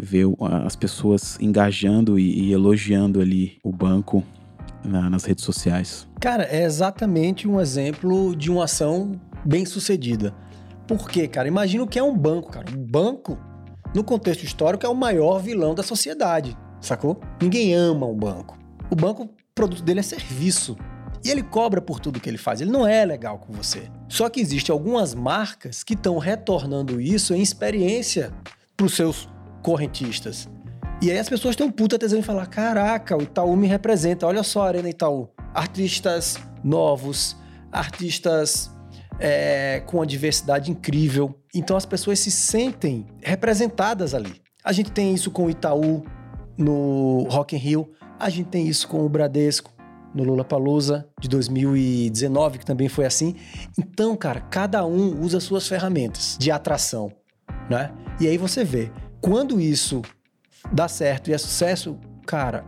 ver 0.00 0.26
as 0.64 0.76
pessoas 0.76 1.36
engajando 1.40 2.18
e, 2.20 2.44
e 2.48 2.52
elogiando 2.52 3.20
ali 3.20 3.58
o 3.64 3.72
banco 3.72 4.22
na- 4.84 5.10
nas 5.10 5.24
redes 5.24 5.42
sociais. 5.44 6.06
Cara, 6.20 6.44
é 6.44 6.62
exatamente 6.64 7.48
um 7.48 7.60
exemplo 7.60 8.36
de 8.36 8.48
uma 8.48 8.64
ação 8.64 9.20
bem 9.44 9.66
sucedida. 9.66 10.32
Por 10.86 11.08
quê, 11.10 11.26
cara? 11.26 11.48
Imagina 11.48 11.82
o 11.82 11.86
que 11.86 11.98
é 11.98 12.02
um 12.02 12.16
banco, 12.16 12.50
cara. 12.50 12.66
Um 12.72 12.78
banco, 12.86 13.36
no 13.94 14.04
contexto 14.04 14.44
histórico, 14.44 14.84
é 14.84 14.88
o 14.88 14.94
maior 14.94 15.40
vilão 15.40 15.74
da 15.74 15.82
sociedade, 15.82 16.56
sacou? 16.80 17.20
Ninguém 17.40 17.74
ama 17.74 18.06
um 18.06 18.16
banco. 18.16 18.58
O 18.90 18.96
banco, 18.96 19.24
o 19.24 19.30
produto 19.54 19.82
dele 19.82 20.00
é 20.00 20.02
serviço. 20.02 20.76
E 21.24 21.30
ele 21.30 21.42
cobra 21.42 21.80
por 21.80 21.98
tudo 21.98 22.20
que 22.20 22.28
ele 22.28 22.38
faz. 22.38 22.60
Ele 22.60 22.70
não 22.70 22.86
é 22.86 23.04
legal 23.04 23.38
com 23.38 23.52
você. 23.52 23.90
Só 24.08 24.28
que 24.28 24.40
existem 24.40 24.72
algumas 24.72 25.14
marcas 25.14 25.82
que 25.82 25.94
estão 25.94 26.18
retornando 26.18 27.00
isso 27.00 27.34
em 27.34 27.42
experiência 27.42 28.32
para 28.76 28.86
os 28.86 28.94
seus 28.94 29.28
correntistas. 29.62 30.48
E 31.02 31.10
aí 31.10 31.18
as 31.18 31.28
pessoas 31.28 31.56
têm 31.56 31.66
um 31.66 31.70
puta 31.70 31.98
tesão 31.98 32.18
em 32.18 32.22
falar: 32.22 32.46
caraca, 32.46 33.16
o 33.16 33.22
Itaú 33.22 33.56
me 33.56 33.66
representa, 33.66 34.26
olha 34.26 34.42
só 34.42 34.62
a 34.62 34.68
Arena 34.68 34.88
Itaú. 34.88 35.28
Artistas 35.54 36.38
novos, 36.62 37.36
artistas 37.72 38.70
é, 39.18 39.82
com 39.86 39.98
uma 39.98 40.06
diversidade 40.06 40.70
incrível. 40.70 41.34
Então 41.54 41.76
as 41.76 41.86
pessoas 41.86 42.18
se 42.18 42.30
sentem 42.30 43.06
representadas 43.22 44.14
ali. 44.14 44.40
A 44.64 44.72
gente 44.72 44.90
tem 44.90 45.14
isso 45.14 45.30
com 45.30 45.46
o 45.46 45.50
Itaú 45.50 46.04
no 46.56 47.26
Rock 47.30 47.54
in 47.54 47.58
Rio, 47.58 47.90
a 48.18 48.28
gente 48.28 48.48
tem 48.48 48.66
isso 48.66 48.88
com 48.88 49.04
o 49.04 49.08
Bradesco 49.08 49.72
no 50.14 50.24
Lollapalooza 50.24 51.06
de 51.20 51.28
2019, 51.28 52.58
que 52.58 52.66
também 52.66 52.88
foi 52.88 53.04
assim. 53.04 53.36
Então, 53.78 54.16
cara, 54.16 54.40
cada 54.40 54.84
um 54.84 55.20
usa 55.20 55.38
suas 55.38 55.68
ferramentas 55.68 56.36
de 56.38 56.50
atração, 56.50 57.12
né? 57.70 57.92
E 58.20 58.26
aí 58.26 58.36
você 58.36 58.64
vê, 58.64 58.90
quando 59.20 59.60
isso 59.60 60.02
dá 60.72 60.88
certo 60.88 61.30
e 61.30 61.34
é 61.34 61.38
sucesso, 61.38 61.98
cara, 62.26 62.64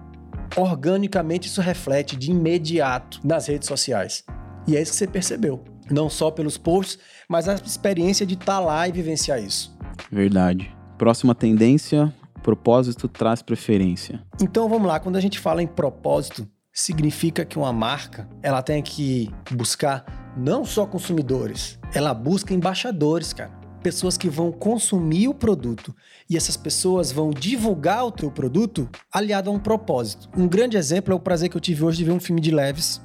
organicamente 0.57 1.49
isso 1.49 1.61
reflete 1.61 2.17
de 2.17 2.31
imediato 2.31 3.21
nas 3.25 3.47
redes 3.47 3.67
sociais. 3.67 4.25
E 4.67 4.77
é 4.77 4.83
isso 4.83 4.93
que 4.93 4.99
você 4.99 5.07
percebeu. 5.07 5.65
Não 5.91 6.09
só 6.09 6.31
pelos 6.31 6.57
posts, 6.57 6.99
mas 7.29 7.49
a 7.49 7.55
experiência 7.55 8.25
de 8.25 8.35
estar 8.35 8.61
lá 8.61 8.87
e 8.89 8.93
vivenciar 8.93 9.43
isso. 9.43 9.77
Verdade. 10.11 10.75
Próxima 10.97 11.35
tendência: 11.35 12.13
propósito 12.43 13.09
traz 13.09 13.43
preferência. 13.43 14.23
Então 14.41 14.69
vamos 14.69 14.87
lá, 14.87 15.01
quando 15.01 15.17
a 15.17 15.21
gente 15.21 15.39
fala 15.39 15.63
em 15.63 15.67
propósito, 15.67 16.49
significa 16.73 17.45
que 17.45 17.59
uma 17.59 17.73
marca 17.73 18.29
ela 18.43 18.63
tem 18.63 18.83
que 18.83 19.29
buscar 19.51 20.05
não 20.37 20.65
só 20.65 20.87
consumidores, 20.87 21.79
ela 21.93 22.15
busca 22.15 22.55
embaixadores, 22.55 23.33
cara. 23.33 23.51
pessoas 23.83 24.17
que 24.17 24.29
vão 24.29 24.53
consumir 24.53 25.27
o 25.29 25.35
produto 25.35 25.95
e 26.29 26.37
essas 26.37 26.57
pessoas 26.57 27.11
vão 27.11 27.31
divulgar 27.31 28.05
o 28.05 28.13
teu 28.13 28.31
produto 28.31 28.89
aliado 29.13 29.51
a 29.51 29.53
um 29.53 29.59
propósito. 29.59 30.29
Um 30.37 30.47
grande 30.47 30.77
exemplo 30.77 31.13
é 31.13 31.17
o 31.17 31.21
prazer 31.21 31.49
que 31.49 31.57
eu 31.57 31.61
tive 31.61 31.85
hoje 31.85 31.99
de 31.99 32.05
ver 32.05 32.13
um 32.13 32.21
filme 32.21 32.41
de 32.41 32.51
leves 32.51 33.01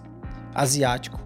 asiático, 0.54 1.25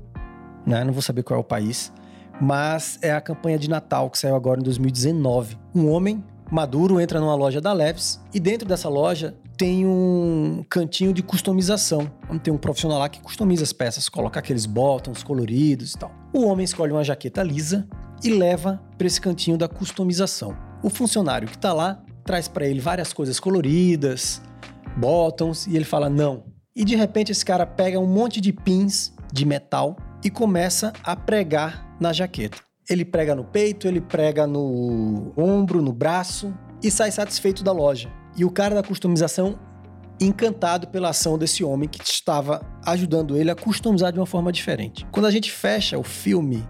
né? 0.69 0.83
Não 0.83 0.93
vou 0.93 1.01
saber 1.01 1.23
qual 1.23 1.37
é 1.37 1.41
o 1.41 1.43
país, 1.43 1.91
mas 2.39 2.99
é 3.01 3.11
a 3.11 3.19
campanha 3.19 3.57
de 3.57 3.69
Natal 3.69 4.09
que 4.09 4.17
saiu 4.17 4.35
agora 4.35 4.59
em 4.59 4.63
2019. 4.63 5.57
Um 5.75 5.89
homem 5.89 6.23
maduro 6.49 6.99
entra 6.99 7.19
numa 7.19 7.35
loja 7.35 7.59
da 7.59 7.73
Leves 7.73 8.19
e 8.33 8.39
dentro 8.39 8.67
dessa 8.67 8.87
loja 8.87 9.35
tem 9.57 9.85
um 9.85 10.63
cantinho 10.69 11.11
de 11.11 11.21
customização. 11.21 12.09
Tem 12.41 12.53
um 12.53 12.57
profissional 12.57 12.99
lá 12.99 13.09
que 13.09 13.19
customiza 13.19 13.63
as 13.63 13.73
peças, 13.73 14.07
coloca 14.07 14.39
aqueles 14.39 14.65
botões 14.65 15.21
coloridos 15.21 15.93
e 15.93 15.97
tal. 15.97 16.11
O 16.31 16.45
homem 16.45 16.63
escolhe 16.63 16.93
uma 16.93 17.03
jaqueta 17.03 17.43
lisa 17.43 17.85
e 18.23 18.29
leva 18.29 18.81
para 18.97 19.07
esse 19.07 19.19
cantinho 19.19 19.57
da 19.57 19.67
customização. 19.67 20.55
O 20.81 20.89
funcionário 20.89 21.47
que 21.47 21.57
está 21.57 21.73
lá 21.73 22.01
traz 22.23 22.47
para 22.47 22.65
ele 22.65 22.79
várias 22.79 23.11
coisas 23.11 23.39
coloridas, 23.39 24.41
botões, 24.95 25.67
e 25.67 25.75
ele 25.75 25.85
fala 25.85 26.09
não. 26.09 26.45
E 26.75 26.85
de 26.85 26.95
repente 26.95 27.31
esse 27.31 27.43
cara 27.43 27.65
pega 27.65 27.99
um 27.99 28.07
monte 28.07 28.39
de 28.39 28.53
pins 28.53 29.13
de 29.33 29.45
metal 29.45 29.97
e 30.23 30.29
começa 30.29 30.93
a 31.03 31.15
pregar 31.15 31.95
na 31.99 32.13
jaqueta. 32.13 32.57
Ele 32.89 33.05
prega 33.05 33.35
no 33.35 33.43
peito, 33.43 33.87
ele 33.87 34.01
prega 34.01 34.47
no 34.47 35.31
ombro, 35.37 35.81
no 35.81 35.93
braço 35.93 36.53
e 36.81 36.89
sai 36.89 37.11
satisfeito 37.11 37.63
da 37.63 37.71
loja. 37.71 38.11
E 38.35 38.43
o 38.43 38.51
cara 38.51 38.75
da 38.75 38.83
customização 38.83 39.59
encantado 40.19 40.87
pela 40.87 41.09
ação 41.09 41.37
desse 41.37 41.63
homem 41.63 41.87
que 41.87 42.03
estava 42.03 42.61
ajudando 42.85 43.37
ele 43.37 43.51
a 43.51 43.55
customizar 43.55 44.11
de 44.11 44.19
uma 44.19 44.25
forma 44.25 44.51
diferente. 44.51 45.07
Quando 45.11 45.25
a 45.25 45.31
gente 45.31 45.51
fecha 45.51 45.97
o 45.97 46.03
filme, 46.03 46.67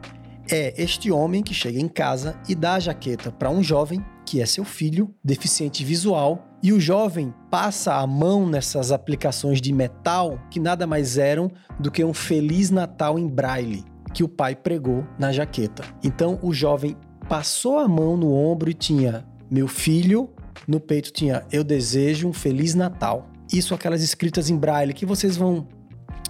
é 0.51 0.73
este 0.81 1.12
homem 1.12 1.41
que 1.41 1.53
chega 1.53 1.79
em 1.79 1.88
casa 1.88 2.39
e 2.47 2.55
dá 2.55 2.75
a 2.75 2.79
jaqueta 2.79 3.31
para 3.31 3.49
um 3.49 3.63
jovem 3.63 4.03
que 4.25 4.41
é 4.41 4.45
seu 4.45 4.63
filho, 4.63 5.13
deficiente 5.23 5.83
visual, 5.83 6.48
e 6.62 6.74
o 6.74 6.80
jovem 6.80 7.34
passa 7.50 7.95
a 7.95 8.06
mão 8.06 8.48
nessas 8.48 8.91
aplicações 8.91 9.62
de 9.62 9.74
metal 9.74 10.39
que 10.52 10.60
nada 10.60 10.86
mais 10.86 11.17
eram 11.17 11.52
do 11.80 11.89
que 11.89 12.04
um 12.04 12.13
Feliz 12.13 12.69
Natal 12.69 13.17
em 13.17 13.28
braille 13.28 13.86
que 14.13 14.24
o 14.24 14.28
pai 14.28 14.56
pregou 14.56 15.06
na 15.17 15.32
jaqueta. 15.32 15.84
Então 16.04 16.39
o 16.41 16.54
jovem 16.54 16.98
passou 17.28 17.78
a 17.80 17.88
mão 17.88 18.17
no 18.17 18.34
ombro 18.34 18.69
e 18.69 18.74
tinha 18.74 19.26
meu 19.50 19.67
filho, 19.67 20.30
no 20.67 20.80
peito 20.80 21.12
tinha 21.12 21.45
eu 21.52 21.63
desejo 21.63 22.28
um 22.28 22.34
feliz 22.34 22.76
Natal. 22.76 23.30
Isso 23.52 23.74
aquelas 23.74 24.02
escritas 24.02 24.50
em 24.50 24.58
braille 24.58 24.93
que 24.93 25.06
vocês 25.06 25.38
vão 25.38 25.67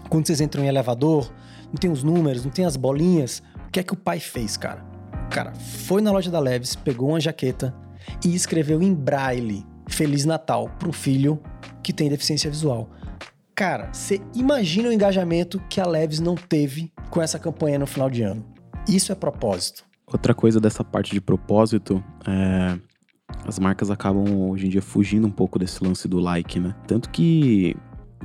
quando 0.09 0.25
vocês 0.25 0.41
entram 0.41 0.63
em 0.63 0.67
elevador, 0.67 1.31
não 1.67 1.75
tem 1.75 1.91
os 1.91 2.03
números, 2.03 2.43
não 2.43 2.51
tem 2.51 2.65
as 2.65 2.75
bolinhas. 2.75 3.43
O 3.67 3.71
que 3.71 3.79
é 3.79 3.83
que 3.83 3.93
o 3.93 3.97
pai 3.97 4.19
fez, 4.19 4.57
cara? 4.57 4.83
O 5.27 5.29
cara 5.29 5.53
foi 5.53 6.01
na 6.01 6.11
loja 6.11 6.31
da 6.31 6.39
Leves, 6.39 6.75
pegou 6.75 7.09
uma 7.09 7.19
jaqueta 7.19 7.75
e 8.25 8.33
escreveu 8.33 8.81
em 8.81 8.93
braille 8.93 9.63
Feliz 9.89 10.25
Natal 10.25 10.69
para 10.79 10.87
um 10.87 10.93
filho 10.93 11.41
que 11.83 11.91
tem 11.91 12.09
deficiência 12.09 12.49
visual. 12.49 12.89
Cara, 13.55 13.89
você 13.91 14.21
imagina 14.33 14.89
o 14.89 14.93
engajamento 14.93 15.61
que 15.69 15.81
a 15.81 15.85
Leves 15.85 16.19
não 16.19 16.35
teve 16.35 16.93
com 17.09 17.21
essa 17.21 17.37
campanha 17.37 17.77
no 17.77 17.85
final 17.85 18.09
de 18.09 18.21
ano. 18.21 18.45
Isso 18.87 19.11
é 19.11 19.15
propósito. 19.15 19.83
Outra 20.07 20.33
coisa 20.33 20.59
dessa 20.59 20.83
parte 20.83 21.11
de 21.11 21.21
propósito 21.21 22.03
é. 22.25 22.79
As 23.45 23.59
marcas 23.59 23.91
acabam 23.91 24.49
hoje 24.49 24.65
em 24.65 24.69
dia 24.69 24.81
fugindo 24.81 25.27
um 25.27 25.31
pouco 25.31 25.59
desse 25.59 25.83
lance 25.83 26.07
do 26.07 26.17
like, 26.17 26.59
né? 26.59 26.73
Tanto 26.87 27.09
que 27.11 27.75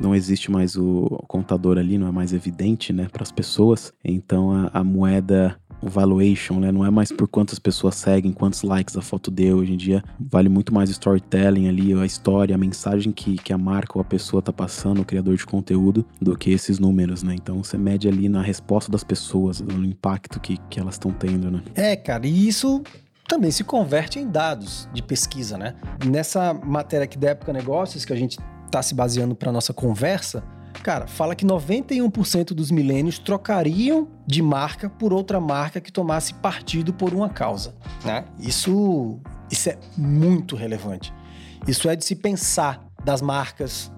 não 0.00 0.14
existe 0.14 0.50
mais 0.50 0.76
o 0.76 1.06
contador 1.28 1.78
ali, 1.78 1.98
não 1.98 2.08
é 2.08 2.10
mais 2.10 2.32
evidente, 2.32 2.92
né, 2.92 3.08
para 3.12 3.22
as 3.22 3.30
pessoas. 3.30 3.92
Então 4.04 4.50
a, 4.50 4.70
a, 4.72 4.84
moeda, 4.84 5.56
o 5.84 5.88
valuation, 5.88 6.58
né, 6.58 6.72
não 6.72 6.84
é 6.84 6.90
mais 6.90 7.12
por 7.12 7.28
quantas 7.28 7.58
pessoas 7.58 7.94
seguem, 7.96 8.32
quantos 8.32 8.62
likes 8.62 8.96
a 8.96 9.02
foto 9.02 9.30
deu. 9.30 9.58
Hoje 9.58 9.74
em 9.74 9.76
dia 9.76 10.02
vale 10.18 10.48
muito 10.48 10.72
mais 10.72 10.88
o 10.88 10.92
storytelling 10.92 11.68
ali, 11.68 11.92
a 11.92 12.06
história, 12.06 12.54
a 12.54 12.58
mensagem 12.58 13.12
que, 13.12 13.36
que 13.36 13.52
a 13.52 13.58
marca 13.58 13.98
ou 13.98 14.00
a 14.00 14.04
pessoa 14.04 14.40
tá 14.40 14.52
passando, 14.52 15.02
o 15.02 15.04
criador 15.04 15.36
de 15.36 15.44
conteúdo, 15.44 16.04
do 16.20 16.36
que 16.36 16.50
esses 16.50 16.78
números, 16.78 17.22
né? 17.22 17.34
Então 17.34 17.62
você 17.62 17.76
mede 17.76 18.08
ali 18.08 18.28
na 18.28 18.40
resposta 18.40 18.90
das 18.90 19.04
pessoas, 19.04 19.60
no 19.60 19.84
impacto 19.84 20.40
que, 20.40 20.56
que 20.70 20.80
elas 20.80 20.94
estão 20.94 21.12
tendo, 21.12 21.50
né? 21.50 21.62
É, 21.74 21.94
cara, 21.96 22.26
e 22.26 22.48
isso 22.48 22.82
também 23.28 23.50
se 23.50 23.64
converte 23.64 24.18
em 24.18 24.28
dados 24.28 24.88
de 24.92 25.02
pesquisa, 25.02 25.58
né? 25.58 25.74
Nessa 26.06 26.54
matéria 26.54 27.04
aqui 27.04 27.18
da 27.18 27.30
Época 27.30 27.52
Negócios 27.52 28.04
que 28.04 28.12
a 28.12 28.16
gente 28.16 28.38
está 28.64 28.82
se 28.82 28.94
baseando 28.94 29.34
para 29.34 29.52
nossa 29.52 29.72
conversa, 29.72 30.42
cara, 30.82 31.06
fala 31.06 31.34
que 31.34 31.44
91% 31.44 32.48
dos 32.48 32.70
milênios 32.70 33.18
trocariam 33.18 34.08
de 34.26 34.42
marca 34.42 34.88
por 34.88 35.12
outra 35.12 35.40
marca 35.40 35.80
que 35.80 35.92
tomasse 35.92 36.34
partido 36.34 36.92
por 36.92 37.14
uma 37.14 37.28
causa, 37.28 37.74
né? 38.04 38.24
Isso, 38.38 39.18
isso 39.50 39.70
é 39.70 39.78
muito 39.96 40.56
relevante. 40.56 41.12
Isso 41.66 41.88
é 41.88 41.96
de 41.96 42.04
se 42.04 42.14
pensar 42.16 42.84
das 43.04 43.22
marcas, 43.22 43.90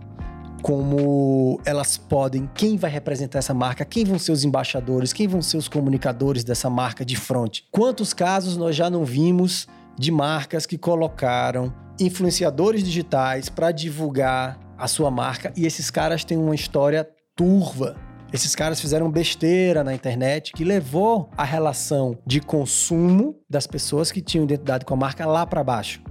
como 0.63 1.61
elas 1.65 1.97
podem, 1.97 2.49
quem 2.55 2.77
vai 2.77 2.91
representar 2.91 3.39
essa 3.39 3.55
marca, 3.55 3.85
quem 3.85 4.05
vão 4.05 4.19
ser 4.19 4.33
os 4.33 4.45
embaixadores, 4.45 5.13
quem 5.13 5.29
vão 5.29 5.43
ser 5.43 5.57
os 5.57 5.69
comunicadores 5.69 6.43
dessa 6.43 6.69
marca 6.69 7.05
de 7.05 7.17
frente. 7.17 7.65
Quantos 7.71 8.13
casos 8.13 8.57
nós 8.57 8.75
já 8.75 8.91
não 8.91 9.05
vimos 9.05 9.67
de 9.99 10.11
marcas 10.11 10.67
que 10.67 10.77
colocaram 10.77 11.73
influenciadores 11.99 12.83
digitais 12.83 13.49
para 13.49 13.73
divulgar 13.73 14.59
a 14.79 14.89
sua 14.89 15.11
marca 15.11 15.53
e 15.57 15.67
esses 15.67 15.91
caras 15.91 16.25
têm 16.25 16.37
uma 16.37 16.55
história 16.55 17.09
turva. 17.35 17.97
Esses 18.33 18.55
caras 18.55 18.81
fizeram 18.81 19.11
besteira 19.11 19.85
na 19.85 19.95
internet 19.95 20.53
que 20.53 20.65
levou 20.65 21.31
a 21.37 21.45
relação 21.45 22.19
de 22.27 22.41
consumo 22.41 23.37
das 23.49 23.67
pessoas 23.67 24.11
que 24.11 24.21
tinham 24.21 24.45
identidade 24.45 24.85
com 24.85 24.95
a 24.95 24.97
marca 24.97 25.25
lá 25.27 25.47
para 25.47 25.63
baixo. 25.63 26.03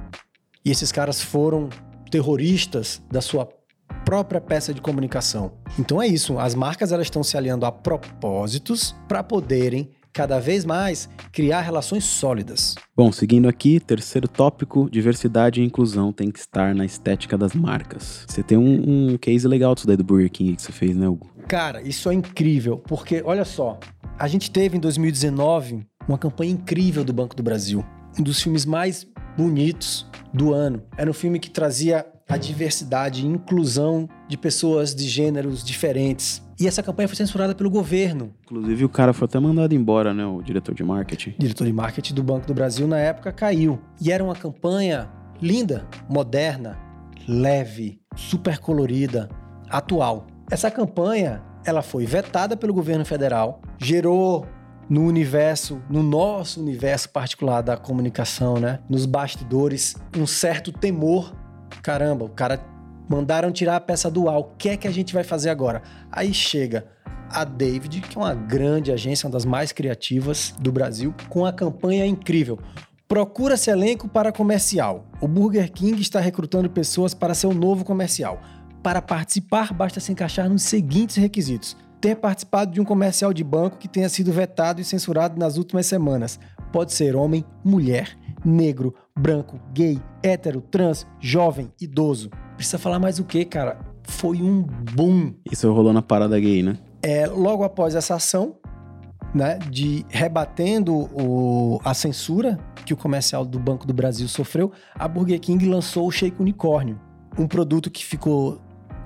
E 0.64 0.72
esses 0.72 0.92
caras 0.92 1.22
foram 1.22 1.70
terroristas 2.10 3.02
da 3.12 3.22
sua 3.22 3.48
própria 4.06 4.40
peça 4.40 4.74
de 4.74 4.82
comunicação. 4.82 5.54
Então 5.78 6.02
é 6.02 6.08
isso, 6.08 6.40
as 6.40 6.56
marcas 6.56 6.92
elas 6.92 7.08
estão 7.08 7.24
se 7.24 7.38
aliando 7.38 7.66
a 7.66 7.72
propósitos 7.72 8.96
para 9.08 9.24
poderem 9.24 9.92
cada 10.16 10.40
vez 10.40 10.64
mais 10.64 11.10
criar 11.34 11.60
relações 11.60 12.06
sólidas. 12.06 12.74
Bom, 12.96 13.12
seguindo 13.12 13.50
aqui, 13.50 13.82
terceiro 13.82 14.30
tópico, 14.30 14.90
diversidade 14.90 15.62
e 15.62 15.66
inclusão 15.66 16.14
tem 16.14 16.32
que 16.32 16.40
estar 16.40 16.74
na 16.74 16.86
estética 16.86 17.38
das 17.38 17.54
marcas. 17.54 18.26
Você 18.26 18.42
tem 18.42 18.58
um, 18.58 19.12
um 19.12 19.18
case 19.18 19.46
legal 19.46 19.76
disso 19.76 19.86
daí 19.86 19.98
do 19.98 20.06
Burger 20.06 20.32
King 20.32 20.56
que 20.56 20.62
você 20.62 20.72
fez, 20.72 20.96
né, 20.96 21.06
Hugo? 21.06 21.30
Cara, 21.50 21.82
isso 21.82 22.10
é 22.10 22.14
incrível, 22.14 22.78
porque 22.78 23.22
olha 23.26 23.44
só, 23.44 23.78
a 24.18 24.26
gente 24.30 24.50
teve 24.50 24.78
em 24.78 24.80
2019 24.80 25.86
uma 26.08 26.18
campanha 26.18 26.54
incrível 26.54 27.04
do 27.04 27.12
Banco 27.12 27.36
do 27.36 27.44
Brasil, 27.44 27.86
um 28.18 28.24
dos 28.24 28.42
filmes 28.42 28.66
mais 28.66 29.06
bonitos 29.38 30.10
do 30.34 30.54
ano. 30.54 30.82
Era 30.98 31.10
um 31.10 31.14
filme 31.14 31.40
que 31.40 31.50
trazia 31.50 32.06
a 32.28 32.38
diversidade 32.38 33.22
e 33.22 33.28
inclusão 33.28 34.08
de 34.30 34.38
pessoas 34.38 34.96
de 34.96 35.08
gêneros 35.10 35.62
diferentes. 35.62 36.42
E 36.60 36.68
essa 36.68 36.82
campanha 36.82 37.08
foi 37.08 37.18
censurada 37.18 37.54
pelo 37.54 37.70
governo. 37.70 38.34
Inclusive, 38.44 38.86
o 38.86 38.90
cara 38.90 39.14
foi 39.14 39.26
até 39.26 39.40
mandado 39.40 39.74
embora, 39.74 40.14
né? 40.14 40.26
O 40.26 40.42
diretor 40.42 40.74
de 40.74 40.84
marketing. 40.84 41.32
O 41.32 41.40
diretor 41.40 41.66
de 41.66 41.74
marketing 41.74 42.14
do 42.14 42.24
Banco 42.24 42.48
do 42.48 42.54
Brasil, 42.54 42.88
na 42.88 42.98
época, 42.98 43.32
caiu. 43.32 43.80
E 44.02 44.12
era 44.12 44.24
uma 44.24 44.36
campanha 44.36 45.10
linda, 45.42 45.86
moderna, 46.10 46.78
leve, 47.28 48.00
super 48.16 48.58
colorida, 48.58 49.30
atual. 49.70 50.28
Essa 50.50 50.72
campanha, 50.72 51.44
ela 51.66 51.82
foi 51.82 52.06
vetada 52.06 52.56
pelo 52.56 52.74
governo 52.74 53.04
federal, 53.04 53.62
gerou 53.78 54.46
no 54.88 55.06
universo, 55.06 55.82
no 55.90 56.04
nosso 56.04 56.62
universo 56.62 57.10
particular 57.10 57.62
da 57.62 57.76
comunicação, 57.76 58.60
né? 58.60 58.80
Nos 58.90 59.06
bastidores, 59.06 59.96
um 60.16 60.28
certo 60.28 60.72
temor 60.72 61.34
caramba, 61.82 62.26
o 62.26 62.30
cara 62.30 62.60
mandaram 63.08 63.52
tirar 63.52 63.76
a 63.76 63.80
peça 63.80 64.10
do 64.10 64.30
ar, 64.30 64.38
o 64.38 64.44
que 64.58 64.70
é 64.70 64.78
que 64.78 64.88
a 64.88 64.92
gente 64.92 65.14
vai 65.14 65.24
fazer 65.24 65.50
agora? 65.50 65.82
Aí 66.12 66.34
chega 66.34 66.86
a 67.30 67.44
David, 67.44 68.02
que 68.02 68.18
é 68.18 68.22
uma 68.22 68.34
grande 68.34 68.92
agência, 68.92 69.28
uma 69.28 69.34
das 69.34 69.46
mais 69.46 69.72
criativas 69.72 70.54
do 70.60 70.72
Brasil, 70.72 71.14
com 71.30 71.46
a 71.46 71.54
campanha 71.54 72.06
incrível. 72.06 72.60
Procura-se 73.08 73.70
elenco 73.70 74.08
para 74.08 74.32
comercial. 74.32 75.06
O 75.22 75.28
Burger 75.28 75.72
King 75.72 76.02
está 76.02 76.20
recrutando 76.20 76.70
pessoas 76.70 77.14
para 77.14 77.36
seu 77.36 77.54
novo 77.54 77.86
comercial. 77.86 78.42
Para 78.82 79.02
participar, 79.02 79.74
basta 79.74 80.00
se 80.00 80.12
encaixar 80.12 80.50
nos 80.50 80.64
seguintes 80.64 81.16
requisitos: 81.16 81.78
ter 82.02 82.16
participado 82.16 82.72
de 82.72 82.82
um 82.82 82.86
comercial 82.86 83.34
de 83.34 83.44
banco 83.44 83.78
que 83.78 83.88
tenha 83.88 84.10
sido 84.10 84.32
vetado 84.32 84.82
e 84.82 84.84
censurado 84.84 85.40
nas 85.40 85.58
últimas 85.58 85.86
semanas. 85.86 86.40
Pode 86.72 86.94
ser 86.94 87.16
homem, 87.16 87.46
mulher, 87.64 88.18
negro, 88.44 88.94
branco, 89.18 89.60
gay, 89.74 90.02
hétero, 90.24 90.62
trans, 90.62 91.06
jovem, 91.20 91.72
idoso. 91.80 92.30
Precisa 92.56 92.78
falar 92.78 93.00
mais 93.00 93.20
o 93.20 93.24
que, 93.24 93.46
cara? 93.46 93.78
Foi 94.04 94.42
um 94.42 94.62
boom. 94.62 95.34
Isso 95.52 95.72
rolou 95.72 95.92
na 95.92 96.02
parada 96.02 96.40
gay, 96.40 96.64
né? 96.64 96.78
É, 97.02 97.28
logo 97.28 97.64
após 97.64 97.96
essa 97.96 98.16
ação, 98.16 98.56
né, 99.34 99.60
de 99.70 100.06
rebatendo 100.10 100.94
o, 100.96 101.80
a 101.84 101.94
censura 101.94 102.58
que 102.86 102.94
o 102.94 102.98
comercial 102.98 103.46
do 103.46 103.60
Banco 103.60 103.86
do 103.86 103.94
Brasil 103.94 104.28
sofreu, 104.28 104.72
a 104.94 105.08
Burger 105.08 105.40
King 105.40 105.66
lançou 105.66 106.08
o 106.08 106.12
Shake 106.12 106.42
Unicórnio, 106.42 107.00
um 107.38 107.48
produto 107.48 107.92
que 107.92 108.06
ficou 108.06 108.62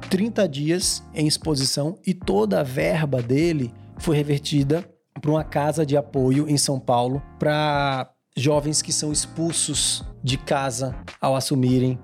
30 0.09 0.47
dias 0.47 1.03
em 1.13 1.27
exposição 1.27 1.97
e 2.05 2.13
toda 2.13 2.59
a 2.59 2.63
verba 2.63 3.21
dele 3.21 3.73
foi 3.97 4.15
revertida 4.15 4.85
para 5.19 5.31
uma 5.31 5.43
casa 5.43 5.85
de 5.85 5.97
apoio 5.97 6.47
em 6.47 6.57
São 6.57 6.79
Paulo 6.79 7.21
para 7.37 8.09
jovens 8.37 8.81
que 8.81 8.93
são 8.93 9.11
expulsos 9.11 10.05
de 10.23 10.37
casa 10.37 10.95
ao 11.19 11.35
assumirem, 11.35 11.99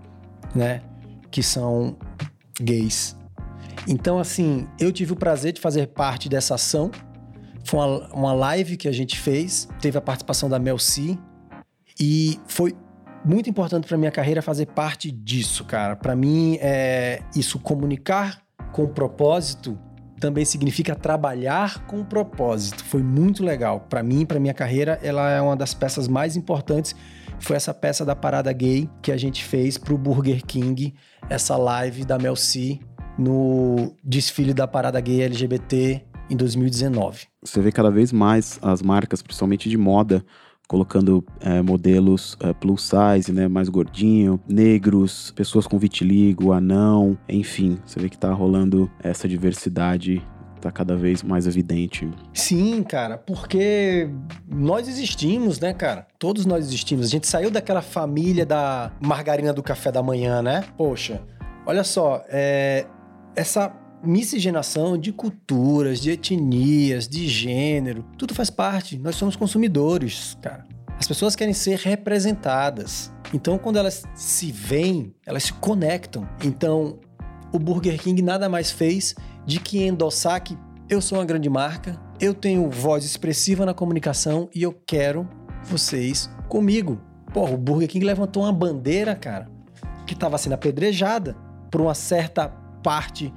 né, 0.54 0.82
que 1.36 1.44
são 1.44 1.98
gays. 2.62 3.14
Então, 3.86 4.20
assim, 4.20 4.70
eu 4.80 4.90
tive 4.90 5.12
o 5.12 5.18
prazer 5.18 5.52
de 5.52 5.60
fazer 5.60 5.88
parte 5.88 6.30
dessa 6.30 6.56
ação. 6.56 6.90
Foi 7.66 7.78
uma, 7.78 8.14
uma 8.14 8.34
live 8.34 8.78
que 8.78 8.88
a 8.88 8.92
gente 8.94 9.20
fez, 9.20 9.68
teve 9.82 9.98
a 9.98 10.02
participação 10.02 10.48
da 10.48 10.58
Mel 10.58 10.80
C. 10.80 11.18
E 12.00 12.40
foi 12.48 12.74
muito 13.26 13.50
importante 13.50 13.86
para 13.86 13.98
minha 13.98 14.12
carreira 14.12 14.42
fazer 14.42 14.68
parte 14.68 15.12
disso, 15.12 15.66
cara. 15.66 15.98
Para 15.98 16.16
mim, 16.16 16.58
é 16.62 17.22
isso 17.36 17.60
comunicar 17.60 18.42
com 18.72 18.88
propósito 18.88 19.78
também 20.20 20.46
significa 20.46 20.96
trabalhar 20.96 21.86
com 21.86 22.04
propósito. 22.04 22.84
Foi 22.86 23.04
muito 23.04 23.44
legal. 23.44 23.82
Para 23.82 24.02
mim, 24.02 24.26
para 24.26 24.40
minha 24.40 24.54
carreira, 24.54 24.98
ela 25.04 25.30
é 25.30 25.42
uma 25.42 25.56
das 25.56 25.74
peças 25.74 26.08
mais 26.08 26.36
importantes. 26.36 26.96
Foi 27.40 27.56
essa 27.56 27.74
peça 27.74 28.04
da 28.06 28.16
parada 28.16 28.52
gay 28.52 28.90
que 29.02 29.12
a 29.12 29.18
gente 29.18 29.44
fez 29.44 29.78
pro 29.78 29.98
Burger 29.98 30.44
King, 30.46 30.94
essa 31.30 31.56
live 31.58 32.06
da 32.06 32.18
Mel 32.18 32.36
C 32.36 32.80
no 33.18 33.96
desfile 34.04 34.54
da 34.54 34.68
parada 34.68 35.00
gay 35.00 35.22
LGBT 35.24 36.02
em 36.30 36.36
2019. 36.36 37.28
Você 37.44 37.62
vê 37.62 37.72
cada 37.72 37.92
vez 37.92 38.12
mais 38.12 38.60
as 38.62 38.82
marcas, 38.82 39.22
principalmente 39.22 39.70
de 39.70 39.78
moda, 39.78 40.26
colocando 40.68 41.24
é, 41.40 41.62
modelos 41.62 42.36
é, 42.40 42.54
plus 42.54 42.90
size, 42.90 43.32
né, 43.32 43.48
mais 43.48 43.70
gordinho, 43.70 44.40
negros, 44.48 45.32
pessoas 45.36 45.68
com 45.68 45.78
vitiligo, 45.78 46.52
anão, 46.52 47.18
enfim, 47.30 47.78
você 47.86 48.00
vê 48.00 48.10
que 48.10 48.18
tá 48.18 48.34
rolando 48.34 48.90
essa 49.00 49.28
diversidade 49.28 50.26
tá 50.66 50.72
cada 50.72 50.96
vez 50.96 51.22
mais 51.22 51.46
evidente. 51.46 52.10
Sim, 52.34 52.82
cara, 52.82 53.18
porque 53.18 54.10
nós 54.48 54.88
existimos, 54.88 55.60
né, 55.60 55.74
cara? 55.74 56.08
Todos 56.18 56.46
nós 56.46 56.66
existimos. 56.66 57.06
A 57.06 57.10
gente 57.10 57.28
saiu 57.28 57.52
daquela 57.52 57.82
família 57.82 58.46
da 58.46 58.92
margarina 59.00 59.54
do 59.54 59.62
café 59.62 59.92
da 59.92 60.02
manhã, 60.02 60.42
né? 60.42 60.64
Poxa, 60.76 61.22
olha 61.68 61.84
só, 61.84 62.24
é, 62.30 62.88
essa 63.36 63.72
miscigenação 64.04 64.98
de 64.98 65.12
culturas, 65.12 66.00
de 66.00 66.12
etnias, 66.12 67.08
de 67.08 67.28
gênero, 67.28 68.04
tudo 68.18 68.34
faz 68.34 68.50
parte. 68.50 68.98
Nós 68.98 69.16
somos 69.16 69.36
consumidores, 69.36 70.36
cara. 70.42 70.66
As 70.98 71.08
pessoas 71.08 71.36
querem 71.36 71.54
ser 71.54 71.78
representadas. 71.78 73.14
Então, 73.34 73.58
quando 73.58 73.78
elas 73.78 74.04
se 74.16 74.52
veem, 74.52 75.14
elas 75.26 75.44
se 75.44 75.54
conectam. 75.54 76.28
Então, 76.44 77.00
o 77.52 77.60
Burger 77.60 78.02
King 78.02 78.22
nada 78.22 78.50
mais 78.50 78.72
fez 78.72 79.16
de 79.46 79.60
que 79.60 79.84
endossar 79.84 80.42
que 80.44 80.58
eu 80.90 81.02
sou 81.02 81.18
uma 81.18 81.26
grande 81.26 81.50
marca, 81.50 82.00
eu 82.20 82.34
tenho 82.34 82.70
voz 82.70 83.04
expressiva 83.04 83.66
na 83.66 83.74
comunicação 83.74 84.50
e 84.54 84.64
eu 84.64 84.74
quero 84.86 85.28
vocês 85.64 86.30
comigo. 86.48 87.02
Porra, 87.34 87.54
o 87.54 87.58
Burger 87.58 87.88
King 87.88 88.06
levantou 88.06 88.44
uma 88.44 88.54
bandeira, 88.54 89.16
cara, 89.16 89.50
que 90.06 90.14
estava 90.14 90.38
sendo 90.38 90.54
apedrejada 90.54 91.36
por 91.70 91.82
uma 91.82 91.94
certa 91.94 92.48
parte 92.82 93.34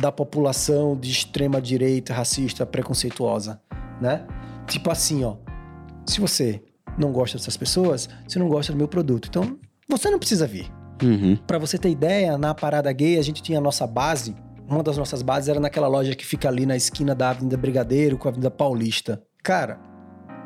da 0.00 0.10
população 0.10 0.96
de 0.96 1.10
extrema 1.10 1.60
direita, 1.60 2.14
racista, 2.14 2.64
preconceituosa, 2.64 3.60
né? 4.00 4.26
Tipo 4.66 4.90
assim, 4.90 5.22
ó, 5.24 5.36
se 6.06 6.20
você 6.20 6.62
não 6.96 7.12
gosta 7.12 7.36
dessas 7.36 7.56
pessoas, 7.56 8.08
você 8.26 8.38
não 8.38 8.48
gosta 8.48 8.72
do 8.72 8.78
meu 8.78 8.88
produto. 8.88 9.28
Então, 9.28 9.58
você 9.88 10.10
não 10.10 10.18
precisa 10.18 10.46
vir. 10.46 10.72
Uhum. 11.02 11.36
Para 11.46 11.58
você 11.58 11.76
ter 11.76 11.90
ideia, 11.90 12.38
na 12.38 12.54
parada 12.54 12.92
gay 12.92 13.18
a 13.18 13.22
gente 13.22 13.42
tinha 13.42 13.58
a 13.58 13.60
nossa 13.60 13.86
base. 13.86 14.34
Uma 14.68 14.82
das 14.82 14.96
nossas 14.96 15.22
bases 15.22 15.48
era 15.48 15.60
naquela 15.60 15.88
loja 15.88 16.14
que 16.14 16.24
fica 16.24 16.48
ali 16.48 16.64
na 16.64 16.76
esquina 16.76 17.14
da 17.14 17.30
Avenida 17.30 17.56
Brigadeiro 17.56 18.16
com 18.16 18.28
a 18.28 18.30
Avenida 18.30 18.50
Paulista. 18.50 19.22
Cara, 19.42 19.78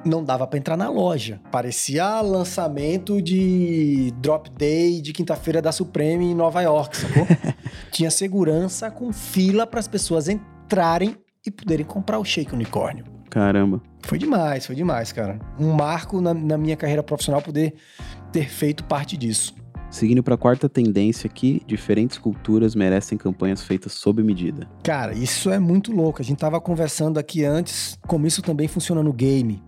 não 0.05 0.23
dava 0.25 0.47
para 0.47 0.59
entrar 0.59 0.77
na 0.77 0.89
loja. 0.89 1.41
Parecia 1.51 2.21
lançamento 2.21 3.21
de 3.21 4.13
Drop 4.19 4.51
Day 4.51 5.01
de 5.01 5.13
quinta-feira 5.13 5.61
da 5.61 5.73
Supreme 5.73 6.27
em 6.27 6.35
Nova 6.35 6.63
York, 6.63 6.97
sacou? 6.97 7.27
Tinha 7.91 8.11
segurança 8.11 8.91
com 8.91 9.13
fila 9.13 9.67
para 9.67 9.81
as 9.81 9.89
pessoas 9.89 10.29
entrarem 10.29 11.17
e 11.47 11.51
poderem 11.51 11.85
comprar 11.85 12.19
o 12.19 12.25
Shake 12.25 12.55
Unicórnio. 12.55 13.05
Caramba. 13.31 13.83
Foi 14.03 14.19
demais, 14.19 14.67
foi 14.67 14.75
demais, 14.75 15.13
cara. 15.13 15.39
Um 15.59 15.73
marco 15.73 16.21
na, 16.21 16.33
na 16.33 16.57
minha 16.57 16.77
carreira 16.77 17.03
profissional 17.03 17.43
poder 17.43 17.75
ter 18.33 18.49
feito 18.49 18.85
parte 18.85 19.17
disso. 19.17 19.55
Seguindo 19.91 20.23
para 20.23 20.35
a 20.35 20.39
quarta 20.39 20.69
tendência 20.69 21.29
aqui, 21.29 21.63
diferentes 21.67 22.19
culturas 22.19 22.75
merecem 22.75 23.17
campanhas 23.17 23.63
feitas 23.63 23.93
sob 23.93 24.23
medida. 24.23 24.69
Cara, 24.83 25.15
isso 25.15 25.51
é 25.51 25.59
muito 25.59 25.93
louco. 25.93 26.21
A 26.21 26.25
gente 26.25 26.39
tava 26.39 26.61
conversando 26.61 27.19
aqui 27.19 27.45
antes 27.45 27.99
como 28.07 28.27
isso 28.27 28.43
também 28.43 28.69
funciona 28.69 29.03
no 29.03 29.13
game 29.13 29.63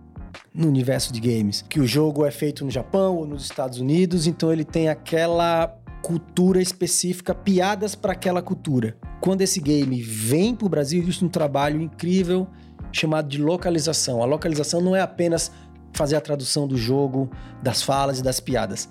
no 0.53 0.67
universo 0.67 1.13
de 1.13 1.19
games. 1.19 1.63
Que 1.67 1.79
o 1.79 1.87
jogo 1.87 2.25
é 2.25 2.31
feito 2.31 2.65
no 2.65 2.71
Japão 2.71 3.17
ou 3.17 3.25
nos 3.25 3.43
Estados 3.43 3.79
Unidos, 3.79 4.27
então 4.27 4.51
ele 4.51 4.65
tem 4.65 4.89
aquela 4.89 5.75
cultura 6.01 6.61
específica, 6.61 7.35
piadas 7.35 7.95
para 7.95 8.13
aquela 8.13 8.41
cultura. 8.41 8.97
Quando 9.19 9.41
esse 9.41 9.59
game 9.59 10.01
vem 10.01 10.55
para 10.55 10.65
o 10.65 10.69
Brasil, 10.69 11.01
existe 11.01 11.23
um 11.23 11.29
trabalho 11.29 11.81
incrível 11.81 12.47
chamado 12.91 13.27
de 13.27 13.37
localização. 13.37 14.23
A 14.23 14.25
localização 14.25 14.81
não 14.81 14.95
é 14.95 15.01
apenas 15.01 15.51
fazer 15.93 16.15
a 16.15 16.21
tradução 16.21 16.67
do 16.67 16.77
jogo, 16.77 17.29
das 17.61 17.81
falas 17.81 18.19
e 18.19 18.23
das 18.23 18.39
piadas. 18.39 18.89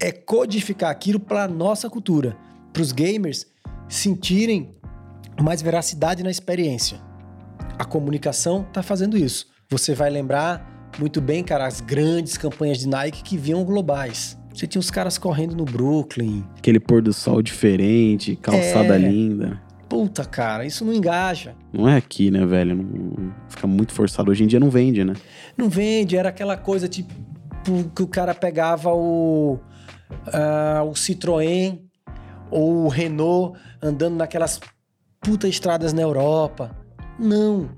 É 0.00 0.12
codificar 0.12 0.90
aquilo 0.90 1.18
para 1.18 1.48
nossa 1.48 1.90
cultura, 1.90 2.36
para 2.72 2.82
os 2.82 2.92
gamers 2.92 3.46
sentirem 3.88 4.70
mais 5.40 5.60
veracidade 5.62 6.22
na 6.22 6.30
experiência. 6.30 6.98
A 7.78 7.84
comunicação 7.84 8.62
está 8.68 8.82
fazendo 8.82 9.16
isso. 9.16 9.46
Você 9.70 9.94
vai 9.94 10.10
lembrar 10.10 10.90
muito 10.98 11.20
bem, 11.20 11.42
cara, 11.44 11.66
as 11.66 11.80
grandes 11.80 12.36
campanhas 12.36 12.78
de 12.78 12.88
Nike 12.88 13.22
que 13.22 13.36
vinham 13.36 13.64
globais. 13.64 14.36
Você 14.54 14.66
tinha 14.66 14.80
os 14.80 14.90
caras 14.90 15.18
correndo 15.18 15.54
no 15.54 15.64
Brooklyn. 15.64 16.44
Aquele 16.56 16.80
pôr 16.80 17.00
do 17.02 17.12
sol 17.12 17.40
diferente, 17.42 18.34
calçada 18.36 18.94
É. 18.96 18.98
linda. 18.98 19.60
Puta, 19.88 20.24
cara, 20.24 20.66
isso 20.66 20.84
não 20.84 20.92
engaja. 20.92 21.54
Não 21.72 21.88
é 21.88 21.96
aqui, 21.96 22.30
né, 22.30 22.44
velho? 22.44 22.76
Não- 22.76 23.32
fica 23.48 23.66
muito 23.66 23.92
forçado. 23.92 24.30
Hoje 24.30 24.44
em 24.44 24.46
dia 24.46 24.60
não 24.60 24.68
vende, 24.70 25.02
né? 25.04 25.14
Não 25.56 25.68
vende, 25.68 26.16
era 26.16 26.28
aquela 26.28 26.56
coisa 26.56 26.88
tipo 26.88 27.12
que 27.94 28.02
o 28.02 28.06
cara 28.06 28.34
pegava 28.34 28.92
o, 28.94 29.58
ah, 30.32 30.82
o 30.84 30.92
Citroën 30.92 31.80
ou 32.50 32.84
o 32.84 32.88
Renault 32.88 33.58
andando 33.82 34.16
naquelas 34.16 34.60
puta 35.20 35.48
estradas 35.48 35.92
na 35.92 36.02
Europa. 36.02 36.76
Não. 37.18 37.70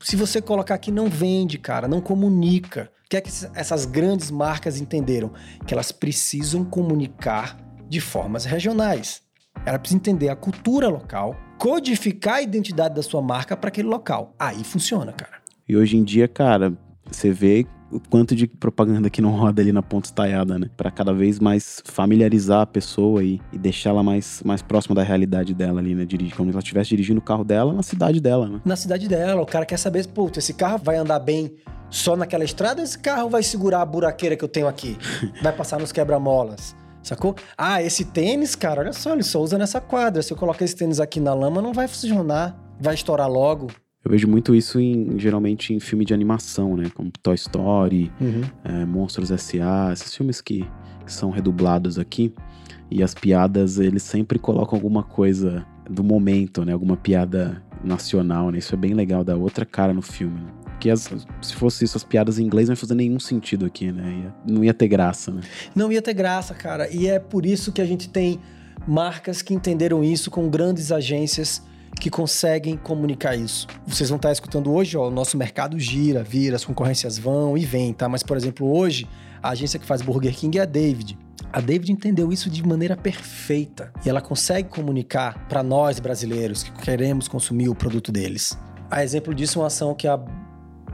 Se 0.00 0.16
você 0.16 0.40
colocar 0.40 0.74
aqui, 0.74 0.90
não 0.90 1.08
vende, 1.08 1.58
cara, 1.58 1.88
não 1.88 2.00
comunica. 2.00 2.90
O 3.04 3.08
que 3.08 3.16
é 3.16 3.20
que 3.20 3.30
essas 3.54 3.84
grandes 3.84 4.30
marcas 4.30 4.80
entenderam? 4.80 5.32
Que 5.66 5.74
elas 5.74 5.90
precisam 5.90 6.64
comunicar 6.64 7.56
de 7.88 8.00
formas 8.00 8.44
regionais. 8.44 9.22
Ela 9.64 9.78
precisa 9.78 9.98
entender 9.98 10.28
a 10.28 10.36
cultura 10.36 10.88
local, 10.88 11.34
codificar 11.58 12.36
a 12.36 12.42
identidade 12.42 12.94
da 12.94 13.02
sua 13.02 13.20
marca 13.20 13.56
para 13.56 13.68
aquele 13.68 13.88
local. 13.88 14.34
Aí 14.38 14.62
funciona, 14.62 15.12
cara. 15.12 15.38
E 15.68 15.76
hoje 15.76 15.96
em 15.96 16.04
dia, 16.04 16.28
cara, 16.28 16.72
você 17.10 17.30
vê 17.30 17.66
o 17.90 18.00
quanto 18.00 18.34
de 18.34 18.46
propaganda 18.46 19.08
que 19.08 19.22
não 19.22 19.30
roda 19.30 19.62
ali 19.62 19.72
na 19.72 19.82
ponta 19.82 20.06
estaiada, 20.06 20.58
né? 20.58 20.68
Pra 20.76 20.90
cada 20.90 21.12
vez 21.12 21.38
mais 21.38 21.82
familiarizar 21.84 22.62
a 22.62 22.66
pessoa 22.66 23.22
e, 23.24 23.40
e 23.52 23.58
deixar 23.58 23.90
ela 23.90 24.02
mais, 24.02 24.42
mais 24.44 24.62
próxima 24.62 24.94
da 24.94 25.02
realidade 25.02 25.54
dela 25.54 25.80
ali, 25.80 25.94
né? 25.94 26.04
Dirigir, 26.04 26.36
como 26.36 26.50
se 26.50 26.54
ela 26.54 26.62
estivesse 26.62 26.90
dirigindo 26.90 27.18
o 27.18 27.22
carro 27.22 27.44
dela 27.44 27.72
na 27.72 27.82
cidade 27.82 28.20
dela, 28.20 28.48
né? 28.48 28.60
na 28.64 28.76
cidade 28.76 29.08
dela. 29.08 29.40
O 29.42 29.46
cara 29.46 29.64
quer 29.64 29.78
saber, 29.78 30.06
pô, 30.08 30.30
esse 30.36 30.54
carro 30.54 30.78
vai 30.78 30.96
andar 30.96 31.18
bem 31.18 31.54
só 31.90 32.16
naquela 32.16 32.44
estrada 32.44 32.80
ou 32.80 32.84
esse 32.84 32.98
carro 32.98 33.30
vai 33.30 33.42
segurar 33.42 33.82
a 33.82 33.86
buraqueira 33.86 34.36
que 34.36 34.44
eu 34.44 34.48
tenho 34.48 34.68
aqui? 34.68 34.96
Vai 35.42 35.52
passar 35.52 35.80
nos 35.80 35.90
quebra-molas. 35.90 36.76
Sacou? 37.02 37.34
Ah, 37.56 37.82
esse 37.82 38.04
tênis, 38.04 38.54
cara, 38.54 38.82
olha 38.82 38.92
só, 38.92 39.14
ele 39.14 39.22
só 39.22 39.40
usa 39.40 39.56
nessa 39.56 39.80
quadra. 39.80 40.20
Se 40.22 40.32
eu 40.32 40.36
colocar 40.36 40.64
esse 40.64 40.76
tênis 40.76 41.00
aqui 41.00 41.20
na 41.20 41.32
lama, 41.32 41.62
não 41.62 41.72
vai 41.72 41.88
funcionar. 41.88 42.54
Vai 42.78 42.94
estourar 42.94 43.30
logo. 43.30 43.68
Eu 44.08 44.12
vejo 44.12 44.26
muito 44.26 44.54
isso 44.54 44.80
em, 44.80 45.18
geralmente 45.18 45.74
em 45.74 45.78
filme 45.80 46.02
de 46.04 46.14
animação, 46.14 46.76
né? 46.76 46.90
Como 46.94 47.10
Toy 47.22 47.34
Story, 47.34 48.10
é, 48.64 48.84
Monstros 48.86 49.30
S.A., 49.30 49.90
esses 49.92 50.14
filmes 50.16 50.40
que, 50.40 50.64
que 51.04 51.12
são 51.12 51.30
redublados 51.30 51.98
aqui. 51.98 52.32
E 52.90 53.02
as 53.02 53.12
piadas, 53.12 53.78
eles 53.78 54.02
sempre 54.02 54.38
colocam 54.38 54.76
alguma 54.78 55.02
coisa 55.02 55.66
do 55.90 56.02
momento, 56.02 56.64
né? 56.64 56.72
Alguma 56.72 56.96
piada 56.96 57.62
nacional, 57.84 58.50
né? 58.50 58.58
Isso 58.58 58.74
é 58.74 58.78
bem 58.78 58.94
legal, 58.94 59.22
dá 59.22 59.36
outra 59.36 59.66
cara 59.66 59.92
no 59.92 60.00
filme, 60.00 60.40
né? 60.40 60.50
Porque 60.64 60.88
as- 60.88 61.10
se 61.42 61.54
fosse 61.54 61.84
isso, 61.84 61.96
as 61.98 62.04
piadas 62.04 62.38
em 62.38 62.44
inglês 62.46 62.68
não 62.68 62.72
ia 62.72 62.76
fazer 62.76 62.94
nenhum 62.94 63.20
sentido 63.20 63.66
aqui, 63.66 63.92
né? 63.92 64.22
Ia- 64.24 64.34
não 64.54 64.64
ia 64.64 64.72
ter 64.72 64.88
graça, 64.88 65.30
né? 65.30 65.42
Não 65.74 65.92
ia 65.92 66.00
ter 66.00 66.14
graça, 66.14 66.54
cara. 66.54 66.88
E 66.90 67.06
é 67.06 67.18
por 67.18 67.44
isso 67.44 67.72
que 67.72 67.82
a 67.82 67.84
gente 67.84 68.08
tem 68.08 68.40
marcas 68.86 69.42
que 69.42 69.52
entenderam 69.52 70.02
isso 70.02 70.30
com 70.30 70.48
grandes 70.48 70.90
agências 70.90 71.62
que 71.98 72.10
conseguem 72.10 72.76
comunicar 72.76 73.36
isso. 73.36 73.66
Vocês 73.86 74.08
vão 74.08 74.16
estar 74.16 74.32
escutando 74.32 74.72
hoje, 74.72 74.96
ó, 74.96 75.08
o 75.08 75.10
nosso 75.10 75.36
mercado 75.36 75.78
gira, 75.78 76.22
vira, 76.22 76.56
as 76.56 76.64
concorrências 76.64 77.18
vão 77.18 77.56
e 77.56 77.64
vêm, 77.64 77.92
tá? 77.92 78.08
Mas, 78.08 78.22
por 78.22 78.36
exemplo, 78.36 78.70
hoje, 78.70 79.06
a 79.42 79.50
agência 79.50 79.78
que 79.78 79.86
faz 79.86 80.02
Burger 80.02 80.34
King 80.34 80.58
é 80.58 80.62
a 80.62 80.64
David. 80.64 81.18
A 81.52 81.60
David 81.60 81.92
entendeu 81.92 82.30
isso 82.32 82.50
de 82.50 82.66
maneira 82.66 82.96
perfeita 82.96 83.92
e 84.04 84.08
ela 84.08 84.20
consegue 84.20 84.68
comunicar 84.68 85.46
para 85.48 85.62
nós 85.62 85.98
brasileiros 85.98 86.62
que 86.62 86.72
queremos 86.72 87.26
consumir 87.26 87.68
o 87.68 87.74
produto 87.74 88.12
deles. 88.12 88.58
A 88.90 89.02
exemplo 89.02 89.34
disso, 89.34 89.60
uma 89.60 89.66
ação 89.66 89.94
que 89.94 90.06
a 90.06 90.16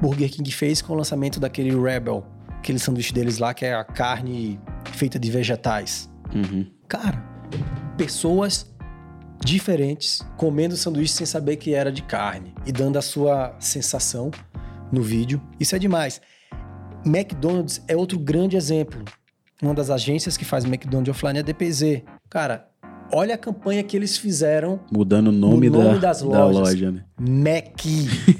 Burger 0.00 0.30
King 0.30 0.50
fez 0.52 0.80
com 0.80 0.92
o 0.92 0.96
lançamento 0.96 1.40
daquele 1.40 1.70
Rebel, 1.76 2.24
aquele 2.58 2.78
sanduíche 2.78 3.12
deles 3.12 3.38
lá 3.38 3.52
que 3.52 3.64
é 3.64 3.74
a 3.74 3.84
carne 3.84 4.60
feita 4.92 5.18
de 5.18 5.30
vegetais. 5.30 6.10
Uhum. 6.34 6.66
Cara, 6.88 7.22
pessoas 7.96 8.73
diferentes 9.42 10.20
comendo 10.36 10.76
sanduíche 10.76 11.14
sem 11.14 11.26
saber 11.26 11.56
que 11.56 11.74
era 11.74 11.90
de 11.90 12.02
carne 12.02 12.54
e 12.66 12.72
dando 12.72 12.98
a 12.98 13.02
sua 13.02 13.56
sensação 13.58 14.30
no 14.92 15.02
vídeo. 15.02 15.40
Isso 15.58 15.74
é 15.74 15.78
demais. 15.78 16.20
McDonald's 17.04 17.82
é 17.88 17.96
outro 17.96 18.18
grande 18.18 18.56
exemplo. 18.56 19.04
Uma 19.62 19.74
das 19.74 19.90
agências 19.90 20.36
que 20.36 20.44
faz 20.44 20.64
McDonald's 20.64 21.14
offline 21.14 21.38
é 21.38 21.40
a 21.40 21.44
DPZ. 21.44 22.02
Cara, 22.28 22.68
olha 23.12 23.34
a 23.34 23.38
campanha 23.38 23.82
que 23.82 23.96
eles 23.96 24.16
fizeram 24.16 24.80
Mudando 24.90 25.28
o 25.28 25.32
nome, 25.32 25.68
No 25.70 25.82
nome 25.82 25.94
da, 25.98 26.08
das 26.08 26.22
da 26.22 26.26
lojas. 26.26 26.56
loja, 26.56 26.90
né? 26.92 27.04
Mac. 27.18 27.86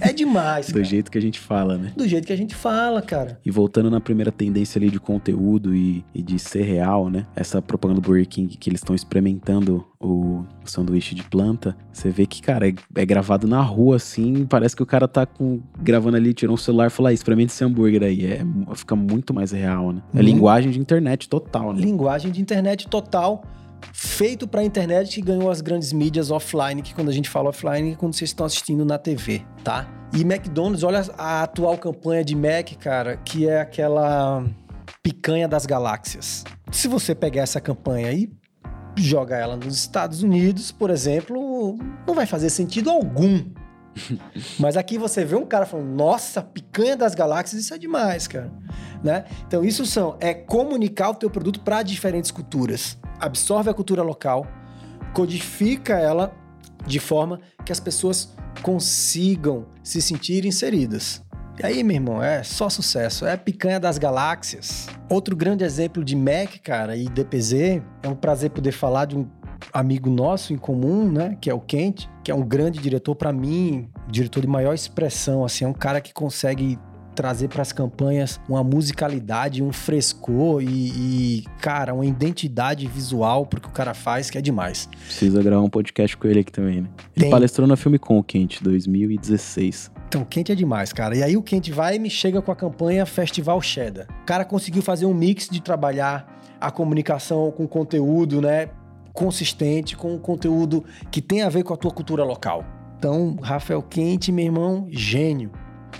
É 0.00 0.12
demais, 0.12 0.66
Do 0.68 0.74
cara. 0.74 0.84
jeito 0.84 1.10
que 1.10 1.18
a 1.18 1.20
gente 1.20 1.38
fala, 1.38 1.78
né? 1.78 1.92
Do 1.96 2.06
jeito 2.08 2.26
que 2.26 2.32
a 2.32 2.36
gente 2.36 2.54
fala, 2.54 3.00
cara. 3.00 3.38
E 3.44 3.50
voltando 3.50 3.90
na 3.90 4.00
primeira 4.00 4.32
tendência 4.32 4.78
ali 4.78 4.90
de 4.90 4.98
conteúdo 4.98 5.74
e, 5.74 6.04
e 6.14 6.22
de 6.22 6.38
ser 6.38 6.62
real, 6.62 7.08
né? 7.08 7.26
Essa 7.36 7.62
propaganda 7.62 8.00
do 8.00 8.04
Burger 8.04 8.26
King 8.28 8.56
que 8.56 8.68
eles 8.68 8.80
estão 8.80 8.94
experimentando 8.94 9.84
o, 10.00 10.44
sanduíche 10.64 11.14
de 11.14 11.22
planta, 11.22 11.76
você 11.92 12.10
vê 12.10 12.26
que, 12.26 12.42
cara, 12.42 12.68
é, 12.68 12.74
é 12.96 13.06
gravado 13.06 13.46
na 13.46 13.60
rua, 13.60 13.96
assim, 13.96 14.44
parece 14.44 14.74
que 14.76 14.82
o 14.82 14.86
cara 14.86 15.06
tá 15.08 15.24
com, 15.24 15.60
gravando 15.80 16.16
ali, 16.16 16.34
tirou 16.34 16.54
um 16.54 16.58
celular 16.58 16.88
e 16.88 16.90
falou, 16.90 17.08
ah, 17.08 17.12
experimenta 17.12 17.52
esse 17.52 17.64
hambúrguer 17.64 18.02
aí. 18.02 18.26
É, 18.26 18.40
fica 18.74 18.96
muito 18.96 19.32
mais 19.32 19.52
real, 19.52 19.92
né? 19.92 20.02
É 20.12 20.16
Muito. 20.16 20.26
linguagem 20.26 20.70
de 20.70 20.78
internet 20.80 21.28
total, 21.28 21.72
né? 21.72 21.80
Linguagem 21.80 22.30
de 22.32 22.40
internet 22.40 22.88
total, 22.88 23.44
feito 23.92 24.46
pra 24.46 24.62
internet 24.62 25.14
que 25.16 25.22
ganhou 25.22 25.50
as 25.50 25.60
grandes 25.60 25.92
mídias 25.92 26.30
offline, 26.30 26.82
que 26.82 26.94
quando 26.94 27.08
a 27.08 27.12
gente 27.12 27.28
fala 27.28 27.48
offline 27.48 27.92
é 27.92 27.94
quando 27.96 28.14
vocês 28.14 28.30
estão 28.30 28.46
assistindo 28.46 28.84
na 28.84 28.98
TV, 28.98 29.42
tá? 29.62 29.88
E 30.12 30.22
McDonald's, 30.22 30.82
olha 30.82 31.02
a 31.18 31.42
atual 31.42 31.76
campanha 31.76 32.24
de 32.24 32.36
Mac, 32.36 32.72
cara, 32.78 33.16
que 33.16 33.48
é 33.48 33.60
aquela 33.60 34.44
picanha 35.02 35.48
das 35.48 35.66
galáxias. 35.66 36.44
Se 36.70 36.88
você 36.88 37.14
pegar 37.14 37.42
essa 37.42 37.60
campanha 37.60 38.12
e 38.12 38.30
jogar 38.96 39.38
ela 39.38 39.56
nos 39.56 39.74
Estados 39.74 40.22
Unidos, 40.22 40.70
por 40.70 40.90
exemplo, 40.90 41.76
não 42.06 42.14
vai 42.14 42.26
fazer 42.26 42.50
sentido 42.50 42.90
algum. 42.90 43.44
Mas 44.58 44.76
aqui 44.76 44.98
você 44.98 45.24
vê 45.24 45.36
um 45.36 45.46
cara 45.46 45.66
falando, 45.66 45.88
nossa, 45.88 46.42
picanha 46.42 46.96
das 46.96 47.14
galáxias, 47.14 47.62
isso 47.62 47.74
é 47.74 47.78
demais, 47.78 48.26
cara. 48.26 48.52
Né? 49.04 49.26
Então 49.46 49.62
isso 49.62 49.84
são, 49.84 50.16
é 50.18 50.32
comunicar 50.32 51.10
o 51.10 51.14
teu 51.14 51.28
produto 51.28 51.60
para 51.60 51.82
diferentes 51.82 52.30
culturas. 52.30 52.98
Absorve 53.20 53.68
a 53.68 53.74
cultura 53.74 54.02
local, 54.02 54.46
codifica 55.12 55.98
ela 55.98 56.34
de 56.86 56.98
forma 56.98 57.38
que 57.66 57.70
as 57.70 57.78
pessoas 57.78 58.34
consigam 58.62 59.66
se 59.82 60.00
sentir 60.00 60.46
inseridas. 60.46 61.22
E 61.62 61.66
aí, 61.66 61.84
meu 61.84 61.96
irmão, 61.96 62.22
é 62.22 62.42
só 62.42 62.68
sucesso. 62.68 63.26
É 63.26 63.36
picanha 63.36 63.78
das 63.78 63.96
galáxias. 63.98 64.88
Outro 65.08 65.36
grande 65.36 65.62
exemplo 65.62 66.02
de 66.02 66.16
Mac, 66.16 66.58
cara, 66.62 66.96
e 66.96 67.04
DPZ, 67.04 67.82
é 68.02 68.08
um 68.08 68.16
prazer 68.16 68.50
poder 68.50 68.72
falar 68.72 69.04
de 69.04 69.16
um 69.16 69.28
amigo 69.72 70.10
nosso 70.10 70.52
em 70.52 70.56
comum, 70.56 71.10
né, 71.10 71.36
que 71.40 71.48
é 71.48 71.54
o 71.54 71.60
Kent, 71.60 72.08
que 72.24 72.30
é 72.30 72.34
um 72.34 72.42
grande 72.42 72.80
diretor 72.80 73.14
para 73.14 73.32
mim, 73.32 73.88
diretor 74.08 74.40
de 74.40 74.46
maior 74.46 74.74
expressão, 74.74 75.44
assim, 75.44 75.64
é 75.64 75.68
um 75.68 75.72
cara 75.72 76.00
que 76.00 76.12
consegue 76.12 76.78
trazer 77.14 77.48
para 77.48 77.62
as 77.62 77.72
campanhas 77.72 78.40
uma 78.48 78.62
musicalidade, 78.62 79.62
um 79.62 79.72
frescor 79.72 80.62
e, 80.62 80.66
e, 80.68 81.44
cara, 81.60 81.94
uma 81.94 82.04
identidade 82.04 82.86
visual 82.86 83.46
pro 83.46 83.60
que 83.60 83.68
o 83.68 83.72
cara 83.72 83.94
faz 83.94 84.28
que 84.28 84.36
é 84.36 84.40
demais. 84.40 84.88
Precisa 85.06 85.42
gravar 85.42 85.62
um 85.62 85.70
podcast 85.70 86.16
com 86.16 86.28
ele 86.28 86.40
aqui 86.40 86.52
também, 86.52 86.82
né? 86.82 86.88
Ele 87.16 87.24
Tem. 87.24 87.30
palestrou 87.30 87.66
na 87.66 87.76
Filme 87.76 87.98
Com, 87.98 88.22
Quente, 88.22 88.62
2016. 88.62 89.90
Então, 90.08 90.22
o 90.22 90.26
Kent 90.26 90.50
é 90.50 90.54
demais, 90.54 90.92
cara. 90.92 91.16
E 91.16 91.22
aí 91.22 91.36
o 91.36 91.42
Kent 91.42 91.70
vai 91.70 91.96
e 91.96 91.98
me 91.98 92.10
chega 92.10 92.40
com 92.42 92.52
a 92.52 92.56
campanha 92.56 93.04
Festival 93.06 93.60
Cheddar. 93.60 94.06
O 94.22 94.26
cara 94.26 94.44
conseguiu 94.44 94.82
fazer 94.82 95.06
um 95.06 95.14
mix 95.14 95.48
de 95.48 95.60
trabalhar 95.60 96.40
a 96.60 96.70
comunicação 96.70 97.50
com 97.50 97.66
conteúdo, 97.66 98.40
né? 98.40 98.68
Consistente, 99.12 99.96
com 99.96 100.18
conteúdo 100.18 100.84
que 101.10 101.20
tem 101.20 101.42
a 101.42 101.48
ver 101.48 101.62
com 101.62 101.74
a 101.74 101.76
tua 101.76 101.90
cultura 101.90 102.24
local. 102.24 102.64
Então, 102.98 103.36
Rafael 103.42 103.82
Kent, 103.82 104.28
meu 104.28 104.46
irmão, 104.46 104.86
gênio. 104.90 105.50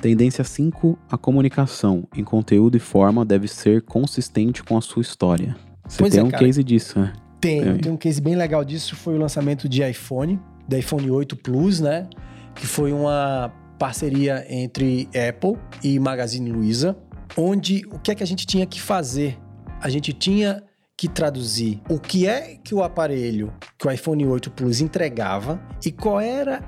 Tendência 0.01 0.45
5, 0.45 0.99
a 1.11 1.17
comunicação 1.17 2.07
em 2.15 2.23
conteúdo 2.23 2.77
e 2.77 2.81
forma 2.81 3.25
deve 3.25 3.49
ser 3.49 3.83
consistente 3.83 4.63
com 4.63 4.77
a 4.77 4.81
sua 4.81 5.03
história. 5.03 5.57
Você 5.87 5.99
Pois 5.99 6.13
tem 6.13 6.21
é, 6.21 6.25
um 6.25 6.31
cara. 6.31 6.45
case 6.45 6.63
disso, 6.63 6.99
né? 6.99 7.13
Tem, 7.41 7.63
Tem. 7.63 7.79
tem 7.79 7.93
um 7.93 7.97
case 7.97 8.21
bem 8.21 8.37
legal 8.37 8.65
disso, 8.65 8.97
foi 8.97 9.15
o 9.15 9.19
lançamento 9.19 9.69
de 9.69 9.83
iPhone, 9.83 10.41
da 10.69 10.79
iPhone 10.79 11.11
8 11.11 11.37
Plus, 11.37 11.81
né? 11.81 12.09
Que 12.55 12.67
foi 12.67 12.93
uma 12.93 13.53
parceria 13.79 14.47
entre 14.49 15.09
Apple 15.29 15.59
e 15.83 15.99
Magazine 15.99 16.51
Luiza, 16.51 16.97
onde 17.37 17.85
o 17.91 17.99
que 17.99 18.11
é 18.11 18.15
que 18.15 18.23
a 18.23 18.27
gente 18.27 18.47
tinha 18.47 18.65
que 18.65 18.81
fazer? 18.81 19.39
A 19.81 19.89
gente 19.89 20.13
tinha 20.13 20.63
que 20.97 21.09
traduzir 21.09 21.83
o 21.89 21.99
que 21.99 22.27
é 22.27 22.57
que 22.63 22.75
o 22.75 22.83
aparelho, 22.83 23.53
que 23.79 23.87
o 23.87 23.91
iPhone 23.91 24.25
8 24.27 24.51
Plus 24.53 24.81
entregava 24.81 25.61
e 25.85 25.91
qual 25.91 26.21
era 26.21 26.63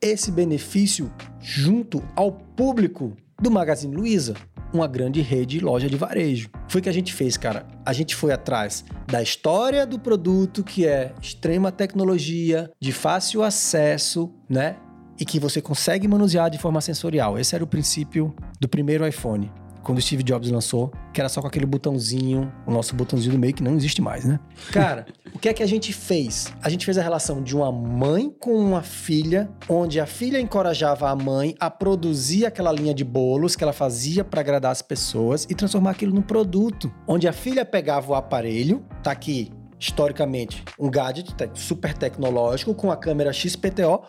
esse 0.00 0.30
benefício 0.30 1.12
junto 1.40 2.02
ao 2.14 2.32
público 2.32 3.16
do 3.40 3.50
Magazine 3.50 3.94
Luiza, 3.94 4.34
uma 4.72 4.86
grande 4.86 5.20
rede 5.20 5.58
de 5.58 5.64
loja 5.64 5.88
de 5.88 5.96
varejo. 5.96 6.50
Foi 6.68 6.80
o 6.80 6.82
que 6.82 6.88
a 6.88 6.92
gente 6.92 7.12
fez, 7.12 7.36
cara. 7.36 7.66
A 7.84 7.92
gente 7.92 8.14
foi 8.14 8.32
atrás 8.32 8.84
da 9.06 9.22
história 9.22 9.86
do 9.86 9.98
produto, 9.98 10.62
que 10.62 10.86
é 10.86 11.14
extrema 11.22 11.72
tecnologia, 11.72 12.70
de 12.80 12.92
fácil 12.92 13.42
acesso, 13.42 14.32
né? 14.48 14.76
E 15.18 15.24
que 15.24 15.40
você 15.40 15.60
consegue 15.60 16.06
manusear 16.06 16.50
de 16.50 16.58
forma 16.58 16.80
sensorial. 16.80 17.38
Esse 17.38 17.54
era 17.54 17.64
o 17.64 17.66
princípio 17.66 18.34
do 18.60 18.68
primeiro 18.68 19.06
iPhone. 19.06 19.50
Quando 19.82 19.98
o 19.98 20.00
Steve 20.00 20.22
Jobs 20.22 20.50
lançou, 20.50 20.92
que 21.12 21.20
era 21.20 21.28
só 21.28 21.40
com 21.40 21.46
aquele 21.46 21.66
botãozinho, 21.66 22.52
o 22.66 22.70
nosso 22.70 22.94
botãozinho 22.94 23.32
do 23.32 23.38
meio, 23.38 23.54
que 23.54 23.62
não 23.62 23.74
existe 23.74 24.02
mais, 24.02 24.24
né? 24.24 24.38
Cara, 24.72 25.06
o 25.34 25.38
que 25.38 25.48
é 25.48 25.54
que 25.54 25.62
a 25.62 25.66
gente 25.66 25.92
fez? 25.92 26.52
A 26.62 26.68
gente 26.68 26.84
fez 26.84 26.98
a 26.98 27.02
relação 27.02 27.42
de 27.42 27.56
uma 27.56 27.70
mãe 27.72 28.30
com 28.38 28.54
uma 28.54 28.82
filha, 28.82 29.50
onde 29.68 30.00
a 30.00 30.06
filha 30.06 30.40
encorajava 30.40 31.08
a 31.08 31.16
mãe 31.16 31.54
a 31.58 31.70
produzir 31.70 32.46
aquela 32.46 32.72
linha 32.72 32.94
de 32.94 33.04
bolos 33.04 33.56
que 33.56 33.64
ela 33.64 33.72
fazia 33.72 34.24
para 34.24 34.40
agradar 34.40 34.72
as 34.72 34.82
pessoas 34.82 35.46
e 35.48 35.54
transformar 35.54 35.90
aquilo 35.90 36.14
num 36.14 36.22
produto. 36.22 36.92
Onde 37.06 37.26
a 37.26 37.32
filha 37.32 37.64
pegava 37.64 38.12
o 38.12 38.14
aparelho, 38.14 38.84
tá 39.02 39.10
aqui, 39.10 39.52
historicamente, 39.78 40.64
um 40.78 40.90
gadget 40.90 41.34
super 41.54 41.94
tecnológico 41.94 42.74
com 42.74 42.90
a 42.90 42.96
câmera 42.96 43.32
XPTO, 43.32 44.02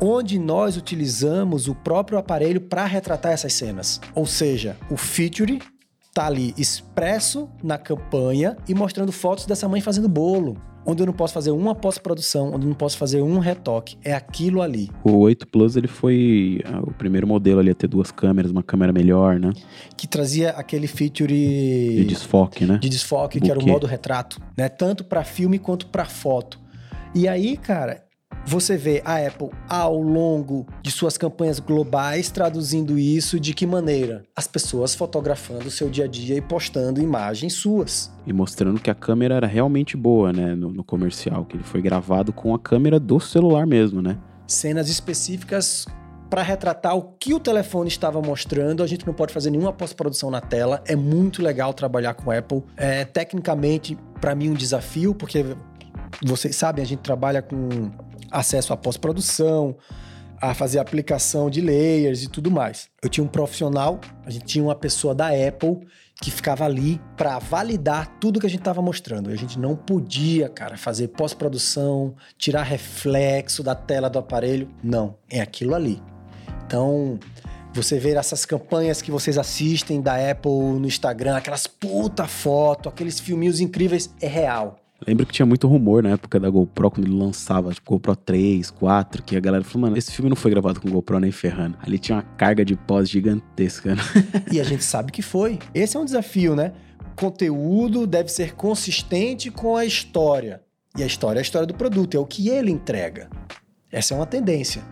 onde 0.00 0.38
nós 0.38 0.76
utilizamos 0.76 1.68
o 1.68 1.74
próprio 1.74 2.18
aparelho 2.18 2.60
para 2.60 2.84
retratar 2.84 3.32
essas 3.32 3.52
cenas. 3.52 4.00
Ou 4.14 4.26
seja, 4.26 4.76
o 4.90 4.96
feature 4.96 5.60
tá 6.14 6.26
ali 6.26 6.54
expresso 6.56 7.48
na 7.62 7.76
campanha 7.76 8.56
e 8.68 8.74
mostrando 8.74 9.10
fotos 9.10 9.46
dessa 9.46 9.68
mãe 9.68 9.80
fazendo 9.80 10.08
bolo. 10.08 10.56
Onde 10.86 11.02
eu 11.02 11.06
não 11.06 11.14
posso 11.14 11.32
fazer 11.32 11.50
uma 11.50 11.74
pós-produção, 11.74 12.48
onde 12.48 12.66
eu 12.66 12.68
não 12.68 12.76
posso 12.76 12.98
fazer 12.98 13.22
um 13.22 13.38
retoque. 13.38 13.96
É 14.04 14.12
aquilo 14.12 14.60
ali. 14.60 14.90
O 15.02 15.12
8 15.16 15.46
Plus, 15.46 15.76
ele 15.76 15.88
foi 15.88 16.60
ah, 16.66 16.80
o 16.80 16.92
primeiro 16.92 17.26
modelo 17.26 17.58
ali 17.58 17.70
a 17.70 17.74
ter 17.74 17.88
duas 17.88 18.10
câmeras, 18.10 18.50
uma 18.50 18.62
câmera 18.62 18.92
melhor, 18.92 19.40
né? 19.40 19.50
Que 19.96 20.06
trazia 20.06 20.50
aquele 20.50 20.86
feature 20.86 21.32
De 21.34 22.04
desfoque, 22.04 22.66
né? 22.66 22.76
de 22.76 22.90
desfoque, 22.90 23.40
que 23.40 23.50
era 23.50 23.58
o 23.58 23.66
modo 23.66 23.86
retrato, 23.86 24.38
né? 24.54 24.68
Tanto 24.68 25.04
para 25.04 25.24
filme 25.24 25.58
quanto 25.58 25.86
para 25.86 26.04
foto. 26.04 26.60
E 27.14 27.26
aí, 27.26 27.56
cara, 27.56 28.03
você 28.46 28.76
vê 28.76 29.02
a 29.04 29.16
Apple 29.16 29.50
ao 29.68 30.00
longo 30.00 30.66
de 30.82 30.90
suas 30.90 31.16
campanhas 31.16 31.58
globais 31.58 32.30
traduzindo 32.30 32.98
isso 32.98 33.40
de 33.40 33.54
que 33.54 33.66
maneira? 33.66 34.24
As 34.36 34.46
pessoas 34.46 34.94
fotografando 34.94 35.68
o 35.68 35.70
seu 35.70 35.88
dia 35.88 36.04
a 36.04 36.08
dia 36.08 36.36
e 36.36 36.40
postando 36.40 37.00
imagens 37.00 37.54
suas. 37.54 38.12
E 38.26 38.32
mostrando 38.32 38.80
que 38.80 38.90
a 38.90 38.94
câmera 38.94 39.34
era 39.36 39.46
realmente 39.46 39.96
boa, 39.96 40.32
né? 40.32 40.54
No, 40.54 40.70
no 40.70 40.84
comercial, 40.84 41.44
que 41.44 41.56
ele 41.56 41.64
foi 41.64 41.80
gravado 41.80 42.32
com 42.32 42.54
a 42.54 42.58
câmera 42.58 43.00
do 43.00 43.18
celular 43.18 43.66
mesmo, 43.66 44.02
né? 44.02 44.18
Cenas 44.46 44.88
específicas 44.88 45.86
para 46.28 46.42
retratar 46.42 46.96
o 46.96 47.02
que 47.18 47.32
o 47.32 47.40
telefone 47.40 47.88
estava 47.88 48.20
mostrando. 48.20 48.82
A 48.82 48.86
gente 48.86 49.06
não 49.06 49.14
pode 49.14 49.32
fazer 49.32 49.50
nenhuma 49.50 49.72
pós-produção 49.72 50.30
na 50.30 50.40
tela. 50.40 50.82
É 50.86 50.96
muito 50.96 51.42
legal 51.42 51.72
trabalhar 51.72 52.14
com 52.14 52.30
a 52.30 52.38
Apple. 52.38 52.62
É 52.76 53.04
tecnicamente 53.04 53.96
para 54.20 54.34
mim 54.34 54.50
um 54.50 54.54
desafio, 54.54 55.14
porque 55.14 55.44
vocês 56.22 56.56
sabem, 56.56 56.82
a 56.82 56.86
gente 56.86 57.00
trabalha 57.00 57.40
com 57.40 57.90
acesso 58.34 58.72
à 58.72 58.76
pós-produção, 58.76 59.76
a 60.40 60.52
fazer 60.52 60.78
aplicação 60.78 61.48
de 61.48 61.60
layers 61.60 62.22
e 62.22 62.28
tudo 62.28 62.50
mais. 62.50 62.88
Eu 63.02 63.08
tinha 63.08 63.24
um 63.24 63.28
profissional, 63.28 64.00
a 64.26 64.30
gente 64.30 64.44
tinha 64.44 64.64
uma 64.64 64.74
pessoa 64.74 65.14
da 65.14 65.28
Apple 65.28 65.86
que 66.20 66.30
ficava 66.30 66.64
ali 66.64 67.00
para 67.16 67.38
validar 67.38 68.18
tudo 68.20 68.38
que 68.38 68.46
a 68.46 68.50
gente 68.50 68.60
estava 68.60 68.80
mostrando. 68.82 69.30
E 69.30 69.32
a 69.32 69.36
gente 69.36 69.58
não 69.58 69.74
podia, 69.74 70.48
cara, 70.48 70.76
fazer 70.76 71.08
pós-produção, 71.08 72.14
tirar 72.38 72.62
reflexo 72.62 73.62
da 73.62 73.74
tela 73.74 74.08
do 74.08 74.18
aparelho. 74.18 74.68
Não, 74.82 75.16
é 75.30 75.40
aquilo 75.40 75.74
ali. 75.74 76.00
Então, 76.66 77.18
você 77.72 77.98
ver 77.98 78.16
essas 78.16 78.44
campanhas 78.44 79.02
que 79.02 79.10
vocês 79.10 79.36
assistem 79.36 80.00
da 80.00 80.30
Apple 80.30 80.50
no 80.50 80.86
Instagram, 80.86 81.36
aquelas 81.36 81.66
puta 81.66 82.26
foto, 82.26 82.88
aqueles 82.88 83.18
filminhos 83.18 83.60
incríveis, 83.60 84.14
é 84.20 84.28
real. 84.28 84.83
Lembro 85.06 85.26
que 85.26 85.32
tinha 85.32 85.44
muito 85.44 85.66
rumor 85.66 86.02
na 86.02 86.10
época 86.10 86.38
da 86.38 86.48
GoPro, 86.48 86.90
quando 86.90 87.06
ele 87.06 87.16
lançava, 87.16 87.72
tipo, 87.72 87.92
GoPro 87.92 88.16
3, 88.16 88.70
4, 88.70 89.22
que 89.22 89.36
a 89.36 89.40
galera 89.40 89.64
falou, 89.64 89.82
mano, 89.82 89.98
esse 89.98 90.12
filme 90.12 90.28
não 90.28 90.36
foi 90.36 90.50
gravado 90.50 90.80
com 90.80 90.90
GoPro 90.90 91.18
nem 91.18 91.32
ferrando. 91.32 91.76
Ali 91.80 91.98
tinha 91.98 92.16
uma 92.16 92.22
carga 92.22 92.64
de 92.64 92.76
pós 92.76 93.08
gigantesca, 93.10 93.94
né? 93.94 94.02
E 94.52 94.60
a 94.60 94.64
gente 94.64 94.84
sabe 94.84 95.12
que 95.12 95.20
foi. 95.20 95.58
Esse 95.74 95.96
é 95.96 96.00
um 96.00 96.04
desafio, 96.04 96.54
né? 96.54 96.72
Conteúdo 97.16 98.06
deve 98.06 98.28
ser 98.30 98.54
consistente 98.54 99.50
com 99.50 99.76
a 99.76 99.84
história. 99.84 100.62
E 100.96 101.02
a 101.02 101.06
história 101.06 101.38
é 101.38 101.40
a 101.40 101.42
história 101.42 101.66
do 101.66 101.74
produto, 101.74 102.16
é 102.16 102.20
o 102.20 102.26
que 102.26 102.48
ele 102.48 102.70
entrega. 102.70 103.28
Essa 103.90 104.14
é 104.14 104.16
uma 104.16 104.26
tendência. 104.26 104.82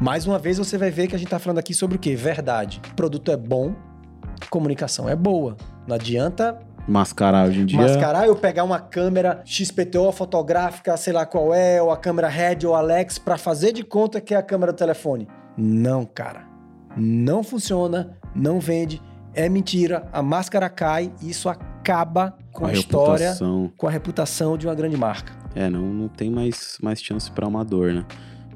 Mais 0.00 0.26
uma 0.26 0.38
vez 0.38 0.58
você 0.58 0.76
vai 0.76 0.90
ver 0.90 1.06
que 1.06 1.14
a 1.14 1.18
gente 1.18 1.28
tá 1.28 1.38
falando 1.38 1.58
aqui 1.58 1.72
sobre 1.72 1.96
o 1.96 1.98
quê? 1.98 2.16
Verdade. 2.16 2.80
O 2.90 2.94
produto 2.94 3.30
é 3.30 3.36
bom, 3.36 3.74
comunicação 4.50 5.08
é 5.08 5.14
boa. 5.14 5.56
Não 5.86 5.94
adianta 5.94 6.58
Mascarar 6.86 7.48
hoje 7.48 7.60
em 7.60 7.66
dia. 7.66 7.80
mascarar 7.80 8.26
eu 8.26 8.36
pegar 8.36 8.64
uma 8.64 8.78
câmera 8.78 9.40
XPTO 9.44 10.12
fotográfica, 10.12 10.96
sei 10.96 11.12
lá 11.12 11.24
qual 11.24 11.54
é, 11.54 11.80
ou 11.80 11.90
a 11.90 11.96
câmera 11.96 12.28
Red 12.28 12.66
ou 12.66 12.74
Alex 12.74 13.18
pra 13.18 13.38
fazer 13.38 13.72
de 13.72 13.82
conta 13.82 14.20
que 14.20 14.34
é 14.34 14.36
a 14.36 14.42
câmera 14.42 14.72
do 14.72 14.76
telefone. 14.76 15.26
Não, 15.56 16.04
cara. 16.04 16.46
Não 16.96 17.42
funciona, 17.42 18.16
não 18.34 18.60
vende, 18.60 19.00
é 19.34 19.48
mentira, 19.48 20.06
a 20.12 20.22
máscara 20.22 20.68
cai 20.68 21.12
e 21.20 21.30
isso 21.30 21.48
acaba 21.48 22.36
com 22.52 22.66
a, 22.66 22.72
história, 22.72 23.28
reputação. 23.28 23.72
com 23.76 23.86
a 23.88 23.90
reputação 23.90 24.56
de 24.56 24.66
uma 24.66 24.74
grande 24.74 24.96
marca. 24.96 25.32
É, 25.54 25.68
não, 25.68 25.82
não 25.82 26.08
tem 26.08 26.30
mais, 26.30 26.78
mais 26.82 27.02
chance 27.02 27.30
pra 27.30 27.46
amador, 27.46 27.92
né? 27.92 28.04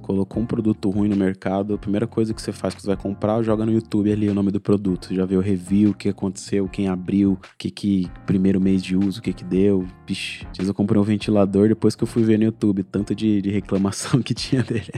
Colocou 0.09 0.43
um 0.43 0.47
produto 0.47 0.89
ruim 0.89 1.07
no 1.07 1.15
mercado, 1.15 1.75
a 1.75 1.79
primeira 1.79 2.07
coisa 2.07 2.33
que 2.33 2.41
você 2.41 2.51
faz 2.51 2.73
quando 2.73 2.81
você 2.81 2.87
vai 2.87 2.97
comprar, 2.97 3.43
joga 3.43 3.67
no 3.67 3.71
YouTube 3.71 4.11
ali 4.11 4.27
o 4.27 4.33
nome 4.33 4.51
do 4.51 4.59
produto. 4.59 5.15
Já 5.15 5.27
vê 5.27 5.37
o 5.37 5.41
review, 5.41 5.91
o 5.91 5.95
que 5.95 6.09
aconteceu, 6.09 6.67
quem 6.67 6.89
abriu, 6.89 7.33
o 7.33 7.41
que 7.59 7.71
que 7.71 8.11
primeiro 8.25 8.59
mês 8.59 8.83
de 8.83 8.97
uso, 8.97 9.21
o 9.21 9.23
que 9.23 9.35
que 9.35 9.45
deu. 9.45 9.87
Vezes 10.07 10.47
eu 10.67 10.73
comprei 10.73 10.99
um 10.99 11.05
ventilador 11.05 11.69
depois 11.69 11.95
que 11.95 12.05
eu 12.05 12.09
fui 12.09 12.23
ver 12.23 12.39
no 12.39 12.45
YouTube, 12.45 12.85
tanto 12.85 13.15
de, 13.15 13.43
de 13.43 13.51
reclamação 13.51 14.21
que 14.25 14.33
tinha 14.33 14.63
dele. 14.63 14.95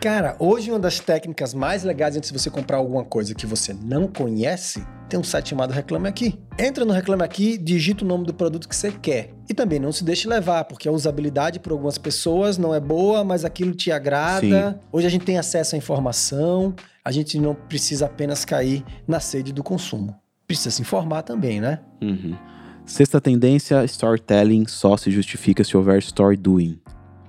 Cara, 0.00 0.34
hoje 0.38 0.70
uma 0.70 0.80
das 0.80 0.98
técnicas 0.98 1.52
mais 1.52 1.84
legais 1.84 2.16
antes 2.16 2.32
de 2.32 2.38
você 2.38 2.48
comprar 2.48 2.78
alguma 2.78 3.04
coisa 3.04 3.34
que 3.34 3.44
você 3.44 3.74
não 3.74 4.08
conhece, 4.08 4.82
tem 5.08 5.18
um 5.18 5.24
site 5.24 5.50
chamado 5.50 5.72
Reclame 5.72 6.08
Aqui. 6.08 6.38
Entra 6.58 6.84
no 6.84 6.92
Reclame 6.92 7.22
Aqui, 7.22 7.56
digita 7.56 8.04
o 8.04 8.08
nome 8.08 8.24
do 8.24 8.34
produto 8.34 8.68
que 8.68 8.74
você 8.74 8.90
quer. 8.90 9.30
E 9.48 9.54
também 9.54 9.78
não 9.78 9.92
se 9.92 10.04
deixe 10.04 10.28
levar, 10.28 10.64
porque 10.64 10.88
a 10.88 10.92
usabilidade 10.92 11.60
para 11.60 11.72
algumas 11.72 11.96
pessoas 11.98 12.58
não 12.58 12.74
é 12.74 12.80
boa, 12.80 13.22
mas 13.24 13.44
aquilo 13.44 13.74
te 13.74 13.92
agrada. 13.92 14.80
Hoje 14.90 15.06
a 15.06 15.10
gente 15.10 15.24
tem 15.24 15.38
acesso 15.38 15.74
à 15.74 15.78
informação, 15.78 16.74
a 17.04 17.12
gente 17.12 17.38
não 17.38 17.54
precisa 17.54 18.06
apenas 18.06 18.44
cair 18.44 18.84
na 19.06 19.20
sede 19.20 19.52
do 19.52 19.62
consumo. 19.62 20.16
Precisa 20.46 20.70
se 20.70 20.82
informar 20.82 21.22
também, 21.22 21.60
né? 21.60 21.80
Uhum. 22.02 22.36
Sexta 22.84 23.20
tendência, 23.20 23.84
storytelling 23.84 24.66
só 24.66 24.96
se 24.96 25.10
justifica 25.10 25.64
se 25.64 25.76
houver 25.76 25.98
story 25.98 26.36
doing. 26.36 26.80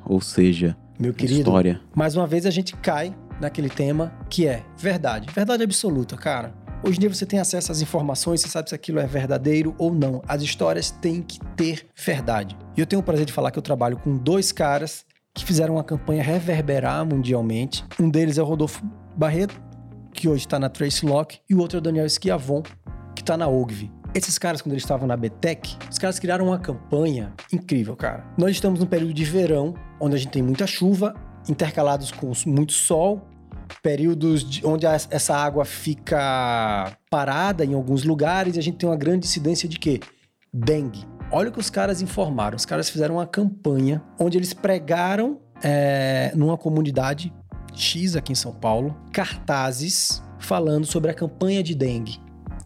Ou 0.05 0.21
seja, 0.21 0.77
Meu 0.99 1.13
querido, 1.13 1.39
história. 1.39 1.81
mais 1.95 2.15
uma 2.15 2.27
vez 2.27 2.45
a 2.45 2.51
gente 2.51 2.75
cai 2.75 3.15
naquele 3.41 3.69
tema 3.69 4.13
que 4.29 4.47
é 4.47 4.63
verdade. 4.77 5.27
Verdade 5.33 5.63
absoluta, 5.63 6.15
cara. 6.15 6.53
Hoje 6.87 6.95
em 6.95 7.01
dia 7.01 7.13
você 7.13 7.25
tem 7.25 7.37
acesso 7.37 7.69
às 7.69 7.81
informações, 7.81 8.39
você 8.39 8.47
sabe 8.47 8.69
se 8.69 8.73
aquilo 8.73 8.97
é 8.97 9.05
verdadeiro 9.05 9.75
ou 9.77 9.93
não. 9.93 10.21
As 10.25 10.41
histórias 10.41 10.89
têm 10.89 11.21
que 11.21 11.37
ter 11.57 11.85
verdade. 11.93 12.57
E 12.77 12.79
eu 12.79 12.85
tenho 12.85 13.01
o 13.01 13.03
prazer 13.03 13.25
de 13.25 13.33
falar 13.33 13.51
que 13.51 13.59
eu 13.59 13.61
trabalho 13.61 13.97
com 13.97 14.15
dois 14.15 14.53
caras 14.53 15.05
que 15.33 15.43
fizeram 15.43 15.75
uma 15.75 15.83
campanha 15.83 16.23
reverberar 16.23 17.05
mundialmente. 17.05 17.83
Um 17.99 18.09
deles 18.09 18.37
é 18.37 18.41
o 18.41 18.45
Rodolfo 18.45 18.85
Barreto, 19.17 19.61
que 20.13 20.29
hoje 20.29 20.45
está 20.45 20.57
na 20.57 20.69
Trace 20.69 21.05
Lock, 21.05 21.41
e 21.49 21.53
o 21.53 21.59
outro 21.59 21.77
é 21.77 21.79
o 21.79 21.81
Daniel 21.81 22.09
Schiavon, 22.09 22.63
que 23.13 23.21
está 23.21 23.35
na 23.35 23.49
Ogvi. 23.49 23.91
Esses 24.15 24.37
caras, 24.37 24.61
quando 24.61 24.71
eles 24.71 24.83
estavam 24.83 25.09
na 25.09 25.17
BTEC, 25.17 25.75
os 25.91 25.99
caras 25.99 26.17
criaram 26.19 26.45
uma 26.47 26.57
campanha 26.57 27.33
incrível, 27.51 27.97
cara. 27.97 28.23
Nós 28.37 28.51
estamos 28.51 28.79
num 28.79 28.85
período 28.85 29.13
de 29.13 29.25
verão, 29.25 29.73
onde 29.99 30.15
a 30.15 30.17
gente 30.17 30.31
tem 30.31 30.41
muita 30.41 30.65
chuva, 30.65 31.13
intercalados 31.49 32.11
com 32.11 32.31
muito 32.45 32.71
sol, 32.71 33.26
períodos 33.87 34.43
de- 34.43 34.65
onde 34.67 34.85
essa 34.85 35.33
água 35.33 35.63
fica 35.63 36.91
parada 37.09 37.63
em 37.63 37.73
alguns 37.73 38.03
lugares 38.03 38.57
e 38.57 38.59
a 38.59 38.61
gente 38.61 38.77
tem 38.79 38.89
uma 38.89 38.97
grande 38.97 39.25
incidência 39.25 39.69
de 39.69 39.79
quê? 39.79 40.01
Dengue. 40.53 41.05
Olha 41.31 41.47
o 41.47 41.53
que 41.53 41.59
os 41.59 41.69
caras 41.69 42.01
informaram. 42.01 42.57
Os 42.57 42.65
caras 42.65 42.89
fizeram 42.89 43.15
uma 43.15 43.25
campanha 43.25 44.03
onde 44.19 44.37
eles 44.37 44.53
pregaram 44.53 45.39
é, 45.63 46.33
numa 46.35 46.57
comunidade 46.57 47.33
X 47.73 48.17
aqui 48.17 48.33
em 48.33 48.35
São 48.35 48.53
Paulo 48.53 48.93
cartazes 49.13 50.21
falando 50.37 50.85
sobre 50.85 51.09
a 51.09 51.13
campanha 51.13 51.63
de 51.63 51.73
dengue. 51.73 52.19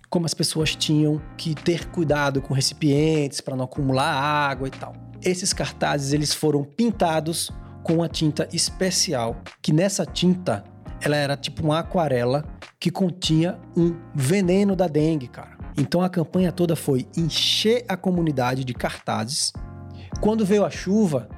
Como 0.10 0.26
as 0.26 0.34
pessoas 0.34 0.76
tinham 0.76 1.22
que 1.38 1.54
ter 1.54 1.88
cuidado 1.90 2.42
com 2.42 2.52
recipientes 2.56 3.42
para 3.42 3.56
não 3.56 3.66
acumular 3.66 4.12
água 4.12 4.68
e 4.68 4.72
tal. 4.72 4.94
Esses 5.24 5.54
cartazes 5.54 6.14
eles 6.14 6.34
foram 6.34 6.64
pintados 6.64 7.52
com 7.84 7.94
uma 7.98 8.10
tinta 8.10 8.50
especial, 8.52 9.40
que 9.62 9.72
nessa 9.72 10.04
tinta 10.04 10.64
ela 11.02 11.16
era 11.16 11.36
tipo 11.36 11.64
uma 11.64 11.80
aquarela 11.80 12.46
que 12.80 12.92
continha 12.92 13.60
um 13.76 13.96
veneno 14.14 14.76
da 14.76 14.88
dengue, 14.88 15.28
cara. 15.28 15.58
Então 15.78 16.02
a 16.02 16.10
campanha 16.10 16.52
toda 16.52 16.76
foi 16.76 17.08
encher 17.18 17.86
a 17.88 17.98
comunidade 17.98 18.64
de 18.64 18.74
cartazes. 18.74 19.52
Quando 20.20 20.46
veio 20.46 20.66
a 20.66 20.70
chuva, 20.70 21.30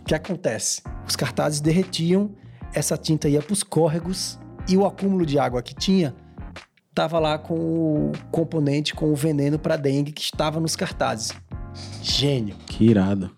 o 0.00 0.04
que 0.04 0.14
acontece? 0.14 0.82
Os 1.06 1.16
cartazes 1.16 1.60
derretiam, 1.60 2.30
essa 2.72 2.96
tinta 2.96 3.28
ia 3.28 3.40
para 3.40 3.52
os 3.52 3.62
córregos 3.62 4.38
e 4.68 4.76
o 4.76 4.84
acúmulo 4.84 5.24
de 5.24 5.38
água 5.38 5.62
que 5.62 5.74
tinha 5.74 6.14
tava 6.94 7.18
lá 7.18 7.38
com 7.38 7.54
o 7.54 8.12
componente 8.30 8.94
com 8.94 9.12
o 9.12 9.14
veneno 9.14 9.58
para 9.58 9.76
dengue 9.76 10.12
que 10.12 10.22
estava 10.22 10.58
nos 10.58 10.74
cartazes. 10.74 11.30
Gênio. 12.02 12.56
Que 12.66 12.86
irado. 12.86 13.30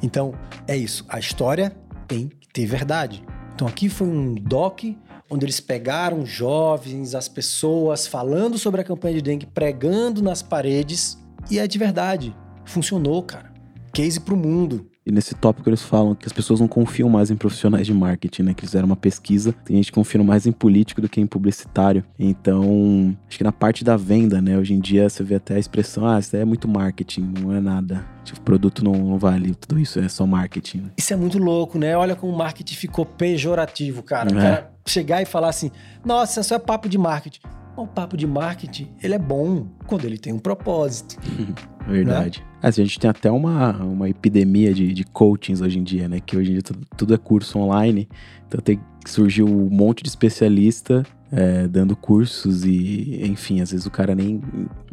Então, 0.00 0.32
é 0.68 0.76
isso. 0.76 1.04
A 1.08 1.18
história 1.18 1.76
tem 2.06 2.28
que 2.28 2.48
ter 2.52 2.64
verdade. 2.64 3.24
Então, 3.54 3.66
aqui 3.66 3.88
foi 3.88 4.06
um 4.06 4.34
doc 4.34 4.84
onde 5.32 5.46
eles 5.46 5.60
pegaram 5.60 6.26
jovens, 6.26 7.14
as 7.14 7.26
pessoas 7.26 8.06
falando 8.06 8.58
sobre 8.58 8.82
a 8.82 8.84
campanha 8.84 9.14
de 9.14 9.22
dengue, 9.22 9.46
pregando 9.46 10.22
nas 10.22 10.42
paredes, 10.42 11.18
e 11.50 11.58
é 11.58 11.66
de 11.66 11.78
verdade. 11.78 12.36
Funcionou, 12.66 13.22
cara. 13.22 13.50
Case 13.94 14.20
pro 14.20 14.36
mundo. 14.36 14.91
E 15.04 15.10
nesse 15.10 15.34
tópico 15.34 15.68
eles 15.68 15.82
falam 15.82 16.14
que 16.14 16.26
as 16.26 16.32
pessoas 16.32 16.60
não 16.60 16.68
confiam 16.68 17.08
mais 17.08 17.30
em 17.30 17.36
profissionais 17.36 17.86
de 17.86 17.92
marketing, 17.92 18.42
né? 18.42 18.54
Que 18.54 18.64
fizeram 18.64 18.86
uma 18.86 18.94
pesquisa. 18.96 19.52
Tem 19.64 19.76
gente 19.76 19.86
que 19.86 19.92
confia 19.92 20.22
mais 20.22 20.46
em 20.46 20.52
político 20.52 21.00
do 21.00 21.08
que 21.08 21.20
em 21.20 21.26
publicitário. 21.26 22.04
Então, 22.18 23.16
acho 23.28 23.38
que 23.38 23.44
na 23.44 23.50
parte 23.52 23.82
da 23.82 23.96
venda, 23.96 24.40
né? 24.40 24.56
Hoje 24.56 24.74
em 24.74 24.80
dia 24.80 25.08
você 25.08 25.22
vê 25.24 25.34
até 25.36 25.56
a 25.56 25.58
expressão, 25.58 26.06
ah, 26.06 26.18
isso 26.18 26.36
é 26.36 26.44
muito 26.44 26.68
marketing, 26.68 27.32
não 27.40 27.52
é 27.52 27.60
nada. 27.60 28.04
Tipo, 28.24 28.38
o 28.38 28.42
produto 28.42 28.84
não, 28.84 28.92
não 28.92 29.18
vale 29.18 29.54
tudo 29.54 29.78
isso, 29.80 29.98
é 29.98 30.08
só 30.08 30.24
marketing. 30.26 30.78
né? 30.78 30.90
Isso 30.96 31.12
é 31.12 31.16
muito 31.16 31.38
louco, 31.38 31.78
né? 31.78 31.96
Olha 31.96 32.14
como 32.14 32.32
o 32.32 32.38
marketing 32.38 32.74
ficou 32.76 33.04
pejorativo, 33.04 34.02
cara. 34.02 34.32
O 34.32 34.38
É. 34.38 34.40
cara 34.42 34.72
chegar 34.86 35.20
e 35.22 35.24
falar 35.24 35.48
assim, 35.48 35.70
nossa, 36.04 36.40
isso 36.40 36.54
é 36.54 36.58
papo 36.58 36.88
de 36.88 36.98
marketing. 36.98 37.40
O 37.74 37.86
papo 37.86 38.16
de 38.18 38.26
marketing, 38.26 38.88
ele 39.02 39.14
é 39.14 39.18
bom 39.18 39.66
quando 39.86 40.04
ele 40.04 40.18
tem 40.18 40.32
um 40.32 40.38
propósito. 40.38 41.16
Verdade. 41.86 42.44
Ah, 42.62 42.68
a 42.68 42.70
gente 42.70 42.98
tem 42.98 43.10
até 43.10 43.30
uma, 43.30 43.72
uma 43.82 44.08
epidemia 44.08 44.72
de, 44.72 44.92
de 44.92 45.04
coachings 45.04 45.60
hoje 45.60 45.78
em 45.78 45.82
dia, 45.82 46.08
né? 46.08 46.20
Que 46.20 46.36
hoje 46.36 46.50
em 46.50 46.52
dia 46.54 46.62
tudo, 46.62 46.80
tudo 46.96 47.14
é 47.14 47.18
curso 47.18 47.58
online. 47.58 48.08
Então 48.46 48.60
tem 48.60 48.78
surgiu 49.04 49.46
um 49.46 49.68
monte 49.68 50.02
de 50.02 50.08
especialista 50.08 51.04
é, 51.30 51.66
dando 51.66 51.96
cursos 51.96 52.64
e, 52.64 53.20
enfim, 53.24 53.60
às 53.60 53.70
vezes 53.70 53.86
o 53.86 53.90
cara 53.90 54.14
nem, 54.14 54.40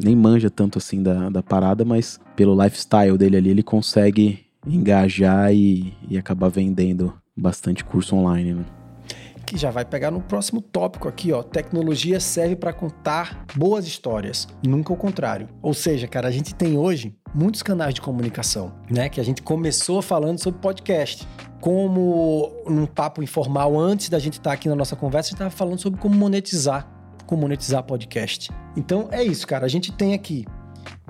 nem 0.02 0.16
manja 0.16 0.50
tanto 0.50 0.78
assim 0.78 1.02
da, 1.02 1.28
da 1.28 1.42
parada, 1.42 1.84
mas 1.84 2.18
pelo 2.34 2.60
lifestyle 2.60 3.16
dele 3.18 3.36
ali, 3.36 3.50
ele 3.50 3.62
consegue 3.62 4.40
engajar 4.66 5.54
e, 5.54 5.92
e 6.08 6.18
acabar 6.18 6.48
vendendo 6.48 7.12
bastante 7.36 7.84
curso 7.84 8.16
online, 8.16 8.54
né? 8.54 8.64
Que 9.50 9.58
já 9.58 9.68
vai 9.68 9.84
pegar 9.84 10.12
no 10.12 10.20
próximo 10.20 10.60
tópico 10.60 11.08
aqui, 11.08 11.32
ó. 11.32 11.42
Tecnologia 11.42 12.20
serve 12.20 12.54
para 12.54 12.72
contar 12.72 13.44
boas 13.56 13.84
histórias, 13.84 14.46
nunca 14.64 14.92
o 14.92 14.96
contrário. 14.96 15.48
Ou 15.60 15.74
seja, 15.74 16.06
cara, 16.06 16.28
a 16.28 16.30
gente 16.30 16.54
tem 16.54 16.78
hoje 16.78 17.16
muitos 17.34 17.60
canais 17.60 17.92
de 17.92 18.00
comunicação, 18.00 18.72
né? 18.88 19.08
Que 19.08 19.20
a 19.20 19.24
gente 19.24 19.42
começou 19.42 20.00
falando 20.00 20.38
sobre 20.38 20.60
podcast. 20.60 21.26
Como 21.60 22.62
num 22.64 22.86
papo 22.86 23.24
informal 23.24 23.76
antes 23.76 24.08
da 24.08 24.20
gente 24.20 24.34
estar 24.34 24.52
aqui 24.52 24.68
na 24.68 24.76
nossa 24.76 24.94
conversa, 24.94 25.26
a 25.26 25.30
gente 25.30 25.34
estava 25.34 25.50
falando 25.50 25.80
sobre 25.80 25.98
como 25.98 26.14
monetizar, 26.14 26.88
como 27.26 27.42
monetizar 27.42 27.82
podcast. 27.82 28.52
Então 28.76 29.08
é 29.10 29.24
isso, 29.24 29.48
cara. 29.48 29.66
A 29.66 29.68
gente 29.68 29.90
tem 29.90 30.14
aqui 30.14 30.46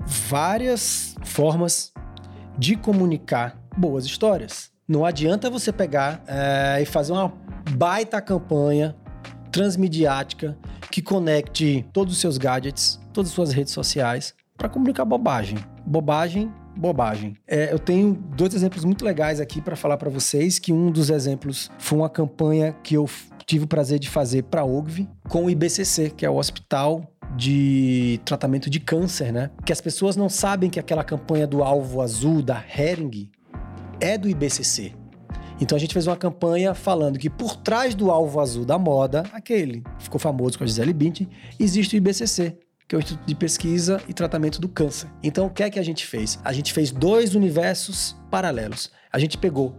várias 0.03 1.13
formas 1.23 1.93
de 2.57 2.75
comunicar 2.75 3.61
boas 3.77 4.03
histórias. 4.03 4.70
Não 4.91 5.05
adianta 5.05 5.49
você 5.49 5.71
pegar 5.71 6.21
é, 6.27 6.81
e 6.81 6.85
fazer 6.85 7.13
uma 7.13 7.31
baita 7.77 8.21
campanha 8.21 8.93
transmediática 9.49 10.57
que 10.91 11.01
conecte 11.01 11.85
todos 11.93 12.15
os 12.15 12.19
seus 12.19 12.37
gadgets, 12.37 12.99
todas 13.13 13.29
as 13.29 13.33
suas 13.33 13.53
redes 13.53 13.71
sociais 13.71 14.33
para 14.57 14.67
comunicar 14.67 15.05
bobagem. 15.05 15.57
Bobagem, 15.85 16.51
bobagem. 16.75 17.37
É, 17.47 17.71
eu 17.71 17.79
tenho 17.79 18.11
dois 18.35 18.53
exemplos 18.53 18.83
muito 18.83 19.05
legais 19.05 19.39
aqui 19.39 19.61
para 19.61 19.77
falar 19.77 19.95
para 19.95 20.09
vocês, 20.09 20.59
que 20.59 20.73
um 20.73 20.91
dos 20.91 21.09
exemplos 21.09 21.71
foi 21.79 21.97
uma 21.97 22.09
campanha 22.09 22.75
que 22.83 22.95
eu 22.95 23.09
tive 23.45 23.63
o 23.63 23.67
prazer 23.69 23.97
de 23.97 24.09
fazer 24.09 24.43
para 24.43 24.59
a 24.59 24.65
OGV 24.65 25.07
com 25.29 25.45
o 25.45 25.49
IBCC, 25.49 26.09
que 26.09 26.25
é 26.25 26.29
o 26.29 26.35
Hospital 26.35 27.09
de 27.37 28.19
tratamento 28.25 28.69
de 28.69 28.81
câncer, 28.81 29.31
né? 29.31 29.51
Que 29.65 29.71
as 29.71 29.79
pessoas 29.79 30.17
não 30.17 30.27
sabem 30.27 30.69
que 30.69 30.81
aquela 30.81 31.05
campanha 31.05 31.47
do 31.47 31.63
alvo 31.63 32.01
azul 32.01 32.41
da 32.41 32.61
Hering 32.77 33.31
é 34.01 34.17
do 34.17 34.27
IBCC. 34.27 34.93
Então 35.61 35.75
a 35.75 35.79
gente 35.79 35.93
fez 35.93 36.07
uma 36.07 36.17
campanha 36.17 36.73
falando 36.73 37.19
que 37.19 37.29
por 37.29 37.55
trás 37.55 37.93
do 37.93 38.09
alvo 38.09 38.39
azul 38.39 38.65
da 38.65 38.79
moda, 38.79 39.23
aquele 39.31 39.81
que 39.99 40.03
ficou 40.05 40.19
famoso 40.19 40.57
com 40.57 40.63
a 40.63 40.67
Gisele 40.67 40.91
Bündchen, 40.91 41.29
existe 41.59 41.95
o 41.95 41.97
IBCC, 41.97 42.57
que 42.87 42.95
é 42.95 42.97
o 42.97 42.99
Instituto 42.99 43.27
de 43.27 43.35
Pesquisa 43.35 44.01
e 44.07 44.13
Tratamento 44.13 44.59
do 44.59 44.67
Câncer. 44.67 45.07
Então 45.21 45.45
o 45.45 45.49
que 45.51 45.61
é 45.61 45.69
que 45.69 45.77
a 45.77 45.83
gente 45.83 46.05
fez? 46.05 46.39
A 46.43 46.51
gente 46.51 46.73
fez 46.73 46.89
dois 46.89 47.35
universos 47.35 48.17
paralelos. 48.31 48.91
A 49.13 49.19
gente 49.19 49.37
pegou 49.37 49.75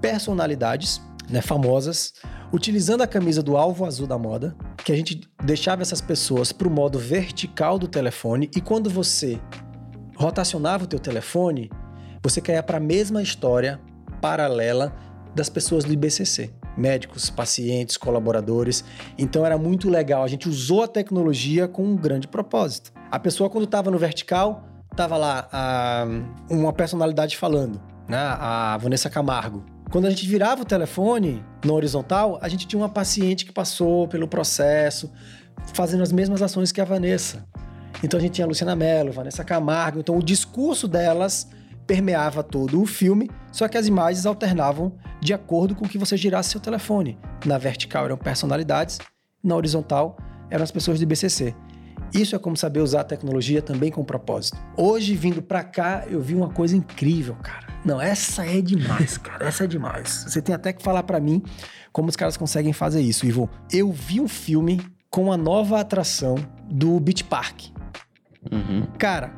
personalidades 0.00 1.02
né, 1.28 1.42
famosas, 1.42 2.14
utilizando 2.52 3.02
a 3.02 3.06
camisa 3.06 3.42
do 3.42 3.56
alvo 3.56 3.84
azul 3.84 4.06
da 4.06 4.16
moda, 4.16 4.56
que 4.84 4.92
a 4.92 4.96
gente 4.96 5.20
deixava 5.44 5.82
essas 5.82 6.00
pessoas 6.00 6.52
para 6.52 6.68
o 6.68 6.70
modo 6.70 6.98
vertical 6.98 7.78
do 7.78 7.88
telefone 7.88 8.48
e 8.56 8.60
quando 8.60 8.88
você 8.88 9.38
rotacionava 10.16 10.84
o 10.84 10.86
teu 10.86 10.98
telefone, 10.98 11.70
você 12.28 12.40
caía 12.40 12.62
para 12.62 12.78
a 12.78 12.80
mesma 12.80 13.22
história 13.22 13.80
paralela 14.20 14.92
das 15.32 15.48
pessoas 15.48 15.84
do 15.84 15.92
IBCC, 15.92 16.50
médicos, 16.76 17.30
pacientes, 17.30 17.96
colaboradores. 17.96 18.82
Então 19.16 19.46
era 19.46 19.56
muito 19.56 19.88
legal. 19.88 20.24
A 20.24 20.26
gente 20.26 20.48
usou 20.48 20.82
a 20.82 20.88
tecnologia 20.88 21.68
com 21.68 21.84
um 21.84 21.94
grande 21.94 22.26
propósito. 22.26 22.92
A 23.12 23.18
pessoa 23.20 23.48
quando 23.48 23.64
estava 23.64 23.92
no 23.92 23.98
vertical, 23.98 24.66
estava 24.90 25.16
lá 25.16 25.48
a, 25.52 26.04
uma 26.50 26.72
personalidade 26.72 27.36
falando, 27.36 27.80
né? 28.08 28.18
A 28.18 28.76
Vanessa 28.78 29.08
Camargo. 29.08 29.64
Quando 29.88 30.06
a 30.06 30.10
gente 30.10 30.26
virava 30.26 30.62
o 30.62 30.64
telefone 30.64 31.44
no 31.64 31.74
horizontal, 31.74 32.40
a 32.42 32.48
gente 32.48 32.66
tinha 32.66 32.80
uma 32.80 32.88
paciente 32.88 33.44
que 33.44 33.52
passou 33.52 34.08
pelo 34.08 34.26
processo, 34.26 35.12
fazendo 35.74 36.02
as 36.02 36.10
mesmas 36.10 36.42
ações 36.42 36.72
que 36.72 36.80
a 36.80 36.84
Vanessa. 36.84 37.46
Então 38.02 38.18
a 38.18 38.20
gente 38.20 38.32
tinha 38.32 38.46
a 38.46 38.48
Luciana 38.48 38.74
Mello, 38.74 39.12
Vanessa 39.12 39.44
Camargo. 39.44 40.00
Então 40.00 40.16
o 40.16 40.22
discurso 40.22 40.88
delas 40.88 41.48
permeava 41.86 42.42
todo 42.42 42.80
o 42.80 42.86
filme, 42.86 43.30
só 43.52 43.68
que 43.68 43.78
as 43.78 43.86
imagens 43.86 44.26
alternavam 44.26 44.92
de 45.20 45.32
acordo 45.32 45.74
com 45.74 45.88
que 45.88 45.98
você 45.98 46.16
girasse 46.16 46.50
seu 46.50 46.60
telefone. 46.60 47.18
Na 47.44 47.58
vertical 47.58 48.04
eram 48.04 48.16
personalidades, 48.16 48.98
na 49.42 49.54
horizontal 49.54 50.16
eram 50.50 50.64
as 50.64 50.70
pessoas 50.70 50.98
de 50.98 51.06
BCC. 51.06 51.54
Isso 52.12 52.36
é 52.36 52.38
como 52.38 52.56
saber 52.56 52.80
usar 52.80 53.00
a 53.00 53.04
tecnologia 53.04 53.60
também 53.60 53.90
com 53.90 54.04
propósito. 54.04 54.56
Hoje, 54.76 55.14
vindo 55.14 55.42
pra 55.42 55.64
cá, 55.64 56.04
eu 56.08 56.20
vi 56.20 56.34
uma 56.34 56.48
coisa 56.48 56.76
incrível, 56.76 57.36
cara. 57.42 57.66
Não, 57.84 58.00
essa 58.00 58.46
é 58.46 58.60
demais, 58.60 59.18
cara. 59.18 59.46
Essa 59.46 59.64
é 59.64 59.66
demais. 59.66 60.24
Você 60.26 60.40
tem 60.40 60.54
até 60.54 60.72
que 60.72 60.82
falar 60.82 61.02
para 61.02 61.20
mim 61.20 61.42
como 61.92 62.08
os 62.08 62.16
caras 62.16 62.36
conseguem 62.36 62.72
fazer 62.72 63.00
isso, 63.00 63.26
Ivo. 63.26 63.50
Eu 63.72 63.90
vi 63.92 64.20
um 64.20 64.28
filme 64.28 64.80
com 65.10 65.32
a 65.32 65.36
nova 65.36 65.80
atração 65.80 66.36
do 66.70 66.98
Beach 67.00 67.24
Park. 67.24 67.66
Uhum. 68.50 68.86
Cara, 68.98 69.32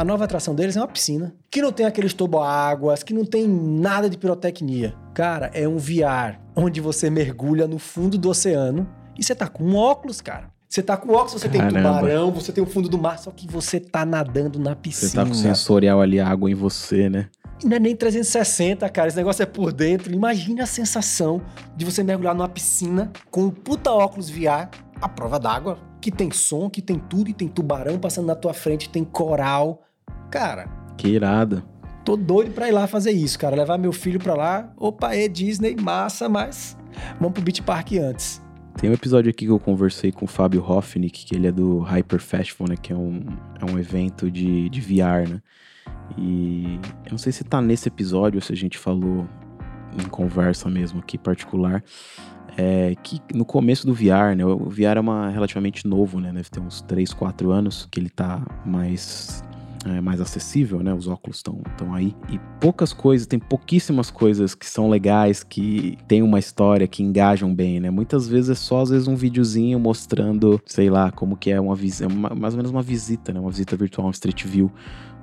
a 0.00 0.04
nova 0.04 0.24
atração 0.24 0.54
deles 0.54 0.78
é 0.78 0.80
uma 0.80 0.88
piscina, 0.88 1.34
que 1.50 1.60
não 1.60 1.70
tem 1.70 1.84
aqueles 1.84 2.14
toboáguas, 2.14 3.02
que 3.02 3.12
não 3.12 3.22
tem 3.22 3.46
nada 3.46 4.08
de 4.08 4.16
pirotecnia. 4.16 4.94
Cara, 5.12 5.50
é 5.52 5.68
um 5.68 5.76
VR, 5.76 6.40
onde 6.56 6.80
você 6.80 7.10
mergulha 7.10 7.68
no 7.68 7.78
fundo 7.78 8.16
do 8.16 8.30
oceano 8.30 8.88
e 9.18 9.22
você 9.22 9.34
tá 9.34 9.46
com 9.46 9.62
um 9.62 9.76
óculos, 9.76 10.22
cara. 10.22 10.50
Você 10.66 10.82
tá 10.82 10.96
com 10.96 11.12
óculos, 11.12 11.32
você 11.32 11.50
tem 11.50 11.60
Caramba. 11.60 11.98
tubarão, 11.98 12.30
você 12.30 12.50
tem 12.50 12.64
o 12.64 12.66
fundo 12.66 12.88
do 12.88 12.96
mar, 12.96 13.18
só 13.18 13.30
que 13.30 13.46
você 13.46 13.78
tá 13.78 14.06
nadando 14.06 14.58
na 14.58 14.74
piscina. 14.74 15.10
Você 15.10 15.16
tá 15.16 15.24
com 15.26 15.32
o 15.32 15.34
sensorial 15.34 16.00
ali, 16.00 16.18
a 16.18 16.26
água 16.26 16.50
em 16.50 16.54
você, 16.54 17.10
né? 17.10 17.28
E 17.62 17.66
não 17.66 17.76
é 17.76 17.80
nem 17.80 17.94
360, 17.94 18.88
cara. 18.88 19.08
Esse 19.08 19.18
negócio 19.18 19.42
é 19.42 19.46
por 19.46 19.70
dentro. 19.70 20.14
Imagina 20.14 20.62
a 20.62 20.66
sensação 20.66 21.42
de 21.76 21.84
você 21.84 22.02
mergulhar 22.02 22.34
numa 22.34 22.48
piscina 22.48 23.12
com 23.30 23.42
um 23.42 23.50
puta 23.50 23.90
óculos 23.90 24.30
VR, 24.30 24.70
a 24.98 25.08
prova 25.10 25.38
d'água, 25.38 25.78
que 26.00 26.10
tem 26.10 26.30
som, 26.30 26.70
que 26.70 26.80
tem 26.80 26.98
tudo, 26.98 27.28
e 27.28 27.34
tem 27.34 27.48
tubarão 27.48 27.98
passando 27.98 28.26
na 28.26 28.34
tua 28.34 28.54
frente, 28.54 28.88
tem 28.88 29.04
coral. 29.04 29.82
Cara, 30.30 30.66
Que 30.96 31.08
irado. 31.08 31.62
tô 32.04 32.16
doido 32.16 32.52
pra 32.52 32.68
ir 32.68 32.72
lá 32.72 32.86
fazer 32.86 33.10
isso, 33.12 33.38
cara. 33.38 33.56
Levar 33.56 33.78
meu 33.78 33.92
filho 33.92 34.18
pra 34.20 34.34
lá. 34.34 34.72
Opa, 34.76 35.14
é 35.14 35.26
Disney, 35.28 35.76
massa, 35.80 36.28
mas 36.28 36.76
vamos 37.18 37.32
pro 37.34 37.42
Beach 37.42 37.62
Park 37.62 37.92
antes. 37.92 38.40
Tem 38.78 38.88
um 38.88 38.94
episódio 38.94 39.28
aqui 39.30 39.44
que 39.44 39.50
eu 39.50 39.58
conversei 39.58 40.12
com 40.12 40.24
o 40.24 40.28
Fábio 40.28 40.62
Hoffnick, 40.64 41.26
que 41.26 41.34
ele 41.34 41.46
é 41.48 41.52
do 41.52 41.80
Hyper 41.80 42.20
Festival, 42.20 42.68
né? 42.70 42.76
Que 42.80 42.92
é 42.92 42.96
um, 42.96 43.20
é 43.60 43.70
um 43.70 43.78
evento 43.78 44.30
de, 44.30 44.68
de 44.70 44.80
VR, 44.80 45.28
né? 45.28 45.42
E 46.16 46.78
eu 47.04 47.10
não 47.12 47.18
sei 47.18 47.32
se 47.32 47.44
tá 47.44 47.60
nesse 47.60 47.88
episódio 47.88 48.38
ou 48.38 48.42
se 48.42 48.52
a 48.52 48.56
gente 48.56 48.78
falou 48.78 49.26
em 49.98 50.08
conversa 50.08 50.68
mesmo 50.70 51.00
aqui 51.00 51.18
particular. 51.18 51.82
É 52.56 52.94
que 53.02 53.20
no 53.34 53.44
começo 53.44 53.86
do 53.86 53.92
VR, 53.94 54.34
né? 54.36 54.44
O 54.44 54.68
VR 54.70 54.96
é 54.96 55.00
uma, 55.00 55.28
relativamente 55.30 55.86
novo, 55.86 56.20
né? 56.20 56.32
Deve 56.32 56.48
ter 56.48 56.60
uns 56.60 56.80
3, 56.82 57.12
4 57.12 57.50
anos 57.50 57.86
que 57.90 58.00
ele 58.00 58.08
tá 58.10 58.40
mais 58.64 59.42
é, 59.86 60.00
mais 60.00 60.20
acessível, 60.20 60.82
né? 60.82 60.92
Os 60.92 61.08
óculos 61.08 61.38
estão 61.38 61.94
aí. 61.94 62.14
E 62.28 62.38
poucas 62.60 62.92
coisas, 62.92 63.26
tem 63.26 63.38
pouquíssimas 63.38 64.10
coisas 64.10 64.54
que 64.54 64.66
são 64.66 64.90
legais, 64.90 65.42
que 65.42 65.96
tem 66.06 66.22
uma 66.22 66.38
história, 66.38 66.86
que 66.86 67.02
engajam 67.02 67.54
bem, 67.54 67.80
né? 67.80 67.90
Muitas 67.90 68.28
vezes 68.28 68.50
é 68.50 68.54
só, 68.54 68.82
às 68.82 68.90
vezes, 68.90 69.08
um 69.08 69.16
videozinho 69.16 69.78
mostrando, 69.78 70.60
sei 70.66 70.90
lá, 70.90 71.10
como 71.10 71.36
que 71.36 71.50
é 71.50 71.60
uma 71.60 71.74
visita, 71.74 72.08
mais 72.08 72.54
ou 72.54 72.58
menos 72.58 72.70
uma 72.70 72.82
visita, 72.82 73.32
né? 73.32 73.40
Uma 73.40 73.50
visita 73.50 73.76
virtual, 73.76 74.06
um 74.06 74.10
Street 74.10 74.44
View. 74.44 74.70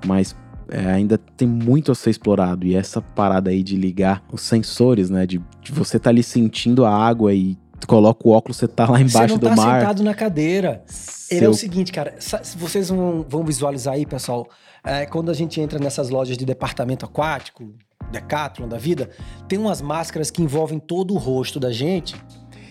Mas 0.05 0.35
é, 0.69 0.91
ainda 0.91 1.17
tem 1.17 1.47
muito 1.47 1.91
a 1.91 1.95
ser 1.95 2.09
explorado. 2.09 2.65
E 2.65 2.75
essa 2.75 3.01
parada 3.01 3.49
aí 3.49 3.61
de 3.61 3.75
ligar 3.75 4.23
os 4.31 4.41
sensores, 4.41 5.09
né? 5.09 5.25
De, 5.25 5.41
de 5.61 5.71
você 5.71 5.99
tá 5.99 6.09
ali 6.09 6.23
sentindo 6.23 6.85
a 6.85 6.91
água 6.91 7.33
e 7.33 7.57
coloca 7.85 8.27
o 8.27 8.31
óculos, 8.31 8.57
você 8.57 8.67
tá 8.67 8.89
lá 8.89 8.99
embaixo 8.99 9.11
você 9.11 9.27
não 9.33 9.37
do 9.37 9.49
tá 9.49 9.55
mar. 9.55 9.79
sentado 9.81 10.03
na 10.03 10.13
cadeira. 10.13 10.83
Ele 11.29 11.39
é 11.39 11.43
Seu- 11.43 11.51
o 11.51 11.53
seguinte, 11.53 11.91
cara. 11.91 12.15
vocês 12.57 12.89
vão, 12.89 13.25
vão 13.27 13.43
visualizar 13.43 13.95
aí, 13.95 14.05
pessoal, 14.05 14.47
é, 14.83 15.05
quando 15.05 15.29
a 15.29 15.33
gente 15.33 15.59
entra 15.59 15.77
nessas 15.77 16.09
lojas 16.09 16.37
de 16.37 16.45
departamento 16.45 17.05
aquático, 17.05 17.73
Decathlon 18.11 18.67
da 18.69 18.77
vida, 18.77 19.09
tem 19.47 19.59
umas 19.59 19.81
máscaras 19.81 20.31
que 20.31 20.41
envolvem 20.41 20.79
todo 20.79 21.13
o 21.13 21.17
rosto 21.17 21.59
da 21.59 21.71
gente 21.71 22.15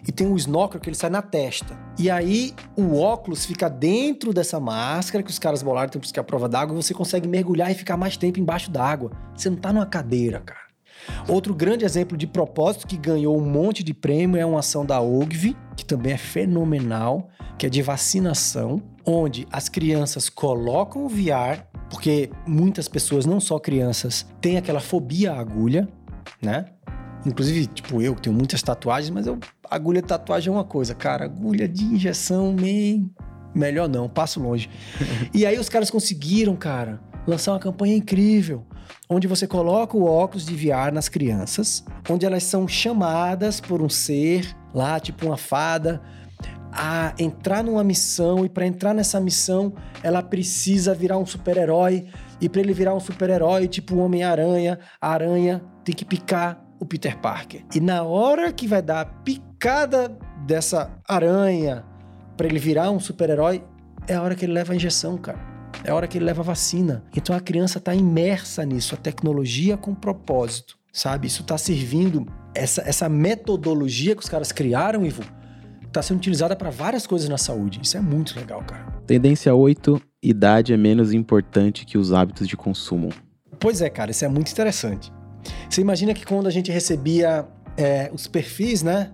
e 0.08 0.12
tem 0.12 0.26
um 0.26 0.36
snorkel 0.36 0.80
que 0.80 0.88
ele 0.88 0.96
sai 0.96 1.10
na 1.10 1.20
testa. 1.20 1.76
E 1.98 2.08
aí 2.08 2.54
o 2.76 2.96
óculos 2.98 3.44
fica 3.44 3.68
dentro 3.68 4.32
dessa 4.32 4.58
máscara 4.58 5.22
que 5.22 5.30
os 5.30 5.38
caras 5.38 5.62
bolaram, 5.62 5.90
tem 5.90 6.00
que 6.00 6.20
a 6.20 6.24
prova 6.24 6.48
d'água, 6.48 6.78
e 6.78 6.82
você 6.82 6.94
consegue 6.94 7.28
mergulhar 7.28 7.70
e 7.70 7.74
ficar 7.74 7.96
mais 7.96 8.16
tempo 8.16 8.38
embaixo 8.40 8.70
d'água. 8.70 9.10
Você 9.36 9.50
não 9.50 9.56
tá 9.56 9.72
numa 9.72 9.84
cadeira, 9.86 10.40
cara. 10.40 10.65
Outro 11.28 11.54
grande 11.54 11.84
exemplo 11.84 12.16
de 12.16 12.26
propósito 12.26 12.86
que 12.86 12.96
ganhou 12.96 13.36
um 13.36 13.44
monte 13.44 13.82
de 13.82 13.92
prêmio 13.92 14.38
é 14.38 14.46
uma 14.46 14.60
ação 14.60 14.84
da 14.84 15.00
OGV, 15.00 15.56
que 15.76 15.84
também 15.84 16.12
é 16.12 16.16
fenomenal, 16.16 17.28
que 17.58 17.66
é 17.66 17.68
de 17.68 17.82
vacinação, 17.82 18.82
onde 19.04 19.46
as 19.50 19.68
crianças 19.68 20.28
colocam 20.28 21.04
o 21.04 21.08
VR, 21.08 21.64
porque 21.88 22.30
muitas 22.46 22.88
pessoas, 22.88 23.24
não 23.24 23.40
só 23.40 23.58
crianças, 23.58 24.26
têm 24.40 24.56
aquela 24.56 24.80
fobia 24.80 25.32
à 25.32 25.38
agulha, 25.38 25.88
né? 26.42 26.66
Inclusive, 27.24 27.66
tipo, 27.66 28.00
eu 28.00 28.14
que 28.14 28.22
tenho 28.22 28.36
muitas 28.36 28.62
tatuagens, 28.62 29.10
mas 29.10 29.26
eu, 29.26 29.38
agulha 29.68 30.00
de 30.00 30.08
tatuagem 30.08 30.48
é 30.48 30.56
uma 30.56 30.64
coisa, 30.64 30.94
cara. 30.94 31.24
Agulha 31.24 31.68
de 31.68 31.84
injeção, 31.84 32.52
man, 32.52 33.08
melhor 33.54 33.88
não, 33.88 34.08
passo 34.08 34.40
longe. 34.40 34.70
e 35.34 35.44
aí 35.44 35.58
os 35.58 35.68
caras 35.68 35.90
conseguiram, 35.90 36.54
cara, 36.54 37.00
lançar 37.26 37.52
uma 37.52 37.58
campanha 37.58 37.96
incrível, 37.96 38.64
onde 39.08 39.26
você 39.26 39.46
coloca 39.46 39.96
o 39.96 40.04
óculos 40.04 40.44
de 40.44 40.54
VR 40.54 40.92
nas 40.92 41.08
crianças, 41.08 41.84
onde 42.08 42.26
elas 42.26 42.42
são 42.44 42.66
chamadas 42.66 43.60
por 43.60 43.82
um 43.82 43.88
ser 43.88 44.56
lá, 44.74 44.98
tipo 45.00 45.26
uma 45.26 45.36
fada, 45.36 46.02
a 46.72 47.14
entrar 47.18 47.64
numa 47.64 47.82
missão 47.82 48.44
e 48.44 48.48
para 48.48 48.66
entrar 48.66 48.92
nessa 48.92 49.18
missão 49.18 49.72
ela 50.02 50.22
precisa 50.22 50.94
virar 50.94 51.16
um 51.16 51.24
super-herói 51.24 52.06
e 52.40 52.48
para 52.48 52.60
ele 52.60 52.74
virar 52.74 52.94
um 52.94 53.00
super-herói 53.00 53.66
tipo 53.66 53.94
o 53.94 53.98
Homem-Aranha, 53.98 54.78
a 55.00 55.08
aranha 55.10 55.62
tem 55.84 55.94
que 55.94 56.04
picar 56.04 56.62
o 56.78 56.84
Peter 56.84 57.16
Parker. 57.18 57.64
E 57.74 57.80
na 57.80 58.02
hora 58.02 58.52
que 58.52 58.68
vai 58.68 58.82
dar 58.82 59.00
a 59.00 59.04
picada 59.06 60.16
dessa 60.46 60.90
aranha 61.08 61.84
para 62.36 62.46
ele 62.46 62.58
virar 62.58 62.90
um 62.90 63.00
super-herói, 63.00 63.64
é 64.06 64.14
a 64.14 64.22
hora 64.22 64.34
que 64.34 64.44
ele 64.44 64.52
leva 64.52 64.72
a 64.72 64.76
injeção, 64.76 65.16
cara. 65.16 65.55
É 65.86 65.92
a 65.92 65.94
hora 65.94 66.08
que 66.08 66.18
ele 66.18 66.24
leva 66.24 66.42
a 66.42 66.44
vacina. 66.44 67.04
Então 67.16 67.34
a 67.34 67.38
criança 67.38 67.78
tá 67.78 67.94
imersa 67.94 68.64
nisso, 68.66 68.96
a 68.96 68.98
tecnologia 68.98 69.76
com 69.76 69.94
propósito, 69.94 70.76
sabe? 70.92 71.28
Isso 71.28 71.44
tá 71.44 71.56
servindo 71.56 72.26
essa, 72.52 72.82
essa 72.82 73.08
metodologia 73.08 74.16
que 74.16 74.20
os 74.20 74.28
caras 74.28 74.50
criaram, 74.50 75.06
Ivo, 75.06 75.22
tá 75.92 76.02
sendo 76.02 76.16
utilizada 76.16 76.56
para 76.56 76.70
várias 76.70 77.06
coisas 77.06 77.28
na 77.28 77.38
saúde. 77.38 77.78
Isso 77.84 77.96
é 77.96 78.00
muito 78.00 78.36
legal, 78.36 78.64
cara. 78.64 78.84
Tendência 79.06 79.54
8, 79.54 80.02
idade 80.20 80.72
é 80.72 80.76
menos 80.76 81.12
importante 81.12 81.86
que 81.86 81.96
os 81.96 82.12
hábitos 82.12 82.48
de 82.48 82.56
consumo. 82.56 83.10
Pois 83.60 83.80
é, 83.80 83.88
cara, 83.88 84.10
isso 84.10 84.24
é 84.24 84.28
muito 84.28 84.50
interessante. 84.50 85.12
Você 85.70 85.80
imagina 85.80 86.12
que 86.12 86.26
quando 86.26 86.48
a 86.48 86.50
gente 86.50 86.72
recebia 86.72 87.46
é, 87.76 88.10
os 88.12 88.26
perfis, 88.26 88.82
né? 88.82 89.12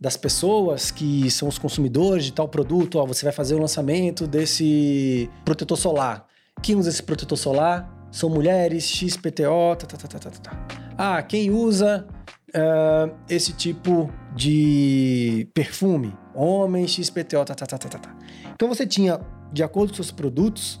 Das 0.00 0.16
pessoas 0.16 0.90
que 0.90 1.28
são 1.30 1.48
os 1.48 1.58
consumidores 1.58 2.24
de 2.24 2.32
tal 2.32 2.48
produto, 2.48 2.98
ó, 2.98 3.06
você 3.06 3.24
vai 3.24 3.32
fazer 3.32 3.54
o 3.56 3.58
lançamento 3.58 4.26
desse 4.26 5.28
protetor 5.44 5.76
solar. 5.76 6.26
Quem 6.62 6.76
usa 6.76 6.88
esse 6.88 7.02
protetor 7.02 7.36
solar 7.36 8.08
são 8.10 8.30
mulheres, 8.30 8.84
XPTO, 8.84 9.76
tá, 9.76 9.86
tá, 9.86 9.96
tá, 9.96 10.08
tá, 10.08 10.18
tá, 10.18 10.30
tá. 10.30 10.66
Ah, 10.96 11.22
quem 11.22 11.50
usa 11.50 12.06
uh, 12.50 13.14
esse 13.28 13.52
tipo 13.52 14.10
de 14.34 15.48
perfume. 15.52 16.14
Homem, 16.34 16.86
XPTO, 16.86 17.44
tá, 17.44 17.54
tá, 17.54 17.66
tá, 17.66 17.78
tá, 17.78 17.98
tá. 17.98 18.16
Então 18.54 18.68
você 18.68 18.86
tinha, 18.86 19.20
de 19.52 19.62
acordo 19.62 19.90
com 19.90 19.96
seus 19.96 20.10
produtos, 20.10 20.80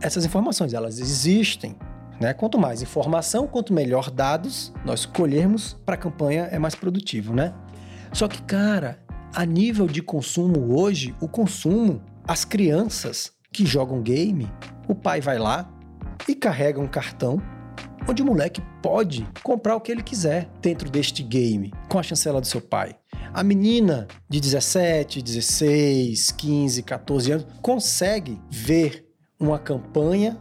essas 0.00 0.24
informações, 0.24 0.72
elas 0.72 0.98
existem. 0.98 1.76
Né? 2.20 2.32
Quanto 2.32 2.58
mais 2.58 2.80
informação, 2.80 3.46
quanto 3.46 3.72
melhor 3.72 4.10
dados 4.10 4.72
nós 4.84 5.00
escolhermos 5.00 5.76
para 5.84 5.96
a 5.96 5.98
campanha 5.98 6.48
é 6.50 6.58
mais 6.58 6.74
produtivo, 6.74 7.34
né? 7.34 7.52
Só 8.14 8.28
que, 8.28 8.40
cara, 8.42 9.00
a 9.34 9.44
nível 9.44 9.88
de 9.88 10.00
consumo 10.00 10.78
hoje, 10.78 11.12
o 11.20 11.26
consumo, 11.26 12.00
as 12.26 12.44
crianças 12.44 13.32
que 13.52 13.66
jogam 13.66 14.00
game, 14.00 14.48
o 14.86 14.94
pai 14.94 15.20
vai 15.20 15.36
lá 15.36 15.68
e 16.28 16.34
carrega 16.36 16.80
um 16.80 16.86
cartão 16.86 17.42
onde 18.08 18.22
o 18.22 18.24
moleque 18.24 18.62
pode 18.80 19.26
comprar 19.42 19.74
o 19.74 19.80
que 19.80 19.90
ele 19.90 20.02
quiser 20.02 20.48
dentro 20.62 20.88
deste 20.88 21.24
game, 21.24 21.72
com 21.88 21.98
a 21.98 22.04
chancela 22.04 22.40
do 22.40 22.46
seu 22.46 22.60
pai. 22.60 22.94
A 23.32 23.42
menina 23.42 24.06
de 24.28 24.40
17, 24.40 25.20
16, 25.20 26.30
15, 26.30 26.82
14 26.84 27.32
anos 27.32 27.46
consegue 27.60 28.40
ver 28.48 29.08
uma 29.40 29.58
campanha, 29.58 30.38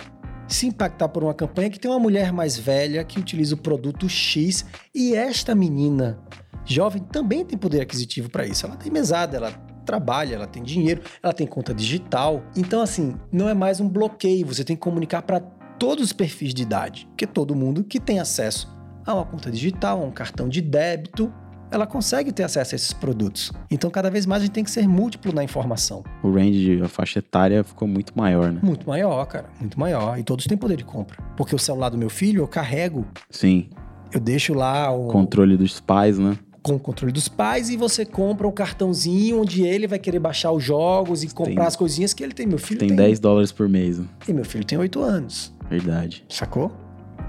se 0.47 0.67
impactar 0.67 1.09
por 1.09 1.23
uma 1.23 1.33
campanha 1.33 1.71
que 1.71 1.79
tem 1.79 1.89
uma 1.89 1.99
mulher 1.99 2.31
mais 2.31 2.55
velha 2.55 3.03
que 3.03 3.19
utiliza 3.19 3.55
o 3.55 3.57
produto 3.57 4.07
X 4.07 4.63
e 4.93 5.15
esta 5.15 5.55
menina 5.55 6.19
jovem 6.65 7.01
também 7.01 7.45
tem 7.45 7.57
poder 7.57 7.81
aquisitivo 7.81 8.29
para 8.29 8.45
isso. 8.45 8.65
Ela 8.65 8.75
tem 8.75 8.91
mesada, 8.91 9.37
ela 9.37 9.51
trabalha, 9.85 10.35
ela 10.35 10.47
tem 10.47 10.63
dinheiro, 10.63 11.01
ela 11.21 11.33
tem 11.33 11.45
conta 11.45 11.73
digital. 11.73 12.41
Então, 12.55 12.81
assim, 12.81 13.15
não 13.31 13.49
é 13.49 13.53
mais 13.53 13.79
um 13.79 13.87
bloqueio, 13.87 14.47
você 14.47 14.63
tem 14.63 14.75
que 14.75 14.81
comunicar 14.81 15.21
para 15.21 15.39
todos 15.77 16.05
os 16.05 16.13
perfis 16.13 16.53
de 16.53 16.63
idade, 16.63 17.05
porque 17.07 17.27
todo 17.27 17.55
mundo 17.55 17.83
que 17.83 17.99
tem 17.99 18.19
acesso 18.19 18.73
a 19.05 19.13
uma 19.13 19.25
conta 19.25 19.51
digital, 19.51 20.01
a 20.01 20.05
um 20.05 20.11
cartão 20.11 20.47
de 20.47 20.61
débito, 20.61 21.31
ela 21.69 21.87
consegue 21.87 22.31
ter 22.31 22.43
acesso 22.43 22.73
a 22.73 22.77
esses 22.77 22.93
produtos. 22.93 23.51
Então, 23.69 23.89
cada 23.89 24.09
vez 24.09 24.25
mais 24.25 24.43
a 24.43 24.45
gente 24.45 24.53
tem 24.53 24.63
que 24.63 24.69
ser 24.69 24.87
múltiplo 24.87 25.33
na 25.33 25.43
informação. 25.43 26.03
O 26.21 26.31
range, 26.31 26.79
a 26.81 26.87
faixa 26.87 27.19
etária 27.19 27.63
ficou 27.63 27.87
muito 27.87 28.13
maior, 28.15 28.51
né? 28.51 28.59
Muito 28.61 28.87
maior, 28.87 29.25
cara. 29.25 29.47
Muito 29.59 29.79
maior. 29.79 30.19
E 30.19 30.23
todos 30.23 30.45
têm 30.45 30.57
poder 30.57 30.77
de 30.77 30.85
compra. 30.85 31.17
Porque 31.35 31.55
o 31.55 31.59
celular 31.59 31.89
do 31.89 31.97
meu 31.97 32.09
filho, 32.09 32.43
eu 32.43 32.47
carrego. 32.47 33.05
Sim. 33.29 33.69
Eu 34.11 34.19
deixo 34.19 34.53
lá 34.53 34.91
o... 34.91 35.07
Controle 35.07 35.57
dos 35.57 35.79
pais, 35.79 36.19
né? 36.19 36.37
Com 36.63 36.75
o 36.75 36.79
controle 36.79 37.11
dos 37.11 37.27
pais 37.27 37.69
e 37.69 37.75
você 37.75 38.05
compra 38.05 38.47
um 38.47 38.51
cartãozinho 38.51 39.41
onde 39.41 39.63
ele 39.63 39.85
vai 39.85 39.99
querer 39.99 40.19
baixar 40.19 40.51
os 40.53 40.63
jogos 40.63 41.21
e 41.23 41.27
comprar 41.27 41.55
tem, 41.55 41.67
as 41.67 41.75
coisinhas 41.75 42.13
que 42.13 42.23
ele 42.23 42.33
tem. 42.33 42.47
Meu 42.47 42.57
filho 42.57 42.79
tem, 42.79 42.87
tem 42.87 42.97
10 42.97 43.19
dólares 43.19 43.51
por 43.51 43.67
mês. 43.67 43.99
Né? 43.99 44.07
E 44.27 44.33
meu 44.33 44.45
filho 44.45 44.63
tem 44.63 44.77
8 44.77 45.01
anos. 45.01 45.53
Verdade. 45.69 46.25
Sacou? 46.29 46.71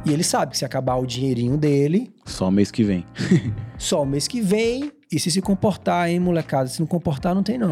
E 0.07 0.13
ele 0.13 0.23
sabe 0.23 0.53
que 0.53 0.59
se 0.59 0.65
acabar 0.65 0.97
o 0.97 1.07
dinheirinho 1.07 1.57
dele. 1.57 2.13
Só 2.25 2.51
mês 2.51 2.71
que 2.71 2.85
vem. 2.85 3.05
só 3.77 4.03
o 4.03 4.07
mês 4.07 4.29
que 4.29 4.41
vem. 4.41 4.93
E 5.11 5.19
se 5.19 5.31
se 5.31 5.43
comportar, 5.43 6.09
hein, 6.09 6.21
molecada? 6.21 6.69
Se 6.69 6.79
não 6.79 6.87
comportar, 6.87 7.35
não 7.35 7.43
tem 7.43 7.59
não. 7.59 7.71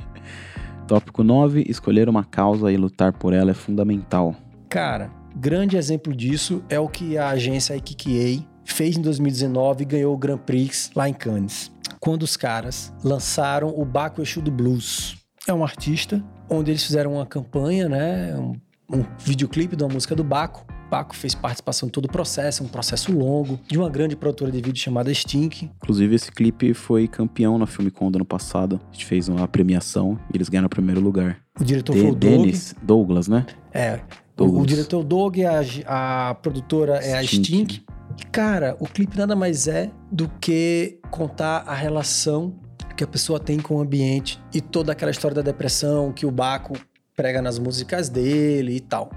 Tópico 0.88 1.22
9. 1.22 1.64
Escolher 1.68 2.08
uma 2.08 2.24
causa 2.24 2.72
e 2.72 2.76
lutar 2.76 3.12
por 3.12 3.32
ela 3.32 3.52
é 3.52 3.54
fundamental. 3.54 4.34
Cara, 4.68 5.10
grande 5.36 5.76
exemplo 5.76 6.14
disso 6.14 6.64
é 6.68 6.80
o 6.80 6.88
que 6.88 7.16
a 7.16 7.28
agência 7.28 7.76
IKKA 7.76 8.53
fez 8.64 8.96
em 8.96 9.02
2019 9.02 9.82
e 9.82 9.84
ganhou 9.86 10.14
o 10.14 10.16
Grand 10.16 10.38
Prix 10.38 10.90
lá 10.94 11.08
em 11.08 11.14
Cannes. 11.14 11.70
Quando 12.00 12.22
os 12.22 12.36
caras 12.36 12.92
lançaram 13.02 13.68
o 13.68 13.84
Baco 13.84 14.22
Exu 14.22 14.40
do 14.40 14.50
Blues. 14.50 15.16
É 15.46 15.52
um 15.52 15.62
artista 15.62 16.22
onde 16.48 16.70
eles 16.70 16.84
fizeram 16.84 17.14
uma 17.14 17.26
campanha, 17.26 17.88
né? 17.88 18.34
Um, 18.36 18.54
um 18.90 19.04
videoclipe 19.18 19.76
de 19.76 19.82
uma 19.82 19.92
música 19.92 20.14
do 20.14 20.24
Baco. 20.24 20.66
Baco 20.90 21.16
fez 21.16 21.34
participação 21.34 21.88
em 21.88 21.90
todo 21.90 22.04
o 22.04 22.08
processo, 22.08 22.62
um 22.62 22.68
processo 22.68 23.12
longo, 23.12 23.58
de 23.66 23.78
uma 23.78 23.88
grande 23.88 24.14
produtora 24.14 24.52
de 24.52 24.60
vídeo 24.60 24.80
chamada 24.80 25.12
Stink. 25.12 25.70
Inclusive, 25.76 26.14
esse 26.14 26.30
clipe 26.30 26.74
foi 26.74 27.08
campeão 27.08 27.58
na 27.58 27.66
Filme 27.66 27.90
Con 27.90 28.10
do 28.10 28.16
ano 28.16 28.24
passado. 28.24 28.80
A 28.90 28.92
gente 28.92 29.06
fez 29.06 29.28
uma 29.28 29.48
premiação 29.48 30.18
e 30.32 30.36
eles 30.36 30.48
ganharam 30.48 30.66
o 30.66 30.70
primeiro 30.70 31.00
lugar. 31.00 31.38
O 31.58 31.64
diretor 31.64 31.94
De 31.94 32.02
foi 32.02 32.10
o 32.10 32.14
Dennis 32.14 32.74
Douglas, 32.82 33.28
né? 33.28 33.46
É. 33.72 34.00
Douglas. 34.36 34.60
O, 34.60 34.62
o 34.62 34.66
diretor 34.66 35.02
Doug, 35.02 35.38
a, 35.86 36.30
a 36.30 36.34
produtora 36.34 36.96
é 36.96 37.16
a 37.16 37.24
Stink. 37.24 37.84
Cara, 38.30 38.76
o 38.80 38.86
clipe 38.86 39.16
nada 39.16 39.36
mais 39.36 39.68
é 39.68 39.90
do 40.10 40.28
que 40.40 40.98
contar 41.10 41.64
a 41.66 41.74
relação 41.74 42.54
que 42.96 43.04
a 43.04 43.06
pessoa 43.06 43.40
tem 43.40 43.58
com 43.58 43.76
o 43.76 43.80
ambiente 43.80 44.40
e 44.52 44.60
toda 44.60 44.92
aquela 44.92 45.10
história 45.10 45.34
da 45.34 45.42
depressão 45.42 46.12
que 46.12 46.24
o 46.24 46.30
Baco 46.30 46.74
prega 47.16 47.42
nas 47.42 47.58
músicas 47.58 48.08
dele 48.08 48.76
e 48.76 48.80
tal. 48.80 49.10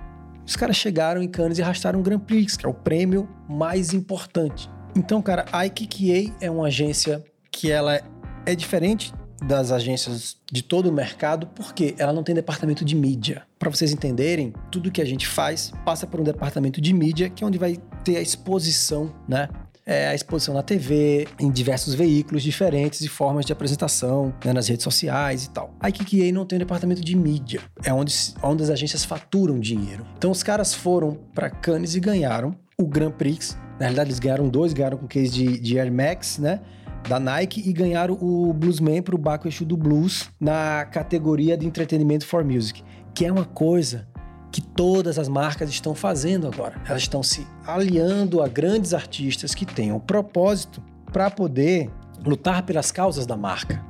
Os 0.46 0.56
caras 0.56 0.78
chegaram 0.78 1.22
em 1.22 1.28
Cannes 1.28 1.58
e 1.58 1.62
arrastaram 1.62 2.00
o 2.00 2.04
Grand 2.04 2.20
Prix, 2.20 2.56
que 2.56 2.66
é 2.66 2.70
o 2.70 2.74
prêmio 2.74 3.28
mais 3.50 3.94
importante. 3.94 4.70
Então, 4.96 5.22
cara, 5.22 5.46
a 5.52 5.66
IKKA 5.66 6.34
é 6.40 6.50
uma 6.50 6.68
agência 6.68 7.24
que 7.52 7.72
ela 7.72 8.00
é 8.46 8.56
diferente 8.56 9.14
das 9.46 9.72
agências 9.72 10.38
de 10.52 10.62
todo 10.62 10.88
o 10.88 10.92
mercado, 10.92 11.48
porque 11.48 11.96
ela 11.98 12.14
não 12.14 12.24
tem 12.24 12.34
departamento 12.34 12.84
de 12.84 12.96
mídia. 12.96 13.44
Para 13.60 13.70
vocês 13.70 13.92
entenderem, 13.92 14.54
tudo 14.72 14.92
que 14.92 15.02
a 15.02 15.06
gente 15.06 15.28
faz 15.28 15.72
passa 15.86 16.08
por 16.08 16.20
um 16.20 16.24
departamento 16.24 16.82
de 16.82 16.94
mídia, 16.94 17.30
que 17.30 17.44
é 17.44 17.48
onde 17.48 17.58
vai 17.58 17.78
ter 18.04 18.18
a 18.18 18.22
exposição, 18.22 19.14
né? 19.28 19.50
É 19.86 20.10
a 20.10 20.14
exposição 20.14 20.54
na 20.54 20.62
TV, 20.62 21.26
em 21.40 21.50
diversos 21.50 21.94
veículos 21.94 22.44
diferentes 22.44 23.00
e 23.00 23.08
formas 23.08 23.46
de 23.46 23.54
apresentação, 23.54 24.34
né, 24.44 24.52
nas 24.52 24.68
redes 24.68 24.84
sociais 24.84 25.46
e 25.46 25.50
tal. 25.50 25.74
A 25.80 25.88
IKKA 25.88 26.30
não 26.34 26.46
tem 26.46 26.58
um 26.58 26.60
departamento 26.60 27.02
de 27.02 27.16
mídia, 27.16 27.62
é 27.86 27.94
onde, 27.94 28.14
onde 28.44 28.64
as 28.64 28.70
agências 28.70 29.06
faturam 29.06 29.58
dinheiro. 29.58 30.06
Então 30.18 30.30
os 30.30 30.44
caras 30.44 30.74
foram 30.74 31.18
para 31.34 31.50
Cannes 31.50 31.96
e 31.96 32.02
ganharam 32.02 32.54
o 32.78 32.86
Grand 32.86 33.12
Prix. 33.12 33.58
Na 33.80 33.86
realidade, 33.86 34.10
eles 34.10 34.20
ganharam 34.20 34.50
dois, 34.50 34.74
ganharam 34.74 34.98
com 34.98 35.06
o 35.06 35.08
case 35.08 35.32
de, 35.32 35.58
de 35.58 35.80
Air 35.80 35.92
Max, 35.92 36.38
né? 36.38 36.60
Da 37.08 37.20
Nike 37.20 37.68
e 37.68 37.74
ganharam 37.74 38.18
o 38.22 38.54
Bluesman 38.54 39.02
para 39.02 39.16
o 39.16 39.18
Baco 39.18 39.48
Exu 39.48 39.66
do 39.66 39.78
Blues 39.78 40.30
na 40.40 40.86
categoria 40.86 41.58
de 41.58 41.66
entretenimento 41.66 42.26
for 42.26 42.44
music, 42.44 42.84
que 43.14 43.26
é 43.26 43.32
uma 43.32 43.46
coisa 43.46 44.08
que 44.52 44.62
todas 44.62 45.20
as 45.20 45.28
marcas 45.28 45.70
estão 45.70 45.94
fazendo 45.94 46.48
agora. 46.48 46.82
Elas 46.88 47.02
estão 47.02 47.22
se 47.22 47.46
aliando 47.66 48.42
a 48.42 48.48
grandes 48.48 48.94
artistas 48.94 49.54
que 49.54 49.66
tenham 49.66 50.00
propósito 50.00 50.82
para 51.12 51.30
poder 51.30 51.90
lutar 52.26 52.64
pelas 52.64 52.92
causas 52.92 53.26
da 53.26 53.38
marca. 53.38 53.84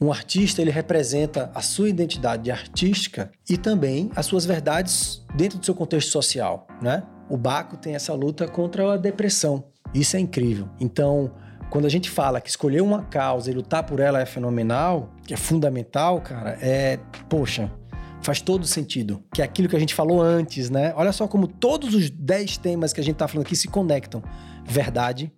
Um 0.00 0.10
artista 0.10 0.60
ele 0.60 0.70
representa 0.70 1.50
a 1.54 1.60
sua 1.60 1.88
identidade 1.88 2.50
artística 2.50 3.30
e 3.48 3.56
também 3.56 4.10
as 4.16 4.26
suas 4.26 4.44
verdades 4.44 5.24
dentro 5.36 5.58
do 5.58 5.64
seu 5.64 5.74
contexto 5.74 6.10
social, 6.10 6.66
né? 6.80 7.04
O 7.28 7.36
Baco 7.36 7.76
tem 7.76 7.94
essa 7.94 8.12
luta 8.12 8.48
contra 8.48 8.94
a 8.94 8.96
depressão. 8.96 9.64
Isso 9.94 10.16
é 10.16 10.20
incrível. 10.20 10.68
Então, 10.80 11.30
quando 11.72 11.86
a 11.86 11.88
gente 11.88 12.10
fala 12.10 12.38
que 12.38 12.50
escolher 12.50 12.82
uma 12.82 13.00
causa 13.04 13.50
e 13.50 13.54
lutar 13.54 13.82
por 13.82 13.98
ela 13.98 14.20
é 14.20 14.26
fenomenal, 14.26 15.08
que 15.26 15.32
é 15.32 15.38
fundamental, 15.38 16.20
cara, 16.20 16.58
é, 16.60 16.98
poxa, 17.30 17.72
faz 18.20 18.42
todo 18.42 18.66
sentido. 18.66 19.22
Que 19.32 19.40
é 19.40 19.44
aquilo 19.46 19.70
que 19.70 19.74
a 19.74 19.78
gente 19.78 19.94
falou 19.94 20.20
antes, 20.20 20.68
né? 20.68 20.92
Olha 20.94 21.12
só 21.12 21.26
como 21.26 21.46
todos 21.46 21.94
os 21.94 22.10
10 22.10 22.58
temas 22.58 22.92
que 22.92 23.00
a 23.00 23.02
gente 23.02 23.16
tá 23.16 23.26
falando 23.26 23.46
aqui 23.46 23.56
se 23.56 23.68
conectam. 23.68 24.22
Verdade, 24.66 25.32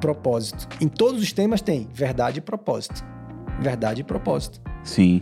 propósito. 0.00 0.68
Em 0.80 0.86
todos 0.86 1.20
os 1.20 1.32
temas 1.32 1.60
tem 1.60 1.88
verdade 1.92 2.38
e 2.38 2.40
propósito. 2.40 3.04
Verdade 3.60 4.02
e 4.02 4.04
propósito. 4.04 4.60
Sim. 4.84 5.20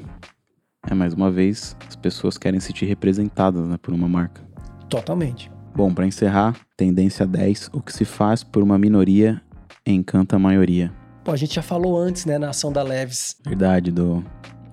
É, 0.91 0.93
mais 0.95 1.15
uma 1.15 1.31
vez, 1.31 1.75
as 1.89 1.97
pessoas 1.97 2.37
querem 2.37 2.61
se 2.61 2.67
sentir 2.67 2.85
representadas 2.85 3.67
né, 3.67 3.79
por 3.81 3.95
uma 3.95 4.07
marca. 4.07 4.43
Totalmente. 4.91 5.51
Bom, 5.75 5.95
para 5.95 6.07
encerrar, 6.07 6.55
tendência 6.77 7.27
10, 7.27 7.71
o 7.73 7.81
que 7.81 7.95
se 7.95 8.05
faz 8.05 8.45
por 8.45 8.63
uma 8.63 8.77
minoria 8.77 9.41
encanta 9.87 10.37
a 10.37 10.39
maioria. 10.39 10.93
Pô, 11.25 11.33
a 11.33 11.37
gente 11.37 11.55
já 11.55 11.63
falou 11.63 11.99
antes, 11.99 12.25
né, 12.25 12.39
na 12.39 12.51
ação 12.51 12.73
da 12.73 12.83
Leves. 12.83 13.37
Verdade, 13.45 13.91
do, 13.91 14.25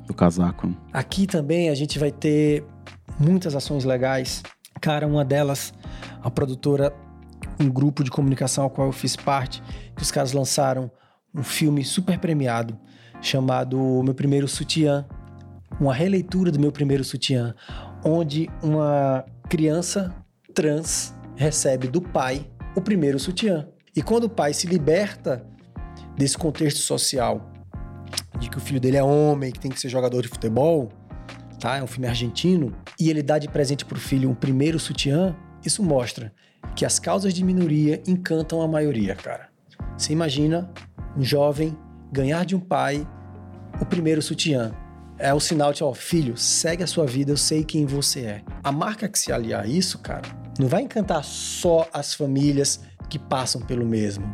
do 0.05 0.13
casaco. 0.13 0.75
Aqui 0.93 1.27
também 1.27 1.69
a 1.69 1.75
gente 1.75 1.99
vai 1.99 2.11
ter 2.11 2.65
muitas 3.19 3.55
ações 3.55 3.83
legais. 3.83 4.43
Cara, 4.79 5.07
uma 5.07 5.25
delas, 5.25 5.73
a 6.21 6.29
produtora, 6.29 6.93
um 7.59 7.69
grupo 7.69 8.03
de 8.03 8.11
comunicação 8.11 8.63
ao 8.63 8.69
qual 8.69 8.87
eu 8.87 8.93
fiz 8.93 9.15
parte, 9.15 9.61
que 9.95 10.03
os 10.03 10.11
caras 10.11 10.31
lançaram 10.31 10.89
um 11.33 11.43
filme 11.43 11.83
super 11.83 12.17
premiado 12.19 12.77
chamado 13.21 14.01
Meu 14.03 14.13
Primeiro 14.13 14.47
Sutiã, 14.47 15.05
uma 15.79 15.93
releitura 15.93 16.51
do 16.51 16.59
Meu 16.59 16.71
Primeiro 16.71 17.03
Sutiã, 17.03 17.53
onde 18.03 18.49
uma 18.63 19.25
criança 19.49 20.15
trans 20.53 21.13
recebe 21.35 21.87
do 21.87 22.01
pai 22.01 22.49
o 22.75 22.81
primeiro 22.81 23.19
sutiã. 23.19 23.67
E 23.97 24.01
quando 24.03 24.25
o 24.25 24.29
pai 24.29 24.53
se 24.53 24.67
liberta 24.67 25.43
desse 26.15 26.37
contexto 26.37 26.79
social 26.79 27.51
de 28.39 28.47
que 28.47 28.55
o 28.55 28.61
filho 28.61 28.79
dele 28.79 28.95
é 28.95 29.01
homem, 29.01 29.51
que 29.51 29.59
tem 29.59 29.71
que 29.71 29.79
ser 29.79 29.89
jogador 29.89 30.21
de 30.21 30.27
futebol, 30.27 30.89
tá? 31.59 31.77
É 31.77 31.83
um 31.83 31.87
filme 31.87 32.07
argentino, 32.07 32.75
e 32.99 33.09
ele 33.09 33.23
dá 33.23 33.39
de 33.39 33.47
presente 33.47 33.83
pro 33.83 33.99
filho 33.99 34.29
um 34.29 34.35
primeiro 34.35 34.79
sutiã, 34.79 35.35
isso 35.65 35.81
mostra 35.81 36.31
que 36.75 36.85
as 36.85 36.99
causas 36.99 37.33
de 37.33 37.43
minoria 37.43 37.99
encantam 38.05 38.61
a 38.61 38.67
maioria, 38.67 39.15
cara. 39.15 39.49
Você 39.97 40.13
imagina 40.13 40.71
um 41.17 41.23
jovem 41.23 41.75
ganhar 42.11 42.45
de 42.45 42.55
um 42.55 42.59
pai 42.59 43.03
o 43.81 43.85
primeiro 43.85 44.21
sutiã. 44.21 44.73
É 45.17 45.33
o 45.33 45.39
sinal 45.39 45.73
de, 45.73 45.83
ó, 45.83 45.91
filho, 45.95 46.37
segue 46.37 46.83
a 46.83 46.87
sua 46.87 47.07
vida, 47.07 47.31
eu 47.31 47.37
sei 47.37 47.63
quem 47.63 47.87
você 47.87 48.19
é. 48.19 48.43
A 48.63 48.71
marca 48.71 49.09
que 49.09 49.17
se 49.17 49.31
aliar 49.31 49.63
a 49.63 49.67
isso, 49.67 49.97
cara, 49.97 50.21
não 50.59 50.67
vai 50.67 50.81
encantar 50.81 51.23
só 51.23 51.87
as 51.93 52.13
famílias 52.13 52.81
que 53.09 53.19
passam 53.19 53.61
pelo 53.61 53.85
mesmo. 53.85 54.25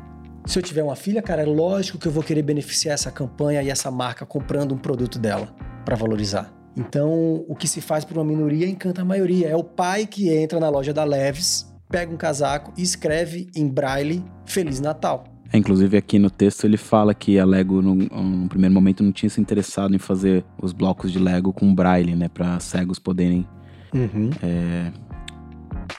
Se 0.46 0.60
eu 0.60 0.64
tiver 0.64 0.84
uma 0.84 0.96
filha, 0.96 1.22
cara, 1.22 1.44
é 1.44 1.46
lógico 1.46 1.98
que 1.98 2.08
eu 2.08 2.12
vou 2.12 2.24
querer 2.24 2.42
beneficiar 2.42 2.94
essa 2.94 3.12
campanha 3.12 3.62
e 3.64 3.70
essa 3.70 3.90
marca 3.90 4.26
comprando 4.26 4.74
um 4.74 4.78
produto 4.78 5.18
dela 5.18 5.48
para 5.86 5.96
valorizar. 5.96 6.52
Então, 6.76 7.46
o 7.48 7.56
que 7.56 7.68
se 7.68 7.82
faz 7.82 8.04
por 8.04 8.18
uma 8.18 8.26
minoria 8.26 8.68
encanta 8.68 9.04
a 9.04 9.06
maioria. 9.06 9.48
É 9.48 9.56
o 9.56 9.64
pai 9.64 10.06
que 10.06 10.30
entra 10.30 10.60
na 10.60 10.70
loja 10.70 10.92
da 10.92 11.04
Leves, 11.04 11.72
pega 11.90 12.12
um 12.12 12.18
casaco 12.18 12.74
e 12.78 12.82
escreve 12.82 13.48
em 13.56 13.68
braille 13.68 14.24
Feliz 14.46 14.80
Natal. 14.80 15.26
É, 15.52 15.58
inclusive 15.58 15.96
aqui 15.96 16.18
no 16.18 16.32
texto 16.32 16.66
ele 16.66 16.78
fala 16.78 17.14
que 17.14 17.38
a 17.38 17.46
Lego 17.46 17.80
no, 17.80 17.94
no, 17.94 18.50
primeiro 18.50 18.74
momento 18.74 19.04
não 19.04 19.12
tinha 19.12 19.30
se 19.30 19.40
interessado 19.40 19.96
em 19.96 20.00
fazer 20.00 20.44
os 20.60 20.74
blocos 20.74 21.12
de 21.12 21.20
Lego 21.20 21.54
com 21.54 21.74
braille, 21.74 22.16
né, 22.16 22.28
para 22.28 22.60
cegos 22.60 22.98
poderem 22.98 23.48
uhum. 23.94 24.32
é, 24.42 24.92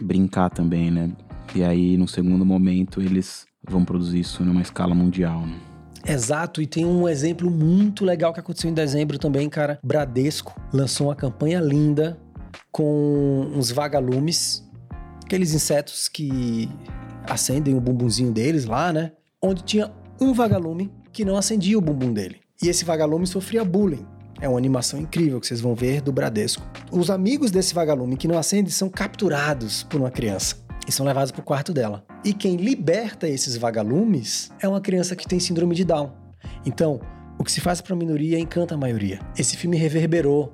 brincar 0.01 0.51
também, 0.51 0.91
né? 0.91 1.11
E 1.55 1.63
aí 1.63 1.97
no 1.97 2.09
segundo 2.09 2.45
momento 2.45 3.01
eles 3.01 3.47
vão 3.67 3.85
produzir 3.85 4.21
isso 4.21 4.45
numa 4.45 4.63
escala 4.63 4.95
mundial. 4.95 5.47
Né? 5.47 5.57
Exato, 6.07 6.61
e 6.61 6.67
tem 6.67 6.85
um 6.85 7.09
exemplo 7.09 7.51
muito 7.51 8.05
legal 8.05 8.33
que 8.33 8.41
aconteceu 8.41 8.71
em 8.71 8.75
dezembro 8.75 9.19
também, 9.19 9.49
cara. 9.49 9.79
Bradesco 9.83 10.55
lançou 10.73 11.07
uma 11.09 11.15
campanha 11.15 11.61
linda 11.61 12.19
com 12.71 13.51
uns 13.55 13.71
vagalumes, 13.71 14.69
aqueles 15.25 15.55
insetos 15.55 16.09
que 16.09 16.69
acendem 17.27 17.75
o 17.75 17.81
bumbumzinho 17.81 18.33
deles 18.33 18.67
lá, 18.67 18.93
né? 18.93 19.13
Onde 19.41 19.63
tinha 19.63 19.91
um 20.21 20.33
vagalume 20.33 20.93
que 21.13 21.25
não 21.25 21.37
acendia 21.37 21.79
o 21.79 21.81
bumbum 21.81 22.13
dele. 22.13 22.41
E 22.63 22.69
esse 22.69 22.85
vagalume 22.85 23.27
sofria 23.27 23.65
bullying. 23.65 24.07
É 24.41 24.49
uma 24.49 24.59
animação 24.59 25.01
incrível 25.01 25.41
que 25.41 25.47
vocês 25.47 25.61
vão 25.61 25.75
ver 25.75 26.01
do 26.01 26.13
Bradesco. 26.13 26.63
Os 26.91 27.11
amigos 27.11 27.51
desse 27.51 27.75
vagalume 27.75 28.17
que 28.17 28.29
não 28.29 28.39
acende 28.39 28.71
são 28.71 28.89
capturados 28.89 29.85
por 29.85 30.01
uma 30.01 30.11
criança 30.11 30.57
e 30.87 30.93
são 30.93 31.07
levados 31.07 31.31
para 31.31 31.41
o 31.41 31.45
quarto 31.45 31.73
dela. 31.73 32.05
E 32.25 32.33
quem 32.33 32.57
liberta 32.57 33.29
esses 33.29 33.57
vagalumes 33.57 34.51
é 34.61 34.69
uma 34.69 34.81
criança 34.81 35.17
que 35.17 35.27
tem 35.27 35.41
síndrome 35.41 35.75
de 35.75 35.85
Down. 35.85 36.13
Então, 36.67 37.01
o 37.39 37.45
que 37.45 37.53
se 37.53 37.61
faz 37.61 37.81
para 37.81 37.95
a 37.95 37.97
minoria 37.97 38.39
encanta 38.39 38.75
a 38.75 38.79
maioria. 38.79 39.21
Esse 39.37 39.57
filme 39.57 39.77
reverberou. 39.77 40.53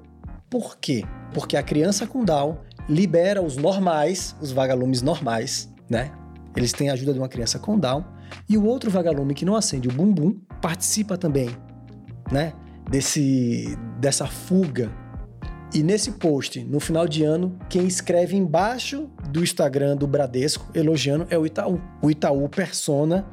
Por 0.48 0.76
quê? 0.78 1.04
Porque 1.32 1.56
a 1.56 1.62
criança 1.62 2.06
com 2.06 2.24
Down 2.24 2.58
libera 2.88 3.42
os 3.42 3.56
normais, 3.56 4.34
os 4.40 4.52
vagalumes 4.52 5.02
normais, 5.02 5.72
né? 5.88 6.10
Eles 6.56 6.72
têm 6.72 6.90
a 6.90 6.94
ajuda 6.94 7.12
de 7.12 7.18
uma 7.18 7.28
criança 7.28 7.58
com 7.58 7.78
Down. 7.78 8.04
E 8.48 8.56
o 8.56 8.64
outro 8.64 8.90
vagalume 8.90 9.34
que 9.34 9.44
não 9.44 9.56
acende 9.56 9.88
o 9.88 9.92
bumbum 9.92 10.36
participa 10.60 11.16
também, 11.16 11.50
né? 12.30 12.52
Desse, 12.91 13.78
dessa 14.01 14.26
fuga 14.26 14.91
e 15.72 15.82
nesse 15.84 16.12
post, 16.12 16.64
no 16.64 16.80
final 16.80 17.07
de 17.07 17.22
ano, 17.22 17.57
quem 17.68 17.86
escreve 17.86 18.36
embaixo 18.36 19.09
do 19.30 19.41
Instagram 19.41 19.97
do 19.97 20.07
Bradesco 20.07 20.68
elogiando 20.74 21.26
é 21.30 21.38
o 21.38 21.47
Itaú. 21.47 21.80
O 22.03 22.11
Itaú 22.11 22.49
Persona, 22.49 23.24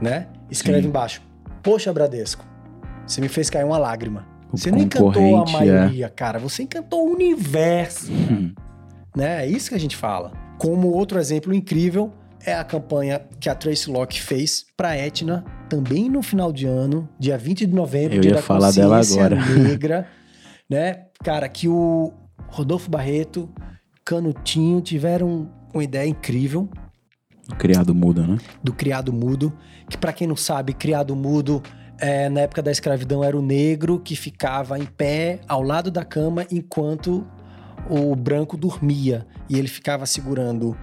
né? 0.00 0.28
Escreve 0.48 0.82
Sim. 0.82 0.88
embaixo: 0.88 1.22
Poxa, 1.64 1.92
Bradesco, 1.92 2.44
você 3.04 3.20
me 3.20 3.28
fez 3.28 3.50
cair 3.50 3.64
uma 3.64 3.78
lágrima. 3.78 4.24
O 4.52 4.56
você 4.56 4.70
não 4.70 4.78
encantou 4.78 5.42
a 5.42 5.48
é. 5.48 5.52
maioria, 5.52 6.06
é. 6.06 6.08
cara. 6.08 6.38
Você 6.38 6.62
encantou 6.62 7.08
o 7.08 7.12
universo. 7.12 8.12
Hum. 8.12 8.54
Né? 9.16 9.44
É 9.44 9.48
isso 9.48 9.70
que 9.70 9.74
a 9.74 9.80
gente 9.80 9.96
fala. 9.96 10.32
Como 10.58 10.88
outro 10.88 11.18
exemplo 11.18 11.52
incrível 11.52 12.12
é 12.46 12.54
a 12.54 12.62
campanha 12.62 13.20
que 13.40 13.48
a 13.48 13.54
Trace 13.54 13.90
Locke 13.90 14.22
fez 14.22 14.64
para 14.76 14.96
Etna, 14.96 15.44
também 15.68 16.08
no 16.08 16.22
final 16.22 16.52
de 16.52 16.64
ano, 16.64 17.08
dia 17.18 17.36
20 17.36 17.66
de 17.66 17.74
novembro, 17.74 18.14
Eu 18.16 18.20
dia 18.20 18.30
ia 18.30 18.36
da 18.36 18.42
falar 18.42 18.70
dela 18.70 19.00
agora. 19.00 19.36
negra. 19.58 20.08
né? 20.70 21.06
Cara, 21.24 21.48
que 21.48 21.68
o 21.68 22.12
Rodolfo 22.48 22.88
Barreto, 22.88 23.50
Canutinho 24.04 24.80
tiveram 24.80 25.50
uma 25.74 25.82
ideia 25.82 26.08
incrível. 26.08 26.70
Do 27.48 27.56
criado 27.56 27.92
mudo, 27.92 28.24
né? 28.24 28.38
Do 28.62 28.72
criado 28.72 29.12
mudo, 29.12 29.52
que 29.90 29.98
para 29.98 30.12
quem 30.12 30.28
não 30.28 30.36
sabe, 30.36 30.72
criado 30.72 31.16
mudo 31.16 31.60
é, 31.98 32.28
na 32.28 32.42
época 32.42 32.62
da 32.62 32.70
escravidão 32.70 33.24
era 33.24 33.36
o 33.36 33.42
negro 33.42 33.98
que 33.98 34.14
ficava 34.14 34.78
em 34.78 34.84
pé 34.84 35.40
ao 35.48 35.62
lado 35.62 35.90
da 35.90 36.04
cama 36.04 36.46
enquanto 36.50 37.26
o 37.88 38.14
branco 38.14 38.56
dormia 38.56 39.26
e 39.48 39.58
ele 39.58 39.68
ficava 39.68 40.06
segurando 40.06 40.76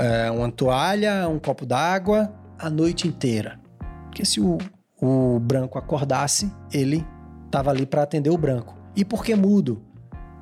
é, 0.00 0.30
uma 0.30 0.50
toalha, 0.50 1.28
um 1.28 1.38
copo 1.38 1.66
d'água 1.66 2.32
a 2.58 2.68
noite 2.68 3.06
inteira. 3.06 3.58
Porque 4.06 4.24
se 4.24 4.40
o, 4.40 4.58
o 5.00 5.38
branco 5.40 5.78
acordasse, 5.78 6.52
ele 6.72 7.06
estava 7.46 7.70
ali 7.70 7.86
para 7.86 8.02
atender 8.02 8.30
o 8.30 8.38
branco. 8.38 8.74
E 8.94 9.04
por 9.04 9.24
que 9.24 9.34
mudo? 9.34 9.82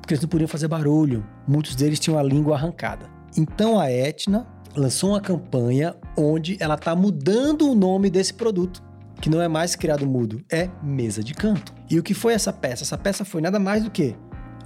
Porque 0.01 0.13
eles 0.13 0.21
não 0.21 0.29
podiam 0.29 0.47
fazer 0.47 0.67
barulho. 0.67 1.25
Muitos 1.47 1.75
deles 1.75 1.99
tinham 1.99 2.17
a 2.17 2.23
língua 2.23 2.55
arrancada. 2.55 3.07
Então 3.37 3.79
a 3.79 3.91
Etna 3.91 4.47
lançou 4.75 5.11
uma 5.11 5.21
campanha 5.21 5.95
onde 6.17 6.57
ela 6.59 6.75
está 6.75 6.95
mudando 6.95 7.69
o 7.69 7.75
nome 7.75 8.09
desse 8.09 8.33
produto, 8.33 8.83
que 9.21 9.29
não 9.29 9.41
é 9.41 9.47
mais 9.47 9.75
criado 9.75 10.05
mudo, 10.07 10.43
é 10.51 10.69
mesa 10.81 11.23
de 11.23 11.33
canto. 11.33 11.73
E 11.89 11.99
o 11.99 12.03
que 12.03 12.13
foi 12.13 12.33
essa 12.33 12.53
peça? 12.53 12.83
Essa 12.83 12.97
peça 12.97 13.25
foi 13.25 13.41
nada 13.41 13.59
mais 13.59 13.83
do 13.83 13.91
que 13.91 14.15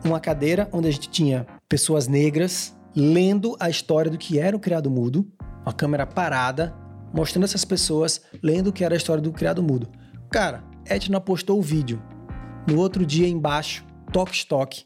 uma 0.04 0.20
cadeira 0.20 0.68
onde 0.72 0.88
a 0.88 0.92
gente 0.92 1.10
tinha 1.10 1.46
pessoas 1.68 2.08
negras 2.08 2.76
lendo 2.96 3.56
a 3.60 3.70
história 3.70 4.12
do 4.12 4.18
que 4.18 4.40
era 4.40 4.56
o 4.56 4.60
criado 4.60 4.90
mudo, 4.90 5.28
uma 5.66 5.74
câmera 5.74 6.06
parada, 6.06 6.74
mostrando 7.14 7.46
essas 7.46 7.66
pessoas 7.66 8.22
lendo 8.42 8.68
o 8.68 8.74
que 8.74 8.84
era 8.84 8.96
a 8.96 8.98
história 8.98 9.22
do 9.22 9.32
criado 9.32 9.62
mudo. 9.62 9.88
Cara, 10.30 10.64
Etna 10.86 11.22
postou 11.22 11.60
o 11.60 11.62
vídeo. 11.62 12.02
No 12.68 12.80
outro 12.80 13.06
dia, 13.06 13.28
embaixo, 13.28 13.86
Toque 14.12 14.36
Stock 14.36 14.84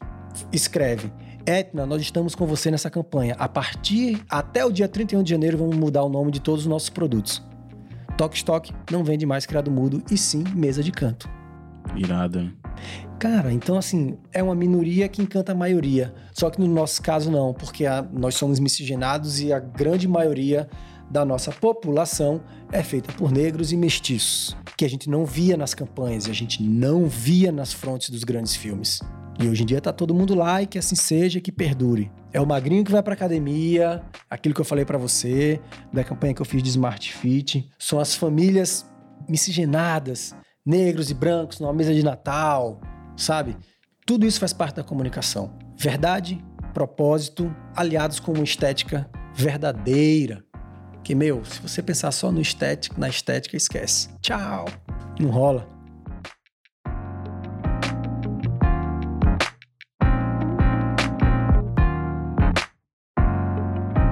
escreve: 0.52 1.12
Etna, 1.46 1.86
nós 1.86 2.02
estamos 2.02 2.36
com 2.36 2.46
você 2.46 2.70
nessa 2.70 2.90
campanha. 2.90 3.36
A 3.40 3.48
partir 3.48 4.24
até 4.30 4.66
o 4.66 4.72
dia 4.72 4.88
31 4.88 5.24
de 5.24 5.30
janeiro, 5.30 5.58
vamos 5.58 5.76
mudar 5.76 6.04
o 6.04 6.10
nome 6.10 6.32
de 6.32 6.42
todos 6.42 6.62
os 6.62 6.68
nossos 6.68 6.90
produtos. 6.90 7.44
Toque 8.18 8.38
Stock 8.38 8.74
não 8.92 9.04
vende 9.04 9.26
mais 9.26 9.46
criado 9.46 9.70
mudo 9.70 10.04
e 10.12 10.18
sim 10.18 10.44
mesa 10.56 10.82
de 10.84 10.92
canto. 10.92 11.30
Irado. 11.96 12.52
Cara, 13.20 13.52
então 13.52 13.78
assim, 13.78 14.18
é 14.32 14.44
uma 14.44 14.56
minoria 14.56 15.08
que 15.08 15.22
encanta 15.22 15.52
a 15.52 15.56
maioria. 15.56 16.14
Só 16.34 16.50
que 16.50 16.60
no 16.60 16.68
nosso 16.68 17.02
caso 17.02 17.32
não, 17.32 17.54
porque 17.54 17.86
a, 17.86 18.02
nós 18.02 18.36
somos 18.36 18.60
miscigenados 18.60 19.40
e 19.40 19.52
a 19.52 19.60
grande 19.60 20.08
maioria 20.08 20.70
da 21.10 21.26
nossa 21.26 21.52
população 21.52 22.42
é 22.72 22.84
feita 22.84 23.12
por 23.14 23.32
negros 23.32 23.72
e 23.72 23.78
mestiços, 23.78 24.56
que 24.76 24.84
a 24.84 24.90
gente 24.90 25.10
não 25.10 25.26
via 25.26 25.56
nas 25.56 25.74
campanhas 25.74 26.28
a 26.28 26.34
gente 26.34 26.62
não 26.62 27.06
via 27.06 27.52
nas 27.52 27.72
frontes 27.72 28.10
dos 28.10 28.24
grandes 28.24 28.56
filmes. 28.56 29.00
E 29.40 29.48
hoje 29.48 29.64
em 29.64 29.66
dia 29.66 29.80
tá 29.80 29.94
todo 29.94 30.16
mundo 30.16 30.34
lá 30.34 30.64
e 30.64 30.68
que 30.68 30.80
assim 30.80 30.96
seja, 30.96 31.40
que 31.40 31.52
perdure. 31.52 32.12
É 32.34 32.42
o 32.42 32.46
magrinho 32.46 32.84
que 32.84 32.92
vai 32.92 33.04
pra 33.04 33.14
academia, 33.14 34.02
aquilo 34.30 34.54
que 34.54 34.62
eu 34.62 34.66
falei 34.66 34.84
para 34.84 34.98
você, 34.98 35.62
da 35.94 36.04
campanha 36.04 36.34
que 36.34 36.42
eu 36.42 36.46
fiz 36.46 36.62
de 36.64 36.70
Smart 36.70 37.14
Fit. 37.14 37.70
São 37.78 38.00
as 38.00 38.16
famílias 38.16 38.86
miscigenadas, 39.30 40.36
negros 40.68 41.10
e 41.10 41.14
brancos 41.14 41.62
numa 41.62 41.72
mesa 41.72 41.94
de 41.94 42.04
Natal, 42.04 42.82
sabe? 43.16 43.56
Tudo 44.06 44.26
isso 44.26 44.38
faz 44.38 44.52
parte 44.52 44.76
da 44.76 44.84
comunicação. 44.84 45.58
Verdade, 45.78 46.44
propósito, 46.74 47.56
aliados 47.74 48.20
com 48.20 48.34
uma 48.34 48.44
estética 48.44 49.10
verdadeira. 49.34 50.44
Que, 51.06 51.16
meu, 51.16 51.46
se 51.46 51.62
você 51.62 51.82
pensar 51.82 52.12
só 52.12 52.34
no 52.34 52.42
estético, 52.42 53.00
na 53.00 53.08
estética, 53.08 53.56
esquece. 53.56 54.10
Tchau. 54.20 54.66
Não 55.18 55.30
rola. 55.30 55.77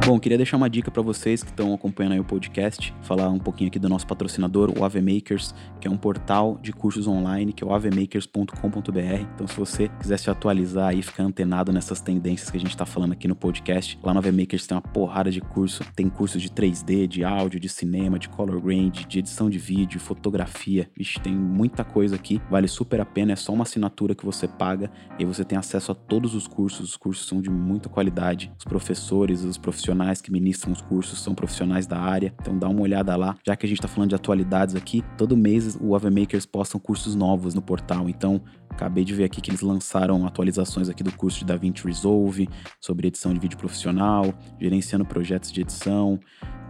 Bom, 0.06 0.20
queria 0.20 0.38
deixar 0.38 0.56
uma 0.56 0.70
dica 0.70 0.91
para 0.91 1.01
vocês 1.01 1.41
que 1.41 1.49
estão 1.49 1.74
acompanhando 1.74 2.12
aí 2.12 2.20
o 2.20 2.24
podcast, 2.24 2.93
falar 3.01 3.28
um 3.28 3.39
pouquinho 3.39 3.70
aqui 3.70 3.80
do 3.80 3.89
nosso 3.89 4.06
patrocinador, 4.06 4.72
o 4.78 4.86
AV 4.86 5.01
Makers, 5.01 5.51
que 5.82 5.88
é 5.88 5.91
um 5.91 5.97
portal 5.97 6.60
de 6.62 6.72
cursos 6.72 7.08
online, 7.08 7.51
que 7.51 7.64
é 7.64 7.68
o 7.68 7.74
avmakers.com.br. 7.74 9.26
Então, 9.34 9.47
se 9.47 9.58
você 9.58 9.89
quiser 9.99 10.20
se 10.20 10.30
atualizar 10.30 10.95
e 10.95 11.01
ficar 11.01 11.24
antenado 11.24 11.74
nessas 11.74 12.01
tendências 12.01 12.51
que 12.51 12.58
a 12.58 12.60
gente 12.60 12.70
está 12.70 12.86
falando 12.86 13.14
aqui 13.14 13.28
no 13.28 13.36
podcast, 13.36 13.97
lá 14.03 14.14
no 14.14 14.20
AV 14.20 14.32
Makers 14.32 14.68
tem 14.68 14.76
uma 14.76 14.82
porrada 14.84 15.32
de 15.32 15.41
curso. 15.41 15.84
Tem 15.95 16.08
cursos 16.08 16.39
de 16.39 16.51
3D, 16.51 17.08
de 17.08 17.24
áudio, 17.24 17.60
de 17.60 17.68
cinema, 17.68 18.20
de 18.20 18.30
color 18.30 18.62
grade, 18.62 19.08
de 19.08 19.18
edição 19.18 19.49
de 19.49 19.58
vídeo, 19.58 19.99
fotografia. 19.99 20.88
Vixe, 20.95 21.20
tem 21.20 21.34
muita 21.34 21.84
coisa 21.84 22.16
aqui. 22.16 22.39
Vale 22.47 22.68
super 22.68 23.01
a 23.01 23.06
pena, 23.06 23.32
é 23.34 23.36
só 23.36 23.51
uma 23.51 23.64
assinatura 23.64 24.14
que 24.14 24.24
você 24.24 24.47
paga 24.47 24.91
e 25.18 25.26
você 25.26 25.43
tem 25.43 25.58
acesso 25.58 25.91
a 25.91 25.95
todos 25.95 26.36
os 26.36 26.47
cursos. 26.47 26.89
Os 26.89 26.95
cursos 26.95 27.28
são 27.28 27.41
de 27.41 27.49
muita 27.49 27.89
qualidade. 27.89 28.51
Os 28.56 28.66
professores, 28.66 29.43
os 29.43 29.58
profissionais 29.58 29.94
profissionais 29.95 30.21
que 30.21 30.31
ministram 30.31 30.73
os 30.73 30.81
cursos 30.81 31.19
são 31.21 31.33
profissionais 31.33 31.87
da 31.87 31.97
área, 31.97 32.33
então 32.41 32.57
dá 32.57 32.67
uma 32.67 32.81
olhada 32.81 33.15
lá. 33.15 33.35
Já 33.45 33.55
que 33.55 33.65
a 33.65 33.69
gente 33.69 33.79
está 33.79 33.87
falando 33.87 34.09
de 34.09 34.15
atualidades 34.15 34.75
aqui, 34.75 35.03
todo 35.17 35.37
mês 35.37 35.77
o 35.79 35.95
AveMakers 35.95 36.45
postam 36.45 36.79
cursos 36.79 37.15
novos 37.15 37.53
no 37.53 37.61
portal, 37.61 38.09
então 38.09 38.41
acabei 38.69 39.05
de 39.05 39.13
ver 39.13 39.23
aqui 39.23 39.39
que 39.39 39.49
eles 39.49 39.61
lançaram 39.61 40.25
atualizações 40.27 40.89
aqui 40.89 41.01
do 41.01 41.11
curso 41.13 41.39
de 41.39 41.45
DaVinci 41.45 41.85
Resolve, 41.85 42.49
sobre 42.81 43.07
edição 43.07 43.33
de 43.33 43.39
vídeo 43.39 43.57
profissional, 43.57 44.33
gerenciando 44.59 45.05
projetos 45.05 45.51
de 45.51 45.61
edição, 45.61 46.19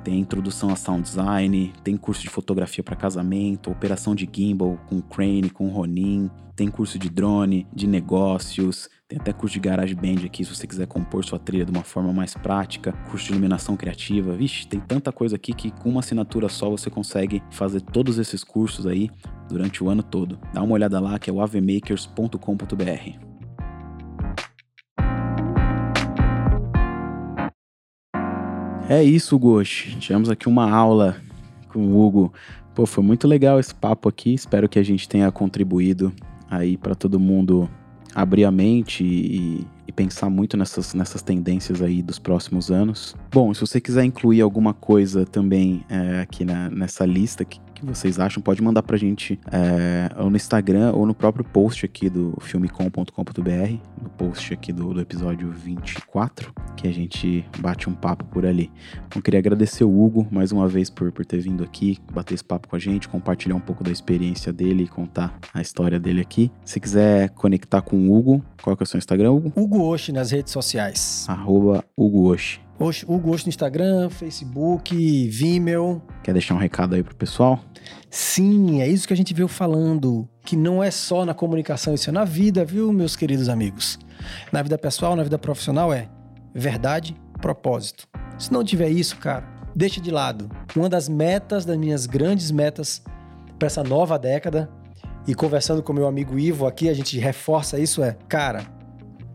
tem 0.04 0.20
introdução 0.20 0.70
a 0.70 0.76
sound 0.76 1.02
design, 1.02 1.74
tem 1.84 1.98
curso 1.98 2.22
de 2.22 2.30
fotografia 2.30 2.84
para 2.84 2.96
casamento, 2.96 3.72
operação 3.72 4.14
de 4.14 4.30
gimbal 4.32 4.78
com 4.88 5.02
Crane, 5.02 5.50
com 5.50 5.68
Ronin, 5.68 6.30
tem 6.56 6.70
curso 6.70 7.00
de 7.00 7.10
drone, 7.10 7.68
de 7.74 7.88
negócios, 7.88 8.88
Tem 9.08 9.20
até 9.20 9.32
curso 9.32 9.54
de 9.54 9.60
garage 9.60 9.94
band 9.94 10.26
aqui, 10.26 10.44
se 10.44 10.56
você 10.56 10.66
quiser 10.66 10.88
compor 10.88 11.24
sua 11.24 11.38
trilha 11.38 11.64
de 11.64 11.70
uma 11.70 11.84
forma 11.84 12.12
mais 12.12 12.34
prática, 12.34 12.92
curso 13.08 13.28
de 13.28 13.34
iluminação 13.34 13.78
criativa. 13.78 14.36
Vixe, 14.36 14.66
tem 14.66 14.80
tanta 14.80 15.12
coisa 15.12 15.36
aqui 15.36 15.54
que 15.54 15.70
com 15.70 15.90
uma 15.90 16.00
assinatura 16.00 16.50
só 16.50 16.72
você 16.72 16.90
consegue 16.90 17.44
fazer 17.52 17.82
todos 17.82 18.18
esses 18.18 18.44
cursos 18.44 18.88
aí 18.88 19.12
durante 19.48 19.84
o 19.84 19.90
ano 19.90 20.02
todo. 20.02 20.40
Dá 20.52 20.64
uma 20.64 20.74
olhada 20.74 21.00
lá 21.00 21.20
que 21.20 21.30
é 21.30 21.34
o 21.34 21.40
avemakers.com.br. 21.40 23.20
É 28.90 29.04
isso, 29.04 29.38
Goshi. 29.38 30.00
Tivemos 30.00 30.32
aqui 30.32 30.50
uma 30.50 30.68
aula 30.68 31.22
com 31.72 31.78
o 31.78 32.04
Hugo. 32.04 32.34
Pô, 32.74 32.88
foi 32.88 33.04
muito 33.04 33.28
legal 33.28 33.60
esse 33.60 33.76
papo 33.76 34.10
aqui. 34.10 34.34
Espero 34.34 34.68
que 34.68 34.80
a 34.80 34.84
gente 34.84 35.08
tenha 35.08 35.32
contribuído 35.32 36.12
aí 36.50 36.76
para 36.76 36.96
todo 36.96 37.20
mundo 37.20 37.70
abrir 38.16 38.46
a 38.46 38.52
mente 38.52 39.04
e, 39.04 39.68
e, 39.88 39.92
pensar 39.92 40.30
muito 40.30 40.58
nessas, 40.58 40.94
nessas 40.94 41.22
tendências 41.22 41.82
aí 41.82 42.02
dos 42.02 42.20
próximos 42.20 42.72
anos. 42.72 43.16
Bom, 43.32 43.54
se 43.54 43.62
você 43.62 43.80
quiser 43.80 44.04
incluir 44.04 44.42
alguma 44.42 44.74
coisa 44.74 45.26
também 45.26 45.84
é, 45.90 46.22
aqui 46.22 46.44
na, 46.44 46.70
nessa 46.70 47.06
lista 47.06 47.46
que, 47.46 47.60
que 47.74 47.86
vocês 47.86 48.20
acham, 48.20 48.42
pode 48.42 48.62
mandar 48.62 48.84
pra 48.84 48.98
gente 48.98 49.40
é, 49.52 50.10
ou 50.18 50.30
no 50.30 50.36
Instagram 50.36 50.92
ou 50.94 51.06
no 51.06 51.14
próprio 51.14 51.44
post 51.44 51.86
aqui 51.86 52.10
do 52.10 52.34
filmecom.com.br, 52.42 53.78
no 54.02 54.10
post 54.10 54.54
aqui 54.54 54.72
do, 54.72 54.94
do, 54.94 55.02
episódio 55.02 55.52
24, 55.52 56.54
que 56.76 56.88
a 56.88 56.92
gente 56.92 57.46
bate 57.60 57.90
um 57.90 57.94
papo 57.94 58.26
por 58.26 58.46
ali. 58.46 58.72
Então, 59.08 59.22
queria 59.22 59.40
agradecer 59.40 59.84
o 59.84 60.04
Hugo 60.04 60.28
mais 60.32 60.52
uma 60.52 60.68
vez 60.68 60.90
por, 60.90 61.12
por 61.12 61.26
ter 61.26 61.40
vindo 61.40 61.64
aqui, 61.64 62.00
bater 62.12 62.34
esse 62.34 62.44
papo 62.44 62.68
com 62.68 62.76
a 62.76 62.80
gente, 62.80 63.08
compartilhar 63.08 63.56
um 63.56 63.60
pouco 63.60 63.84
da 63.84 63.92
experiência 63.92 64.52
dele 64.52 64.84
e 64.84 64.88
contar 64.88 65.38
a 65.54 65.62
história 65.62 66.00
dele 66.00 66.22
aqui. 66.22 66.52
Se 66.64 66.80
quiser 66.80 67.30
conectar 67.30 67.82
com 67.82 67.98
o 67.98 68.16
Hugo, 68.16 68.44
qual 68.62 68.76
é 68.80 68.84
o 68.84 68.86
seu 68.86 68.98
Instagram, 68.98 69.32
Hugo? 69.32 69.54
Hugo 69.56 69.75
Oshi 69.82 70.12
nas 70.12 70.32
redes 70.32 70.52
sociais. 70.52 71.26
Arroba 71.28 71.84
Hugo 71.98 72.34
Oshi. 72.34 72.66
O 73.08 73.18
Gosto 73.18 73.46
no 73.46 73.50
Instagram, 73.50 74.10
Facebook, 74.10 75.30
Vimeo. 75.30 76.02
Quer 76.22 76.34
deixar 76.34 76.56
um 76.56 76.58
recado 76.58 76.96
aí 76.96 77.02
pro 77.02 77.16
pessoal? 77.16 77.60
Sim, 78.10 78.82
é 78.82 78.88
isso 78.88 79.08
que 79.08 79.14
a 79.14 79.18
gente 79.18 79.34
veio 79.34 79.48
falando. 79.48 80.28
Que 80.44 80.58
não 80.58 80.84
é 80.84 80.92
só 80.92 81.26
na 81.26 81.34
comunicação, 81.34 81.94
isso 81.94 82.10
é 82.10 82.14
na 82.14 82.26
vida, 82.26 82.66
viu, 82.66 82.92
meus 82.92 83.16
queridos 83.16 83.48
amigos? 83.48 83.98
Na 84.52 84.62
vida 84.62 84.78
pessoal, 84.78 85.16
na 85.16 85.24
vida 85.24 85.40
profissional 85.40 85.94
é 85.94 86.10
verdade, 86.54 87.16
propósito. 87.42 88.08
Se 88.38 88.52
não 88.52 88.64
tiver 88.64 88.90
isso, 88.90 89.16
cara, 89.18 89.48
deixa 89.74 90.02
de 90.02 90.12
lado. 90.12 90.50
Uma 90.76 90.90
das 90.90 91.08
metas, 91.08 91.64
das 91.64 91.78
minhas 91.78 92.06
grandes 92.06 92.52
metas 92.52 93.02
para 93.58 93.68
essa 93.68 93.84
nova 93.84 94.20
década, 94.20 94.70
e 95.28 95.34
conversando 95.34 95.82
com 95.82 95.94
meu 95.94 96.08
amigo 96.08 96.38
Ivo 96.38 96.68
aqui, 96.68 96.90
a 96.90 96.94
gente 96.94 97.18
reforça 97.18 97.80
isso: 97.80 98.04
é, 98.04 98.18
cara, 98.28 98.66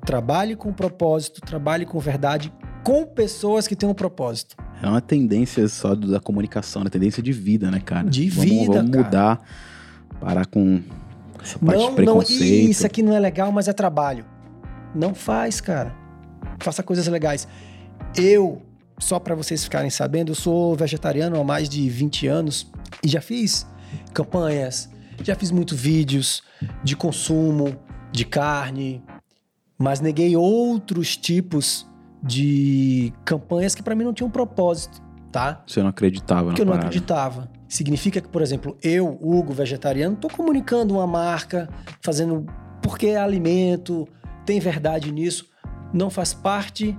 trabalhe 0.05 0.57
com 0.57 0.73
propósito, 0.73 1.41
trabalhe 1.41 1.85
com 1.85 1.99
verdade, 1.99 2.53
com 2.83 3.05
pessoas 3.05 3.67
que 3.69 3.77
têm 3.77 3.89
um 3.89 3.95
propósito. 3.95 4.57
É 4.83 4.87
uma 4.87 5.01
tendência 5.01 5.69
só 5.69 5.95
da 5.95 6.21
comunicação, 6.21 6.81
é 6.81 6.85
uma 6.85 6.91
tendência 6.91 7.23
de 7.23 7.33
vida, 7.33 7.71
né, 7.71 7.81
cara? 7.81 8.09
De 8.09 8.29
vamos, 8.31 8.51
vida, 8.51 8.73
Vamos 8.75 8.91
cara. 8.91 9.05
mudar, 9.05 9.41
parar 10.21 10.47
com 10.47 10.83
essa 11.43 11.59
parte 11.59 11.79
não, 11.79 11.91
de 11.91 11.97
preconceito. 11.97 12.65
Não, 12.65 12.71
isso 12.71 12.87
aqui 12.87 13.03
não 13.03 13.15
é 13.15 13.19
legal, 13.19 13.53
mas 13.53 13.69
é 13.69 13.73
trabalho. 13.73 14.25
Não 14.95 15.15
faz, 15.15 15.61
cara. 15.61 15.95
Faça 16.59 16.83
coisas 16.83 17.07
legais. 17.07 17.47
Eu, 18.17 18.63
só 18.99 19.19
para 19.19 19.35
vocês 19.35 19.63
ficarem 19.63 19.91
sabendo, 19.91 20.33
eu 20.33 20.35
sou 20.35 20.75
vegetariano 20.75 21.39
há 21.39 21.45
mais 21.45 21.69
de 21.69 21.89
20 21.89 22.27
anos 22.27 22.71
e 23.05 23.09
já 23.09 23.21
fiz 23.21 23.67
campanhas, 24.13 24.89
já 25.23 25.35
fiz 25.35 25.51
muitos 25.51 25.79
vídeos 25.79 26.43
de 26.83 26.97
consumo 26.97 27.77
de 28.13 28.25
carne, 28.25 29.03
mas 29.81 29.99
neguei 29.99 30.37
outros 30.37 31.17
tipos 31.17 31.89
de 32.23 33.15
campanhas 33.25 33.75
que 33.75 33.83
para 33.83 33.95
mim 33.95 34.05
não 34.05 34.13
tinham 34.13 34.31
propósito, 34.31 35.01
tá? 35.33 35.63
Você 35.67 35.81
não 35.81 35.89
acreditava 35.89 36.49
Porque 36.49 36.61
eu 36.61 36.67
não 36.67 36.73
parada. 36.73 36.89
acreditava. 36.89 37.51
Significa 37.67 38.21
que, 38.21 38.29
por 38.29 38.43
exemplo, 38.43 38.77
eu, 38.83 39.19
Hugo, 39.23 39.55
vegetariano, 39.55 40.17
tô 40.17 40.29
comunicando 40.29 40.93
uma 40.93 41.07
marca, 41.07 41.67
fazendo 42.03 42.45
porque 42.83 43.07
é 43.07 43.17
alimento, 43.17 44.07
tem 44.45 44.61
verdade 44.61 45.11
nisso, 45.11 45.49
não 45.95 46.11
faz 46.11 46.35
parte 46.35 46.95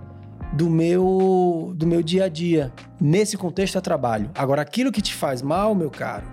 do 0.53 0.67
meu 0.67 1.73
do 1.75 1.86
meu 1.86 2.01
dia 2.01 2.25
a 2.25 2.29
dia. 2.29 2.73
Nesse 2.99 3.38
contexto 3.38 3.77
é 3.77 3.82
trabalho. 3.82 4.32
Agora, 4.34 4.63
aquilo 4.63 4.91
que 4.91 5.03
te 5.03 5.13
faz 5.13 5.43
mal, 5.43 5.75
meu 5.75 5.91
caro, 5.91 6.25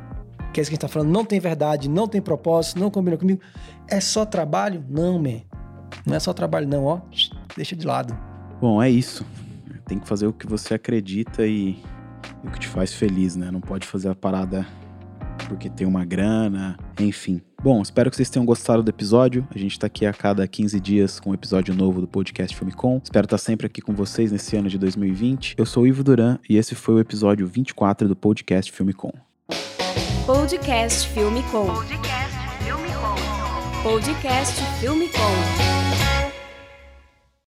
que 0.55 0.61
é 0.61 0.63
isso 0.63 0.71
que 0.71 0.75
a 0.75 0.77
gente 0.77 0.81
tá 0.81 0.89
falando, 0.89 1.11
não 1.11 1.27
tem 1.27 1.39
verdade, 1.39 1.91
não 1.91 2.09
tem 2.09 2.23
propósito, 2.23 2.81
não 2.81 2.91
combina 2.91 3.19
comigo, 3.19 3.41
é 3.87 4.01
só 4.01 4.25
trabalho? 4.25 4.83
Não, 4.89 5.19
man. 5.19 5.43
Não 6.07 6.15
é 6.15 6.21
só 6.21 6.33
trabalho, 6.33 6.67
não, 6.67 6.85
ó. 6.85 7.01
Deixa 7.57 7.77
de 7.77 7.87
lado. 7.87 8.17
Bom, 8.61 8.83
é 8.83 8.91
isso. 8.91 9.25
Tem 9.87 9.99
que 9.99 10.09
fazer 10.09 10.27
o 10.27 10.33
que 10.33 10.47
você 10.47 10.75
acredita 10.75 11.47
e, 11.47 11.83
e 12.45 12.47
o 12.47 12.51
que 12.51 12.59
te 12.59 12.69
faz 12.69 12.93
feliz, 12.93 13.37
né? 13.37 13.51
Não 13.51 13.61
pode 13.61 13.87
fazer 13.87 14.09
a 14.09 14.15
parada 14.15 14.67
porque 15.49 15.71
tem 15.71 15.87
uma 15.87 16.05
grana, 16.05 16.79
enfim. 17.01 17.41
Bom, 17.63 17.83
espero 17.83 18.11
que 18.11 18.17
vocês 18.17 18.31
tenham 18.31 18.47
gostado 18.47 18.83
do 18.83 18.89
episódio. 18.89 19.47
A 19.53 19.59
gente 19.59 19.79
tá 19.79 19.87
aqui 19.87 20.07
a 20.07 20.13
cada 20.13 20.47
15 20.47 20.79
dias 20.79 21.19
com 21.19 21.31
um 21.31 21.35
episódio 21.35 21.75
novo 21.75 22.01
do 22.01 22.07
podcast 22.07 22.57
Filmicom. 22.57 23.01
Espero 23.03 23.25
estar 23.25 23.39
sempre 23.39 23.67
aqui 23.67 23.81
com 23.81 23.95
vocês 23.95 24.31
nesse 24.31 24.57
ano 24.57 24.69
de 24.69 24.79
2020. 24.79 25.55
Eu 25.59 25.67
sou 25.67 25.83
o 25.83 25.87
Ivo 25.87 26.05
Duran 26.05 26.39
e 26.49 26.57
esse 26.57 26.75
foi 26.75 26.95
o 26.95 27.01
episódio 27.01 27.47
24 27.47 28.07
do 28.07 28.15
podcast 28.15 28.71
Filmicom. 28.71 29.13
Podcast 30.25 31.09
Filme 31.09 31.43
Com. 31.51 31.67
Podcast 31.67 32.37
Filme 32.63 32.89
Com. 32.93 33.83
Podcast 33.83 34.63
Filme 34.79 35.09
Com. 35.09 35.78